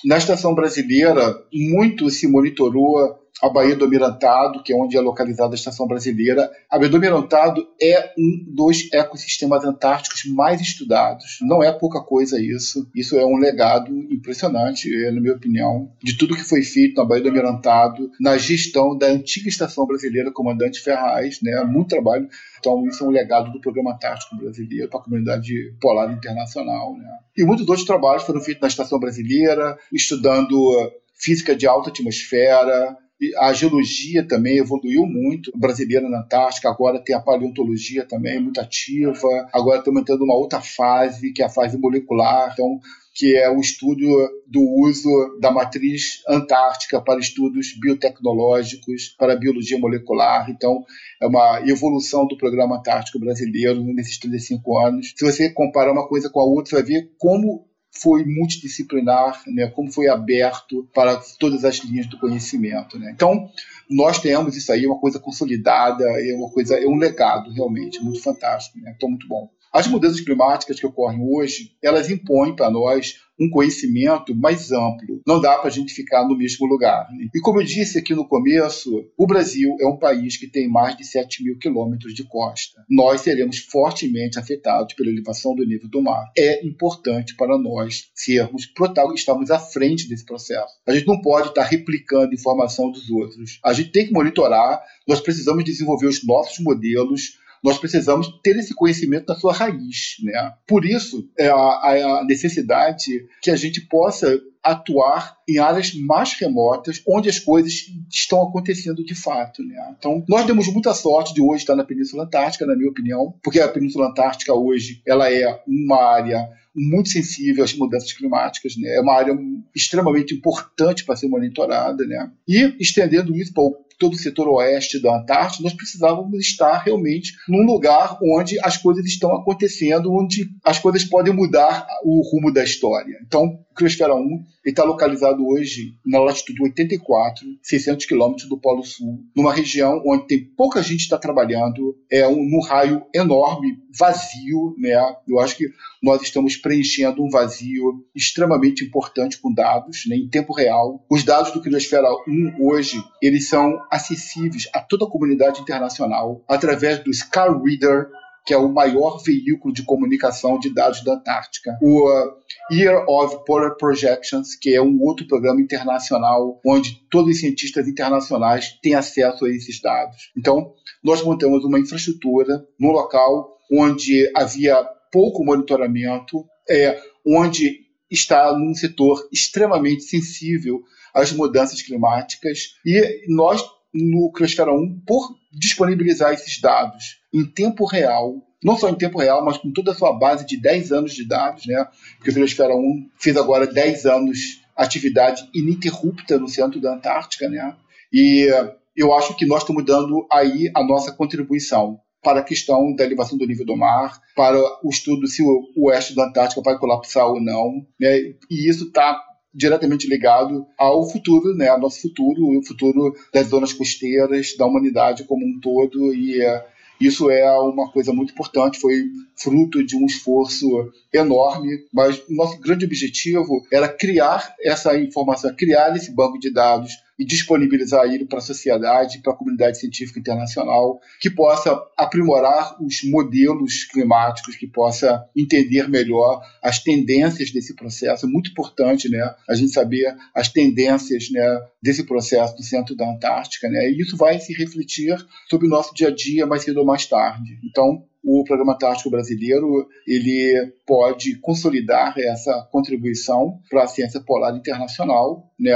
Na 0.05 0.19
estação 0.19 0.55
brasileira, 0.55 1.35
muito 1.51 2.11
se 2.11 2.27
monitorou 2.27 3.18
a 3.43 3.49
Baía 3.49 3.77
do 3.77 3.85
Almirantado, 3.85 4.63
que 4.63 4.73
é 4.73 4.77
onde 4.77 4.97
é 4.97 5.01
localizada 5.01 5.55
a 5.55 5.55
estação 5.55 5.87
brasileira. 5.87 6.51
A 6.71 6.79
Baía 6.79 6.91
do 6.91 6.97
Almirantado 6.97 7.67
é 7.81 8.13
um 8.19 8.45
dos 8.55 8.93
ecossistemas 8.93 9.65
antárticos 9.65 10.25
mais 10.27 10.61
estudados. 10.61 11.39
Não 11.43 11.63
é 11.63 11.73
pouca 11.73 12.01
coisa 12.01 12.41
isso. 12.41 12.89
Isso 12.95 13.19
é 13.19 13.25
um 13.25 13.37
legado 13.37 13.93
impressionante, 14.11 14.93
é, 14.93 15.11
na 15.11 15.21
minha 15.21 15.35
opinião, 15.35 15.91
de 16.03 16.17
tudo 16.17 16.37
que 16.37 16.45
foi 16.45 16.63
feito 16.63 16.97
na 16.97 17.05
Baía 17.05 17.23
do 17.23 17.29
Almirantado, 17.29 18.11
na 18.21 18.37
gestão 18.37 18.97
da 18.97 19.07
antiga 19.07 19.49
estação 19.49 19.87
brasileira, 19.87 20.33
comandante 20.33 20.81
Ferraz, 20.81 21.41
né? 21.43 21.63
Muito 21.65 21.89
trabalho. 21.89 22.29
Então, 22.59 22.87
isso 22.87 23.05
é 23.05 23.07
um 23.07 23.11
legado 23.11 23.53
do 23.53 23.61
Programa 23.61 23.95
Antártico 23.95 24.37
Brasileiro 24.37 24.89
para 24.89 25.01
a 25.01 25.03
comunidade 25.03 25.53
polar 25.81 26.13
internacional. 26.13 26.97
Né? 26.97 27.09
E 27.37 27.45
muitos 27.45 27.69
outros 27.69 27.87
trabalhos 27.87 28.25
foram 28.25 28.41
feitos 28.41 28.63
na 28.63 28.69
Estação 28.69 28.99
Brasileira, 28.99 29.79
estudando 29.93 30.93
física 31.15 31.55
de 31.55 31.67
alta 31.67 31.91
atmosfera, 31.91 32.97
a 33.39 33.53
geologia 33.53 34.27
também 34.27 34.59
evoluiu 34.59 35.05
muito, 35.05 35.51
brasileira 35.57 36.09
na 36.09 36.21
Antártica, 36.21 36.69
agora 36.69 37.03
tem 37.03 37.17
a 37.17 37.21
paleontologia 37.21 38.05
também 38.05 38.41
muito 38.41 38.61
ativa, 38.61 39.49
agora 39.53 39.79
estamos 39.79 40.01
entrando 40.01 40.21
numa 40.21 40.37
outra 40.37 40.61
fase, 40.61 41.33
que 41.33 41.43
é 41.43 41.47
a 41.47 41.51
fase 41.51 41.77
molecular, 41.77 42.51
então 42.53 42.81
que 43.19 43.35
é 43.35 43.51
o 43.51 43.59
estudo 43.59 44.07
do 44.47 44.63
uso 44.81 45.11
da 45.41 45.51
matriz 45.51 46.23
antártica 46.29 47.01
para 47.01 47.19
estudos 47.19 47.77
biotecnológicos, 47.77 49.09
para 49.19 49.35
biologia 49.35 49.77
molecular. 49.77 50.49
Então, 50.49 50.85
é 51.21 51.27
uma 51.27 51.61
evolução 51.67 52.29
do 52.29 52.37
programa 52.37 52.79
antártico 52.79 53.19
brasileiro 53.19 53.83
nesses 53.93 54.19
35 54.19 54.79
anos. 54.79 55.15
Se 55.17 55.25
você 55.25 55.51
comparar 55.51 55.91
uma 55.91 56.07
coisa 56.07 56.31
com 56.31 56.39
a 56.39 56.45
outra, 56.45 56.71
você 56.71 56.77
vai 56.77 56.85
ver 56.85 57.11
como 57.19 57.68
foi 57.91 58.25
multidisciplinar, 58.25 59.43
né, 59.47 59.69
como 59.69 59.91
foi 59.91 60.09
aberto 60.09 60.89
para 60.95 61.17
todas 61.39 61.65
as 61.65 61.79
linhas 61.79 62.07
do 62.07 62.19
conhecimento. 62.19 62.99
Né. 62.99 63.13
Então, 63.15 63.51
nós 63.91 64.19
temos 64.21 64.57
isso 64.57 64.73
aí, 64.73 64.87
uma 64.87 64.99
coisa 64.99 65.19
consolidada, 65.19 66.05
é 66.05 66.35
uma 66.35 66.51
coisa, 66.51 66.77
é 66.77 66.87
um 66.87 66.97
legado 66.97 67.51
realmente 67.53 68.03
muito 68.03 68.23
fantástico, 68.23 68.79
né, 68.79 68.93
então 68.97 69.09
muito 69.09 69.27
bom. 69.27 69.49
As 69.73 69.87
mudanças 69.87 70.21
climáticas 70.21 70.81
que 70.81 70.87
ocorrem 70.87 71.21
hoje, 71.23 71.73
elas 71.83 72.11
impõem 72.11 72.55
para 72.55 72.71
nós 72.71 73.17
um 73.41 73.49
conhecimento 73.49 74.35
mais 74.35 74.73
amplo. 74.73 75.23
Não 75.27 75.41
dá 75.41 75.57
para 75.59 75.69
a 75.69 75.73
gente 75.73 75.95
ficar 75.95 76.27
no 76.27 76.37
mesmo 76.37 76.67
lugar. 76.67 77.09
Né? 77.13 77.29
E 77.35 77.41
como 77.41 77.61
eu 77.61 77.65
disse 77.65 77.99
aqui 77.99 78.15
no 78.15 78.27
começo, 78.27 79.07
o 79.17 79.27
Brasil 79.27 79.77
é 79.81 79.87
um 79.87 79.97
país 79.97 80.37
que 80.37 80.49
tem 80.49 80.69
mais 80.69 80.97
de 80.97 81.05
7 81.05 81.45
mil 81.45 81.57
quilômetros 81.57 82.15
de 82.15 82.25
costa. 82.25 82.85
Nós 82.91 83.21
seremos 83.21 83.59
fortemente 83.59 84.39
afetados 84.39 84.95
pela 84.95 85.11
elevação 85.11 85.55
do 85.55 85.65
nível 85.65 85.89
do 85.89 86.03
mar. 86.03 86.33
É 86.37 86.67
importante 86.67 87.37
para 87.37 87.57
nós 87.57 88.11
sermos 88.15 88.67
protagonistas, 88.67 89.21
estarmos 89.21 89.51
à 89.51 89.59
frente 89.59 90.09
desse 90.09 90.25
processo. 90.25 90.75
A 90.87 90.93
gente 90.93 91.07
não 91.07 91.21
pode 91.21 91.49
estar 91.49 91.65
replicando 91.65 92.35
informação 92.35 92.91
dos 92.91 93.09
outros. 93.11 93.61
A 93.65 93.73
gente 93.73 93.93
tem 93.93 94.07
que 94.07 94.13
monitorar, 94.13 94.83
nós 95.07 95.21
precisamos 95.21 95.65
desenvolver 95.65 96.07
os 96.07 96.27
nossos 96.27 96.59
modelos 96.59 97.39
nós 97.63 97.79
precisamos 97.79 98.29
ter 98.43 98.57
esse 98.57 98.75
conhecimento 98.75 99.27
na 99.29 99.35
sua 99.35 99.53
raiz. 99.53 100.17
Né? 100.23 100.53
Por 100.67 100.85
isso, 100.85 101.29
é 101.39 101.49
a, 101.49 101.55
a 101.55 102.25
necessidade 102.25 103.27
que 103.43 103.51
a 103.51 103.57
gente 103.57 103.81
possa 103.83 104.41
atuar 104.63 105.37
em 105.49 105.59
áreas 105.59 105.95
mais 105.95 106.35
remotas, 106.35 107.03
onde 107.09 107.29
as 107.29 107.39
coisas 107.39 107.87
estão 108.11 108.43
acontecendo 108.43 109.05
de 109.05 109.15
fato. 109.15 109.63
Né? 109.63 109.77
Então, 109.99 110.25
nós 110.29 110.47
demos 110.47 110.69
muita 110.69 110.93
sorte 110.95 111.33
de 111.33 111.41
hoje 111.41 111.63
estar 111.63 111.77
na 111.77 111.85
Península 111.85 112.25
Antártica, 112.25 112.67
na 112.67 112.77
minha 112.77 112.91
opinião, 112.91 113.35
porque 113.43 113.61
a 113.61 113.69
Península 113.69 114.09
Antártica 114.09 114.53
hoje 114.55 115.01
ela 115.07 115.33
é 115.33 115.63
uma 115.67 116.03
área 116.03 116.49
muito 116.75 117.09
sensível 117.09 117.65
às 117.65 117.75
mudanças 117.75 118.13
climáticas, 118.13 118.77
né? 118.77 118.97
é 118.97 119.01
uma 119.01 119.15
área 119.15 119.37
extremamente 119.75 120.35
importante 120.35 121.05
para 121.05 121.17
ser 121.17 121.29
monitorada. 121.29 122.05
Né? 122.05 122.31
E 122.47 122.77
estendendo 122.79 123.35
isso 123.35 123.53
para 123.53 123.65
o 123.65 123.77
todo 123.99 124.15
o 124.15 124.19
setor 124.19 124.49
oeste 124.49 125.01
da 125.01 125.17
Antártida, 125.17 125.65
nós 125.65 125.75
precisávamos 125.75 126.39
estar 126.39 126.79
realmente 126.79 127.33
num 127.49 127.65
lugar 127.65 128.19
onde 128.23 128.59
as 128.61 128.77
coisas 128.77 129.05
estão 129.05 129.35
acontecendo, 129.35 130.13
onde 130.13 130.49
as 130.65 130.79
coisas 130.79 131.05
podem 131.05 131.35
mudar 131.35 131.87
o 132.05 132.23
rumo 132.31 132.53
da 132.53 132.63
história. 132.63 133.19
Então, 133.27 133.59
Criosfera 133.79 134.15
1 134.15 134.45
está 134.67 134.83
localizado 134.83 135.47
hoje 135.47 135.95
na 136.05 136.19
latitude 136.19 136.61
84, 136.63 137.47
600 137.63 138.07
quilômetros 138.07 138.49
do 138.49 138.59
Polo 138.59 138.85
Sul, 138.85 139.21
numa 139.35 139.55
região 139.55 140.03
onde 140.05 140.27
tem 140.27 140.45
pouca 140.45 140.83
gente 140.83 141.03
está 141.03 141.17
trabalhando, 141.17 141.97
é 142.11 142.27
um, 142.27 142.45
num 142.45 142.61
raio 142.61 143.07
enorme, 143.15 143.79
vazio, 143.97 144.75
né? 144.77 144.95
Eu 145.27 145.39
acho 145.39 145.57
que 145.57 145.69
nós 146.03 146.23
estamos 146.23 146.57
preenchendo 146.57 147.23
um 147.23 147.31
vazio 147.31 148.05
extremamente 148.15 148.85
importante 148.85 149.41
com 149.41 149.53
dados, 149.53 150.03
né, 150.09 150.17
em 150.17 150.29
tempo 150.29 150.53
real. 150.53 151.05
Os 151.09 151.25
dados 151.25 151.53
do 151.53 151.63
Criosfera 151.63 152.09
1 152.27 152.57
hoje, 152.61 153.03
eles 153.23 153.49
são 153.49 153.79
acessíveis 153.91 154.69
a 154.75 154.81
toda 154.81 155.05
a 155.05 155.11
comunidade 155.11 155.61
internacional 155.61 156.43
através 156.49 156.99
do 157.03 157.15
Scar 157.15 157.51
Reader, 157.63 158.09
que 158.47 158.55
é 158.55 158.57
o 158.57 158.69
maior 158.69 159.23
veículo 159.23 159.73
de 159.73 159.85
comunicação 159.85 160.59
de 160.59 160.73
dados 160.73 161.05
da 161.05 161.15
Antártica. 161.15 161.79
O 161.83 162.09
uh, 162.09 162.33
Year 162.73 163.05
of 163.09 163.45
Polar 163.45 163.77
Projections, 163.77 164.55
que 164.55 164.75
é 164.75 164.81
um 164.81 165.01
outro 165.03 165.27
programa 165.27 165.61
internacional 165.61 166.61
onde 166.65 167.03
todos 167.11 167.35
os 167.35 167.41
cientistas 167.41 167.87
internacionais 167.87 168.79
têm 168.83 168.95
acesso 168.95 169.45
a 169.45 169.51
esses 169.51 169.81
dados. 169.81 170.31
Então, 170.37 170.73
nós 171.03 171.23
montamos 171.23 171.65
uma 171.65 171.79
infraestrutura 171.79 172.65
no 172.79 172.91
local 172.91 173.59
onde 173.71 174.31
havia 174.35 174.83
pouco 175.13 175.45
monitoramento, 175.45 176.45
é, 176.69 177.01
onde 177.27 177.87
está 178.11 178.57
num 178.57 178.75
setor 178.75 179.29
extremamente 179.33 180.05
sensível 180.05 180.83
às 181.15 181.33
mudanças 181.33 181.83
climáticas 181.83 182.75
e 182.85 183.25
nós 183.29 183.63
no 183.93 184.31
Criosfera 184.33 184.73
1 184.73 185.03
por 185.07 185.37
disponibilizar 185.59 186.33
esses 186.33 186.61
dados 186.61 187.21
em 187.33 187.45
tempo 187.45 187.85
real, 187.85 188.37
não 188.63 188.77
só 188.77 188.89
em 188.89 188.95
tempo 188.95 189.19
real, 189.19 189.45
mas 189.45 189.59
com 189.59 189.73
toda 189.73 189.93
a 189.93 189.95
sua 189.95 190.19
base 190.19 190.47
de 190.47 190.61
10 190.61 190.93
anos 190.93 191.15
de 191.15 191.27
dados, 191.27 191.67
né? 191.67 191.87
Porque 192.17 192.31
o 192.31 192.35
Criosfera 192.35 192.75
1 192.75 193.11
fez 193.19 193.37
agora 193.37 193.67
10 193.67 194.07
anos 194.07 194.63
atividade 194.77 195.49
ininterrupta 195.55 196.39
no 196.39 196.49
centro 196.49 196.81
da 196.81 196.95
Antártica, 196.95 197.49
né? 197.49 197.77
E 198.13 198.49
eu 198.97 199.13
acho 199.15 199.35
que 199.37 199.47
nós 199.47 199.63
estamos 199.63 199.85
dando 199.85 200.27
aí 200.33 200.71
a 200.75 200.83
nossa 200.83 201.13
contribuição 201.13 202.01
para 202.23 202.41
a 202.41 202.45
questão 202.45 202.95
da 202.95 203.05
elevação 203.05 203.39
do 203.39 203.47
nível 203.47 203.65
do 203.65 203.77
mar, 203.77 204.21
para 204.35 204.59
o 204.83 204.91
estudo 204.91 205.27
se 205.27 205.43
o 205.43 205.87
oeste 205.87 206.15
da 206.15 206.27
Antártica 206.27 206.61
vai 206.63 206.77
colapsar 206.79 207.27
ou 207.27 207.41
não, 207.41 207.87
né? 207.99 208.17
e 208.51 208.69
isso 208.69 208.89
está 208.89 209.21
diretamente 209.59 210.09
ligado 210.09 210.65
ao 210.79 211.11
futuro, 211.11 211.53
né, 211.55 211.69
ao 211.69 211.81
nosso 211.81 212.01
futuro, 212.01 212.59
o 212.59 212.63
futuro 212.65 213.15
das 213.35 213.49
zonas 213.49 213.73
costeiras, 213.73 214.57
da 214.57 214.65
humanidade 214.65 215.25
como 215.25 215.45
um 215.45 215.59
todo, 215.61 216.15
e 216.15 216.41
é, 216.41 216.65
isso 217.01 217.29
é 217.29 217.51
uma 217.59 217.91
coisa 217.91 218.13
muito 218.13 218.33
importante, 218.33 218.79
foi 218.79 219.07
fruto 219.37 219.85
de 219.85 219.97
um 219.97 220.07
esforço 220.07 220.69
enorme, 221.13 221.85
mas 221.93 222.19
o 222.29 222.35
nosso 222.35 222.59
grande 222.61 222.85
objetivo 222.85 223.67
era 223.73 223.89
criar 223.89 224.55
essa 224.63 224.97
informação, 224.97 225.53
criar 225.55 225.95
esse 225.97 226.15
banco 226.15 226.39
de 226.39 226.53
dados 226.53 226.93
e 227.19 227.25
disponibilizar 227.25 228.05
ele 228.05 228.25
para 228.25 228.39
a 228.39 228.43
sociedade, 228.43 229.21
para 229.21 229.33
a 229.33 229.37
comunidade 229.37 229.79
científica 229.79 230.21
internacional, 230.21 231.01
que 231.21 231.29
possa 231.29 231.77
aprimorar 231.97 232.77
os 232.81 233.03
modelos 233.05 233.85
climáticos, 233.85 234.57
que 234.57 234.67
possa 234.67 235.25
entender 235.37 235.89
melhor 235.89 236.41
as 236.63 236.79
tendências 236.79 237.51
desse 237.51 237.75
processo. 237.75 238.27
É 238.27 238.29
muito 238.29 238.51
importante, 238.51 239.09
né, 239.09 239.35
a 239.49 239.55
gente 239.55 239.73
saber 239.73 240.17
as 240.35 240.49
tendências, 240.49 241.31
né, 241.31 241.61
desse 241.83 242.05
processo 242.05 242.55
do 242.57 242.63
centro 242.63 242.95
da 242.95 243.11
Antártica, 243.11 243.69
né, 243.69 243.91
e 243.91 244.01
isso 244.01 244.17
vai 244.17 244.39
se 244.39 244.53
refletir 244.53 245.17
sobre 245.51 245.67
o 245.67 245.71
nosso 245.71 245.93
dia 245.95 246.09
a 246.09 246.15
dia 246.15 246.47
mais 246.47 246.63
cedo 246.63 246.79
ou 246.79 246.87
mais 246.87 247.07
tarde. 247.07 247.59
Então, 247.65 248.05
o 248.23 248.45
Programa 248.45 248.75
Antártico 248.75 249.11
Brasileiro 249.11 249.89
ele 250.07 250.73
pode 250.87 251.37
consolidar 251.37 252.15
essa 252.19 252.67
contribuição 252.71 253.61
para 253.71 253.85
a 253.85 253.87
ciência 253.87 254.21
polar 254.21 254.57
internacional. 254.57 255.51
Né? 255.59 255.73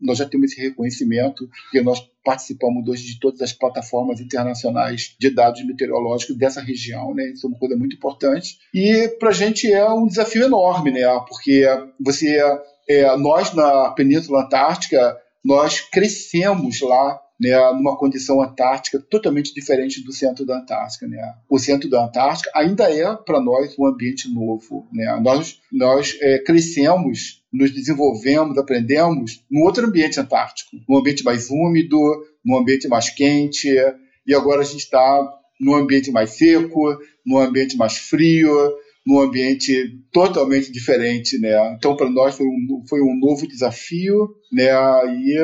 Nós 0.00 0.18
já 0.18 0.28
temos 0.28 0.52
esse 0.52 0.60
reconhecimento, 0.60 1.48
porque 1.64 1.82
nós 1.82 2.00
participamos 2.24 2.88
hoje 2.88 3.04
de 3.04 3.20
todas 3.20 3.40
as 3.42 3.52
plataformas 3.52 4.20
internacionais 4.20 5.14
de 5.18 5.30
dados 5.30 5.64
meteorológicos 5.64 6.36
dessa 6.36 6.60
região. 6.60 7.14
Né? 7.14 7.30
Isso 7.30 7.46
é 7.46 7.50
uma 7.50 7.58
coisa 7.58 7.76
muito 7.76 7.96
importante. 7.96 8.58
E 8.74 9.08
para 9.18 9.30
a 9.30 9.34
gente 9.34 9.70
é 9.70 9.88
um 9.88 10.06
desafio 10.06 10.44
enorme, 10.44 10.90
né? 10.90 11.06
porque 11.28 11.64
você, 12.00 12.38
é, 12.88 13.16
nós 13.16 13.54
na 13.54 13.90
Península 13.92 14.44
Antártica, 14.44 15.16
nós 15.44 15.80
crescemos 15.80 16.80
lá 16.80 17.20
né, 17.40 17.56
numa 17.72 17.96
condição 17.96 18.40
antártica 18.40 19.00
totalmente 19.00 19.52
diferente 19.52 20.02
do 20.02 20.12
centro 20.12 20.46
da 20.46 20.58
Antártica. 20.58 21.06
Né? 21.06 21.18
O 21.48 21.58
centro 21.58 21.88
da 21.88 22.04
Antártica 22.04 22.50
ainda 22.54 22.84
é 22.92 23.16
para 23.16 23.40
nós 23.40 23.74
um 23.78 23.86
ambiente 23.86 24.32
novo. 24.32 24.88
Né? 24.92 25.20
Nós, 25.22 25.60
nós 25.72 26.16
é, 26.20 26.38
crescemos, 26.38 27.42
nos 27.52 27.72
desenvolvemos, 27.72 28.56
aprendemos 28.56 29.44
num 29.50 29.62
outro 29.62 29.86
ambiente 29.86 30.20
antártico, 30.20 30.76
num 30.88 30.98
ambiente 30.98 31.24
mais 31.24 31.50
úmido, 31.50 31.98
num 32.44 32.56
ambiente 32.56 32.88
mais 32.88 33.10
quente, 33.10 33.68
e 34.26 34.34
agora 34.34 34.62
a 34.62 34.64
gente 34.64 34.80
está 34.80 35.40
num 35.60 35.74
ambiente 35.74 36.10
mais 36.10 36.30
seco, 36.30 36.98
num 37.24 37.38
ambiente 37.38 37.76
mais 37.76 37.96
frio, 37.96 38.52
num 39.06 39.20
ambiente 39.20 40.00
totalmente 40.10 40.72
diferente, 40.72 41.38
né? 41.38 41.74
Então, 41.76 41.96
para 41.96 42.08
nós 42.10 42.36
foi 42.36 42.46
um, 42.46 42.82
foi 42.88 43.00
um 43.02 43.14
novo 43.18 43.46
desafio, 43.46 44.34
né? 44.50 44.70
E 45.20 45.38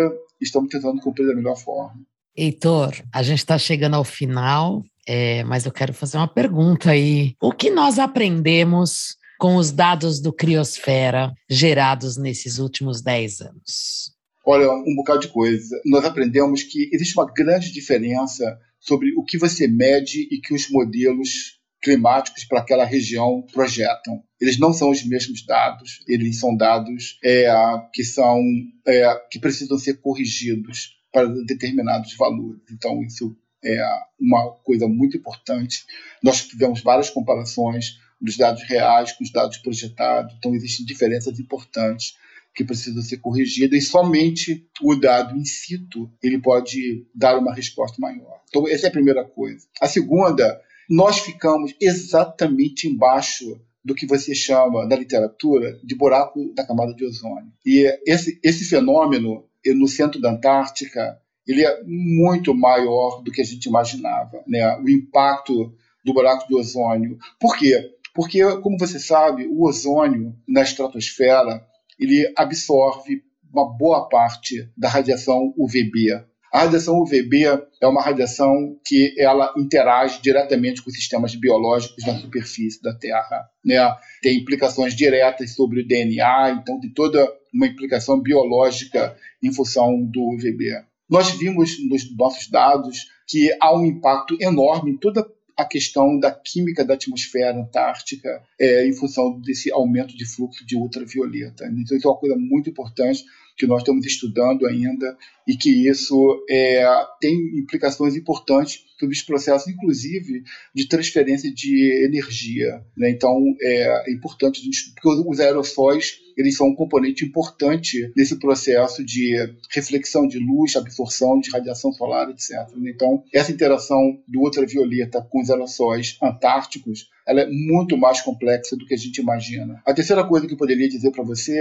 estamos 0.44 0.68
tentando 0.70 1.00
cumprir 1.00 1.26
da 1.26 1.34
melhor 1.34 1.56
forma. 1.56 2.00
Heitor, 2.36 2.94
a 3.12 3.22
gente 3.22 3.38
está 3.38 3.58
chegando 3.58 3.94
ao 3.94 4.04
final, 4.04 4.82
é, 5.06 5.42
mas 5.44 5.66
eu 5.66 5.72
quero 5.72 5.92
fazer 5.92 6.16
uma 6.16 6.28
pergunta 6.28 6.90
aí. 6.90 7.34
O 7.40 7.52
que 7.52 7.70
nós 7.70 7.98
aprendemos 7.98 9.16
com 9.38 9.56
os 9.56 9.72
dados 9.72 10.20
do 10.20 10.32
Criosfera 10.32 11.32
gerados 11.48 12.16
nesses 12.16 12.58
últimos 12.58 13.02
10 13.02 13.40
anos? 13.40 14.12
Olha, 14.46 14.70
um 14.70 14.94
bocado 14.96 15.20
de 15.20 15.28
coisa. 15.28 15.80
Nós 15.86 16.04
aprendemos 16.04 16.62
que 16.62 16.88
existe 16.92 17.18
uma 17.18 17.30
grande 17.30 17.72
diferença 17.72 18.58
sobre 18.78 19.12
o 19.16 19.24
que 19.24 19.38
você 19.38 19.66
mede 19.66 20.28
e 20.30 20.40
que 20.40 20.54
os 20.54 20.70
modelos 20.70 21.58
climáticos 21.82 22.44
para 22.44 22.60
aquela 22.60 22.84
região 22.84 23.44
projetam. 23.52 24.22
Eles 24.40 24.58
não 24.58 24.72
são 24.72 24.90
os 24.90 25.04
mesmos 25.04 25.44
dados, 25.44 26.00
eles 26.08 26.38
são 26.38 26.56
dados 26.56 27.18
é, 27.22 27.52
que 27.92 28.02
são 28.02 28.40
é, 28.86 29.14
que 29.30 29.38
precisam 29.38 29.78
ser 29.78 30.00
corrigidos 30.00 30.98
para 31.12 31.26
determinados 31.44 32.14
valores. 32.16 32.62
Então 32.70 33.02
isso 33.02 33.36
é 33.62 33.84
uma 34.18 34.50
coisa 34.64 34.88
muito 34.88 35.16
importante. 35.16 35.84
Nós 36.22 36.40
fizemos 36.40 36.80
várias 36.82 37.10
comparações 37.10 37.98
dos 38.20 38.36
dados 38.36 38.62
reais 38.62 39.12
com 39.12 39.24
os 39.24 39.32
dados 39.32 39.58
projetados. 39.58 40.34
Então 40.38 40.54
existem 40.54 40.86
diferenças 40.86 41.38
importantes 41.38 42.14
que 42.54 42.64
precisam 42.64 43.02
ser 43.02 43.18
corrigidas 43.18 43.82
e 43.82 43.86
somente 43.86 44.66
o 44.82 44.94
dado 44.94 45.36
in 45.36 45.44
situ 45.44 46.10
ele 46.22 46.38
pode 46.40 47.06
dar 47.14 47.38
uma 47.38 47.54
resposta 47.54 47.96
maior. 48.00 48.40
Então 48.48 48.66
essa 48.66 48.86
é 48.86 48.88
a 48.88 48.92
primeira 48.92 49.24
coisa. 49.24 49.66
A 49.80 49.86
segunda 49.86 50.60
nós 50.88 51.20
ficamos 51.20 51.74
exatamente 51.80 52.88
embaixo 52.88 53.60
do 53.84 53.94
que 53.94 54.06
você 54.06 54.34
chama 54.34 54.86
na 54.86 54.96
literatura 54.96 55.78
de 55.82 55.94
buraco 55.94 56.52
da 56.54 56.66
camada 56.66 56.94
de 56.94 57.04
ozônio. 57.04 57.52
E 57.64 57.86
esse, 58.06 58.38
esse 58.42 58.64
fenômeno 58.64 59.44
no 59.66 59.88
centro 59.88 60.20
da 60.20 60.30
Antártica 60.30 61.18
ele 61.46 61.64
é 61.64 61.82
muito 61.84 62.54
maior 62.54 63.22
do 63.22 63.32
que 63.32 63.40
a 63.40 63.44
gente 63.44 63.66
imaginava, 63.66 64.42
né? 64.46 64.78
O 64.78 64.88
impacto 64.88 65.74
do 66.04 66.14
buraco 66.14 66.46
de 66.46 66.54
ozônio. 66.54 67.18
Por 67.38 67.56
quê? 67.56 67.90
Porque, 68.14 68.40
como 68.58 68.78
você 68.78 68.98
sabe, 68.98 69.46
o 69.46 69.64
ozônio 69.64 70.34
na 70.46 70.62
estratosfera 70.62 71.64
ele 71.98 72.32
absorve 72.36 73.22
uma 73.52 73.76
boa 73.76 74.08
parte 74.08 74.70
da 74.76 74.88
radiação 74.88 75.52
UVB, 75.56 76.24
a 76.52 76.60
radiação 76.60 77.00
UVB 77.00 77.44
é 77.80 77.86
uma 77.86 78.02
radiação 78.02 78.76
que 78.84 79.14
ela 79.16 79.54
interage 79.56 80.20
diretamente 80.20 80.82
com 80.82 80.90
sistemas 80.90 81.34
biológicos 81.34 82.04
na 82.04 82.18
superfície 82.18 82.82
da 82.82 82.92
Terra. 82.92 83.48
Né? 83.64 83.76
Tem 84.20 84.36
implicações 84.36 84.94
diretas 84.94 85.54
sobre 85.54 85.80
o 85.80 85.86
DNA, 85.86 86.58
então 86.60 86.80
tem 86.80 86.90
toda 86.90 87.24
uma 87.54 87.66
implicação 87.66 88.20
biológica 88.20 89.16
em 89.42 89.52
função 89.52 90.02
do 90.02 90.34
UVB. 90.34 90.84
Nós 91.08 91.30
vimos 91.30 91.76
nos 91.88 92.16
nossos 92.16 92.48
dados 92.48 93.06
que 93.28 93.56
há 93.60 93.76
um 93.76 93.84
impacto 93.84 94.36
enorme 94.40 94.92
em 94.92 94.96
toda 94.96 95.24
a 95.56 95.64
questão 95.64 96.18
da 96.18 96.32
química 96.32 96.84
da 96.84 96.94
atmosfera 96.94 97.56
antártica 97.56 98.42
é, 98.58 98.86
em 98.86 98.94
função 98.94 99.38
desse 99.40 99.70
aumento 99.70 100.16
de 100.16 100.24
fluxo 100.24 100.64
de 100.66 100.76
ultravioleta. 100.76 101.66
Então, 101.66 101.96
isso 101.96 102.06
é 102.06 102.10
uma 102.10 102.18
coisa 102.18 102.36
muito 102.36 102.70
importante 102.70 103.24
que 103.60 103.66
nós 103.66 103.82
estamos 103.82 104.06
estudando 104.06 104.66
ainda 104.66 105.18
e 105.46 105.54
que 105.54 105.86
isso 105.86 106.42
é, 106.48 106.82
tem 107.20 107.34
implicações 107.58 108.16
importantes 108.16 108.82
sobre 108.98 109.14
os 109.14 109.22
processos, 109.22 109.68
inclusive 109.68 110.42
de 110.74 110.88
transferência 110.88 111.52
de 111.52 112.04
energia. 112.06 112.82
Né? 112.96 113.10
Então, 113.10 113.38
é, 113.60 114.10
importante, 114.10 114.62
porque 114.94 115.28
os 115.28 115.40
aerossóis 115.40 116.20
eles 116.38 116.56
são 116.56 116.68
um 116.68 116.74
componente 116.74 117.22
importante 117.22 118.10
nesse 118.16 118.38
processo 118.38 119.04
de 119.04 119.36
reflexão 119.70 120.26
de 120.26 120.38
luz, 120.38 120.74
absorção 120.74 121.38
de 121.38 121.50
radiação 121.50 121.92
solar, 121.92 122.30
etc. 122.30 122.66
Então, 122.86 123.22
essa 123.30 123.52
interação 123.52 124.22
do 124.26 124.40
ultravioleta 124.40 125.20
com 125.30 125.42
os 125.42 125.50
aerossóis 125.50 126.16
antárticos 126.22 127.10
ela 127.26 127.42
é 127.42 127.46
muito 127.46 127.96
mais 127.98 128.22
complexa 128.22 128.74
do 128.74 128.86
que 128.86 128.94
a 128.94 128.96
gente 128.96 129.18
imagina. 129.18 129.82
A 129.84 129.92
terceira 129.92 130.24
coisa 130.24 130.46
que 130.46 130.54
eu 130.54 130.58
poderia 130.58 130.88
dizer 130.88 131.10
para 131.12 131.22
você 131.22 131.60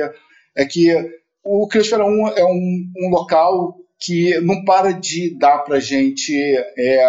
é 0.55 0.65
que 0.65 0.89
o 1.43 1.67
Criosfera 1.67 2.05
1 2.05 2.27
é 2.29 2.45
um, 2.45 2.91
um 2.97 3.09
local 3.09 3.77
que 3.99 4.39
não 4.41 4.63
para 4.63 4.91
de 4.91 5.37
dar 5.37 5.59
para 5.59 5.79
gente 5.79 6.33
é, 6.77 7.03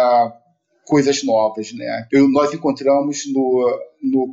coisas 0.85 1.23
novas, 1.23 1.71
né? 1.73 2.07
Eu, 2.11 2.27
nós 2.29 2.53
encontramos 2.53 3.23
no, 3.31 3.79
no, 4.01 4.31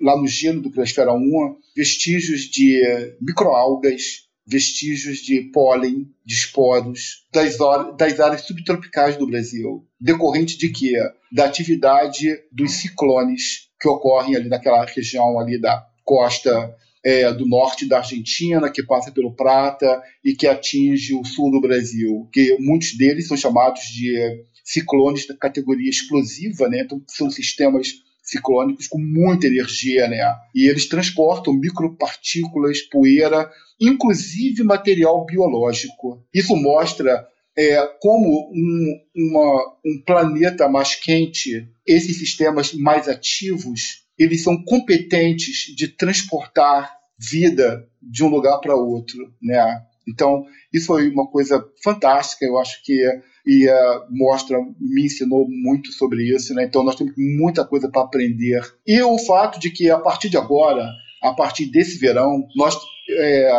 lá 0.00 0.16
no 0.16 0.26
gelo 0.26 0.60
do 0.60 0.70
Criosfera 0.70 1.12
1 1.12 1.56
vestígios 1.74 2.42
de 2.42 2.80
microalgas, 3.20 4.28
vestígios 4.46 5.18
de 5.18 5.42
pólen, 5.52 6.08
de 6.24 6.34
esporos, 6.34 7.26
das, 7.32 7.56
das 7.96 8.20
áreas 8.20 8.42
subtropicais 8.42 9.16
do 9.16 9.26
Brasil, 9.26 9.84
decorrente 10.00 10.56
de 10.56 10.70
quê? 10.70 10.94
Da 11.30 11.44
atividade 11.44 12.28
dos 12.50 12.72
ciclones 12.72 13.68
que 13.80 13.88
ocorrem 13.88 14.36
ali 14.36 14.48
naquela 14.48 14.84
região 14.84 15.38
ali 15.38 15.60
da 15.60 15.86
costa 16.04 16.74
é, 17.08 17.32
do 17.32 17.46
norte 17.46 17.88
da 17.88 17.98
Argentina, 17.98 18.70
que 18.70 18.82
passa 18.82 19.10
pelo 19.10 19.32
Prata 19.34 20.02
e 20.22 20.34
que 20.34 20.46
atinge 20.46 21.14
o 21.14 21.24
sul 21.24 21.50
do 21.50 21.58
Brasil, 21.58 22.28
que 22.30 22.54
muitos 22.60 22.98
deles 22.98 23.26
são 23.26 23.34
chamados 23.34 23.80
de 23.84 24.44
ciclones 24.62 25.26
da 25.26 25.34
categoria 25.34 25.88
explosiva, 25.88 26.68
né? 26.68 26.82
Então 26.82 27.00
são 27.08 27.30
sistemas 27.30 27.94
ciclônicos 28.22 28.86
com 28.86 28.98
muita 28.98 29.46
energia, 29.46 30.06
né? 30.06 30.18
E 30.54 30.68
eles 30.68 30.86
transportam 30.86 31.54
micropartículas, 31.54 32.82
poeira, 32.82 33.50
inclusive 33.80 34.62
material 34.62 35.24
biológico. 35.24 36.22
Isso 36.34 36.54
mostra 36.54 37.26
é, 37.56 37.88
como 38.02 38.52
um, 38.52 39.00
uma, 39.16 39.76
um 39.82 40.02
planeta 40.04 40.68
mais 40.68 40.94
quente, 40.94 41.66
esses 41.86 42.18
sistemas 42.18 42.74
mais 42.74 43.08
ativos, 43.08 44.06
eles 44.18 44.42
são 44.42 44.62
competentes 44.62 45.74
de 45.74 45.88
transportar 45.88 46.97
vida 47.18 47.86
de 48.00 48.22
um 48.24 48.28
lugar 48.28 48.58
para 48.58 48.76
outro, 48.76 49.32
né? 49.42 49.82
Então, 50.06 50.44
isso 50.72 50.86
foi 50.86 51.10
uma 51.10 51.26
coisa 51.26 51.62
fantástica, 51.82 52.46
eu 52.46 52.58
acho 52.58 52.82
que 52.82 53.02
e 53.48 53.66
uh, 53.66 54.04
mostra, 54.10 54.58
me 54.78 55.06
ensinou 55.06 55.48
muito 55.48 55.90
sobre 55.92 56.22
isso, 56.34 56.52
né? 56.52 56.64
Então 56.64 56.84
nós 56.84 56.96
temos 56.96 57.14
muita 57.16 57.64
coisa 57.64 57.88
para 57.90 58.02
aprender. 58.02 58.60
E 58.86 59.00
o 59.00 59.16
fato 59.18 59.58
de 59.58 59.70
que 59.70 59.90
a 59.90 59.98
partir 59.98 60.28
de 60.28 60.36
agora, 60.36 60.86
a 61.22 61.32
partir 61.32 61.64
desse 61.64 61.96
verão, 61.98 62.46
nós 62.54 62.76
é, 63.08 63.50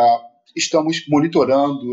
estamos 0.54 1.04
monitorando 1.08 1.92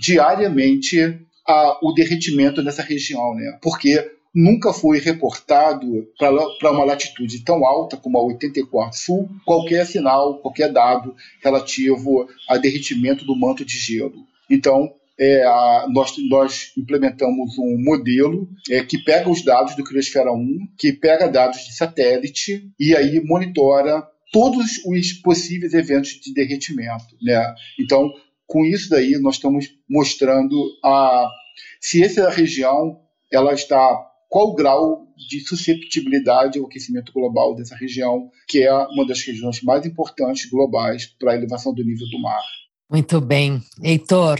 diariamente 0.00 1.20
a, 1.46 1.78
o 1.82 1.92
derretimento 1.92 2.62
nessa 2.62 2.82
região, 2.82 3.34
né? 3.34 3.58
Porque 3.60 4.10
nunca 4.34 4.72
foi 4.72 4.98
reportado 4.98 6.08
para 6.18 6.72
uma 6.72 6.84
latitude 6.84 7.44
tão 7.44 7.64
alta 7.64 7.96
como 7.96 8.18
a 8.18 8.24
84 8.24 8.98
Sul 8.98 9.28
qualquer 9.44 9.86
sinal, 9.86 10.38
qualquer 10.38 10.72
dado 10.72 11.14
relativo 11.42 12.26
a 12.48 12.56
derretimento 12.56 13.24
do 13.24 13.36
manto 13.36 13.64
de 13.64 13.78
gelo. 13.78 14.26
Então, 14.50 14.92
é, 15.18 15.44
a, 15.44 15.86
nós, 15.90 16.14
nós, 16.28 16.72
implementamos 16.76 17.56
um 17.58 17.76
modelo 17.78 18.48
é, 18.70 18.82
que 18.82 18.98
pega 18.98 19.30
os 19.30 19.44
dados 19.44 19.76
do 19.76 19.84
Criosfera 19.84 20.32
1, 20.32 20.58
que 20.76 20.92
pega 20.92 21.28
dados 21.28 21.64
de 21.64 21.74
satélite 21.76 22.68
e 22.78 22.96
aí 22.96 23.20
monitora 23.24 24.02
todos 24.32 24.84
os 24.84 25.12
possíveis 25.12 25.72
eventos 25.74 26.18
de 26.20 26.34
derretimento. 26.34 27.16
Né? 27.22 27.54
Então, 27.78 28.12
com 28.46 28.64
isso 28.64 28.90
daí, 28.90 29.16
nós 29.20 29.36
estamos 29.36 29.66
mostrando 29.88 30.56
a, 30.84 31.28
se 31.80 32.02
essa 32.02 32.28
região 32.28 33.00
ela 33.32 33.54
está 33.54 34.13
qual 34.28 34.48
o 34.48 34.54
grau 34.54 35.06
de 35.16 35.40
susceptibilidade 35.40 36.58
ao 36.58 36.66
aquecimento 36.66 37.12
global 37.12 37.54
dessa 37.54 37.76
região, 37.76 38.30
que 38.48 38.62
é 38.62 38.72
uma 38.72 39.06
das 39.06 39.22
regiões 39.22 39.62
mais 39.62 39.86
importantes 39.86 40.48
globais 40.50 41.06
para 41.06 41.32
a 41.32 41.36
elevação 41.36 41.72
do 41.72 41.84
nível 41.84 42.06
do 42.10 42.20
mar. 42.20 42.42
Muito 42.90 43.20
bem. 43.20 43.62
Heitor, 43.82 44.38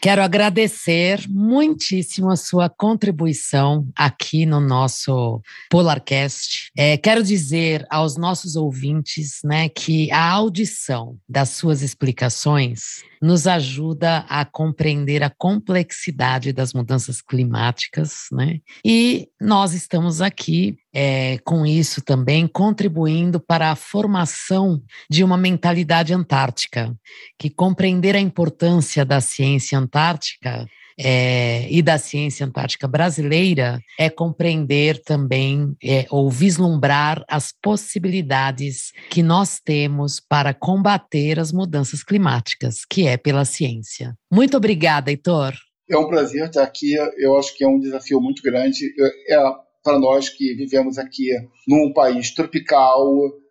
Quero 0.00 0.22
agradecer 0.22 1.24
muitíssimo 1.28 2.30
a 2.30 2.36
sua 2.36 2.68
contribuição 2.68 3.88
aqui 3.96 4.44
no 4.46 4.60
nosso 4.60 5.40
Polarcast. 5.70 6.70
É, 6.76 6.96
quero 6.96 7.22
dizer 7.22 7.86
aos 7.90 8.16
nossos 8.16 8.56
ouvintes 8.56 9.40
né, 9.44 9.68
que 9.68 10.10
a 10.12 10.30
audição 10.30 11.18
das 11.28 11.50
suas 11.50 11.82
explicações 11.82 13.02
nos 13.20 13.46
ajuda 13.46 14.18
a 14.28 14.44
compreender 14.44 15.22
a 15.22 15.30
complexidade 15.30 16.52
das 16.52 16.74
mudanças 16.74 17.22
climáticas, 17.22 18.26
né? 18.30 18.58
E 18.84 19.28
nós 19.40 19.72
estamos 19.72 20.20
aqui 20.20 20.76
é, 20.94 21.38
com 21.44 21.66
isso 21.66 22.00
também 22.00 22.46
contribuindo 22.46 23.40
para 23.40 23.72
a 23.72 23.76
formação 23.76 24.80
de 25.10 25.24
uma 25.24 25.36
mentalidade 25.36 26.14
antártica, 26.14 26.94
que 27.36 27.50
compreender 27.50 28.14
a 28.14 28.20
importância 28.20 29.04
da 29.04 29.20
ciência 29.20 29.76
antártica 29.76 30.66
é, 30.96 31.66
e 31.68 31.82
da 31.82 31.98
ciência 31.98 32.46
antártica 32.46 32.86
brasileira 32.86 33.80
é 33.98 34.08
compreender 34.08 35.02
também 35.02 35.74
é, 35.82 36.06
ou 36.08 36.30
vislumbrar 36.30 37.24
as 37.28 37.52
possibilidades 37.60 38.92
que 39.10 39.22
nós 39.22 39.58
temos 39.58 40.20
para 40.20 40.54
combater 40.54 41.40
as 41.40 41.50
mudanças 41.50 42.04
climáticas, 42.04 42.84
que 42.88 43.08
é 43.08 43.16
pela 43.16 43.44
ciência. 43.44 44.14
Muito 44.32 44.56
obrigada, 44.56 45.10
Heitor. 45.10 45.54
É 45.90 45.98
um 45.98 46.06
prazer 46.06 46.46
estar 46.46 46.62
aqui. 46.62 46.94
Eu 47.18 47.36
acho 47.36 47.54
que 47.56 47.64
é 47.64 47.68
um 47.68 47.78
desafio 47.78 48.20
muito 48.20 48.42
grande. 48.42 48.86
É 49.28 49.36
para 49.84 49.98
nós 49.98 50.30
que 50.30 50.54
vivemos 50.54 50.96
aqui 50.96 51.28
num 51.68 51.92
país 51.92 52.32
tropical, 52.32 53.06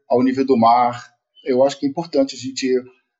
ao 0.09 0.23
nível 0.23 0.45
do 0.45 0.57
mar. 0.57 1.13
Eu 1.45 1.63
acho 1.63 1.79
que 1.79 1.85
é 1.85 1.89
importante 1.89 2.35
a 2.35 2.39
gente 2.39 2.67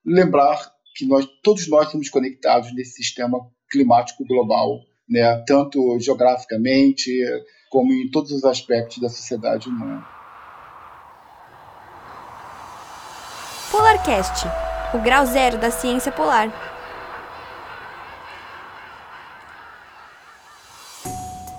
lembrar 0.03 0.59
que 0.95 1.05
nós 1.05 1.25
todos 1.43 1.67
nós 1.69 1.89
somos 1.89 2.09
conectados 2.09 2.73
nesse 2.73 3.03
sistema 3.03 3.39
climático 3.71 4.25
global, 4.25 4.79
né? 5.07 5.43
tanto 5.45 5.99
geograficamente 5.99 7.11
como 7.69 7.93
em 7.93 8.09
todos 8.09 8.31
os 8.31 8.43
aspectos 8.43 8.97
da 8.97 9.09
sociedade 9.09 9.69
humana. 9.69 10.05
Polarcast, 13.71 14.45
o 14.93 14.99
grau 14.99 15.25
zero 15.25 15.57
da 15.57 15.71
ciência 15.71 16.11
polar. 16.11 16.72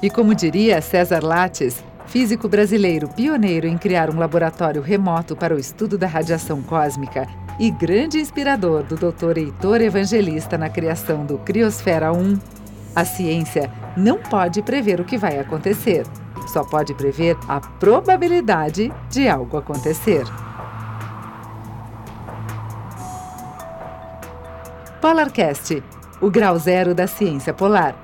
E 0.05 0.11
como 0.11 0.35
diria 0.35 0.83
César 0.83 1.25
Lattes, 1.25 1.83
físico 2.05 2.47
brasileiro 2.47 3.09
pioneiro 3.09 3.67
em 3.67 3.79
criar 3.79 4.11
um 4.11 4.19
laboratório 4.19 4.83
remoto 4.83 5.35
para 5.35 5.55
o 5.55 5.59
estudo 5.59 5.97
da 5.97 6.07
radiação 6.07 6.63
cósmica 6.63 7.27
e 7.59 7.71
grande 7.71 8.19
inspirador 8.19 8.83
do 8.83 8.97
Dr. 8.97 9.39
Heitor 9.39 9.81
Evangelista 9.81 10.59
na 10.59 10.69
criação 10.69 11.25
do 11.25 11.39
Criosfera 11.39 12.13
1, 12.13 12.39
a 12.95 13.03
ciência 13.03 13.73
não 13.97 14.19
pode 14.19 14.61
prever 14.61 15.01
o 15.01 15.07
que 15.07 15.17
vai 15.17 15.39
acontecer, 15.39 16.05
só 16.49 16.63
pode 16.65 16.93
prever 16.93 17.39
a 17.49 17.59
probabilidade 17.59 18.93
de 19.09 19.27
algo 19.27 19.57
acontecer. 19.57 20.25
Polarcast, 25.01 25.83
o 26.21 26.31
grau 26.31 26.59
zero 26.59 26.95
da 26.95 27.07
ciência 27.07 27.55
polar. 27.55 27.97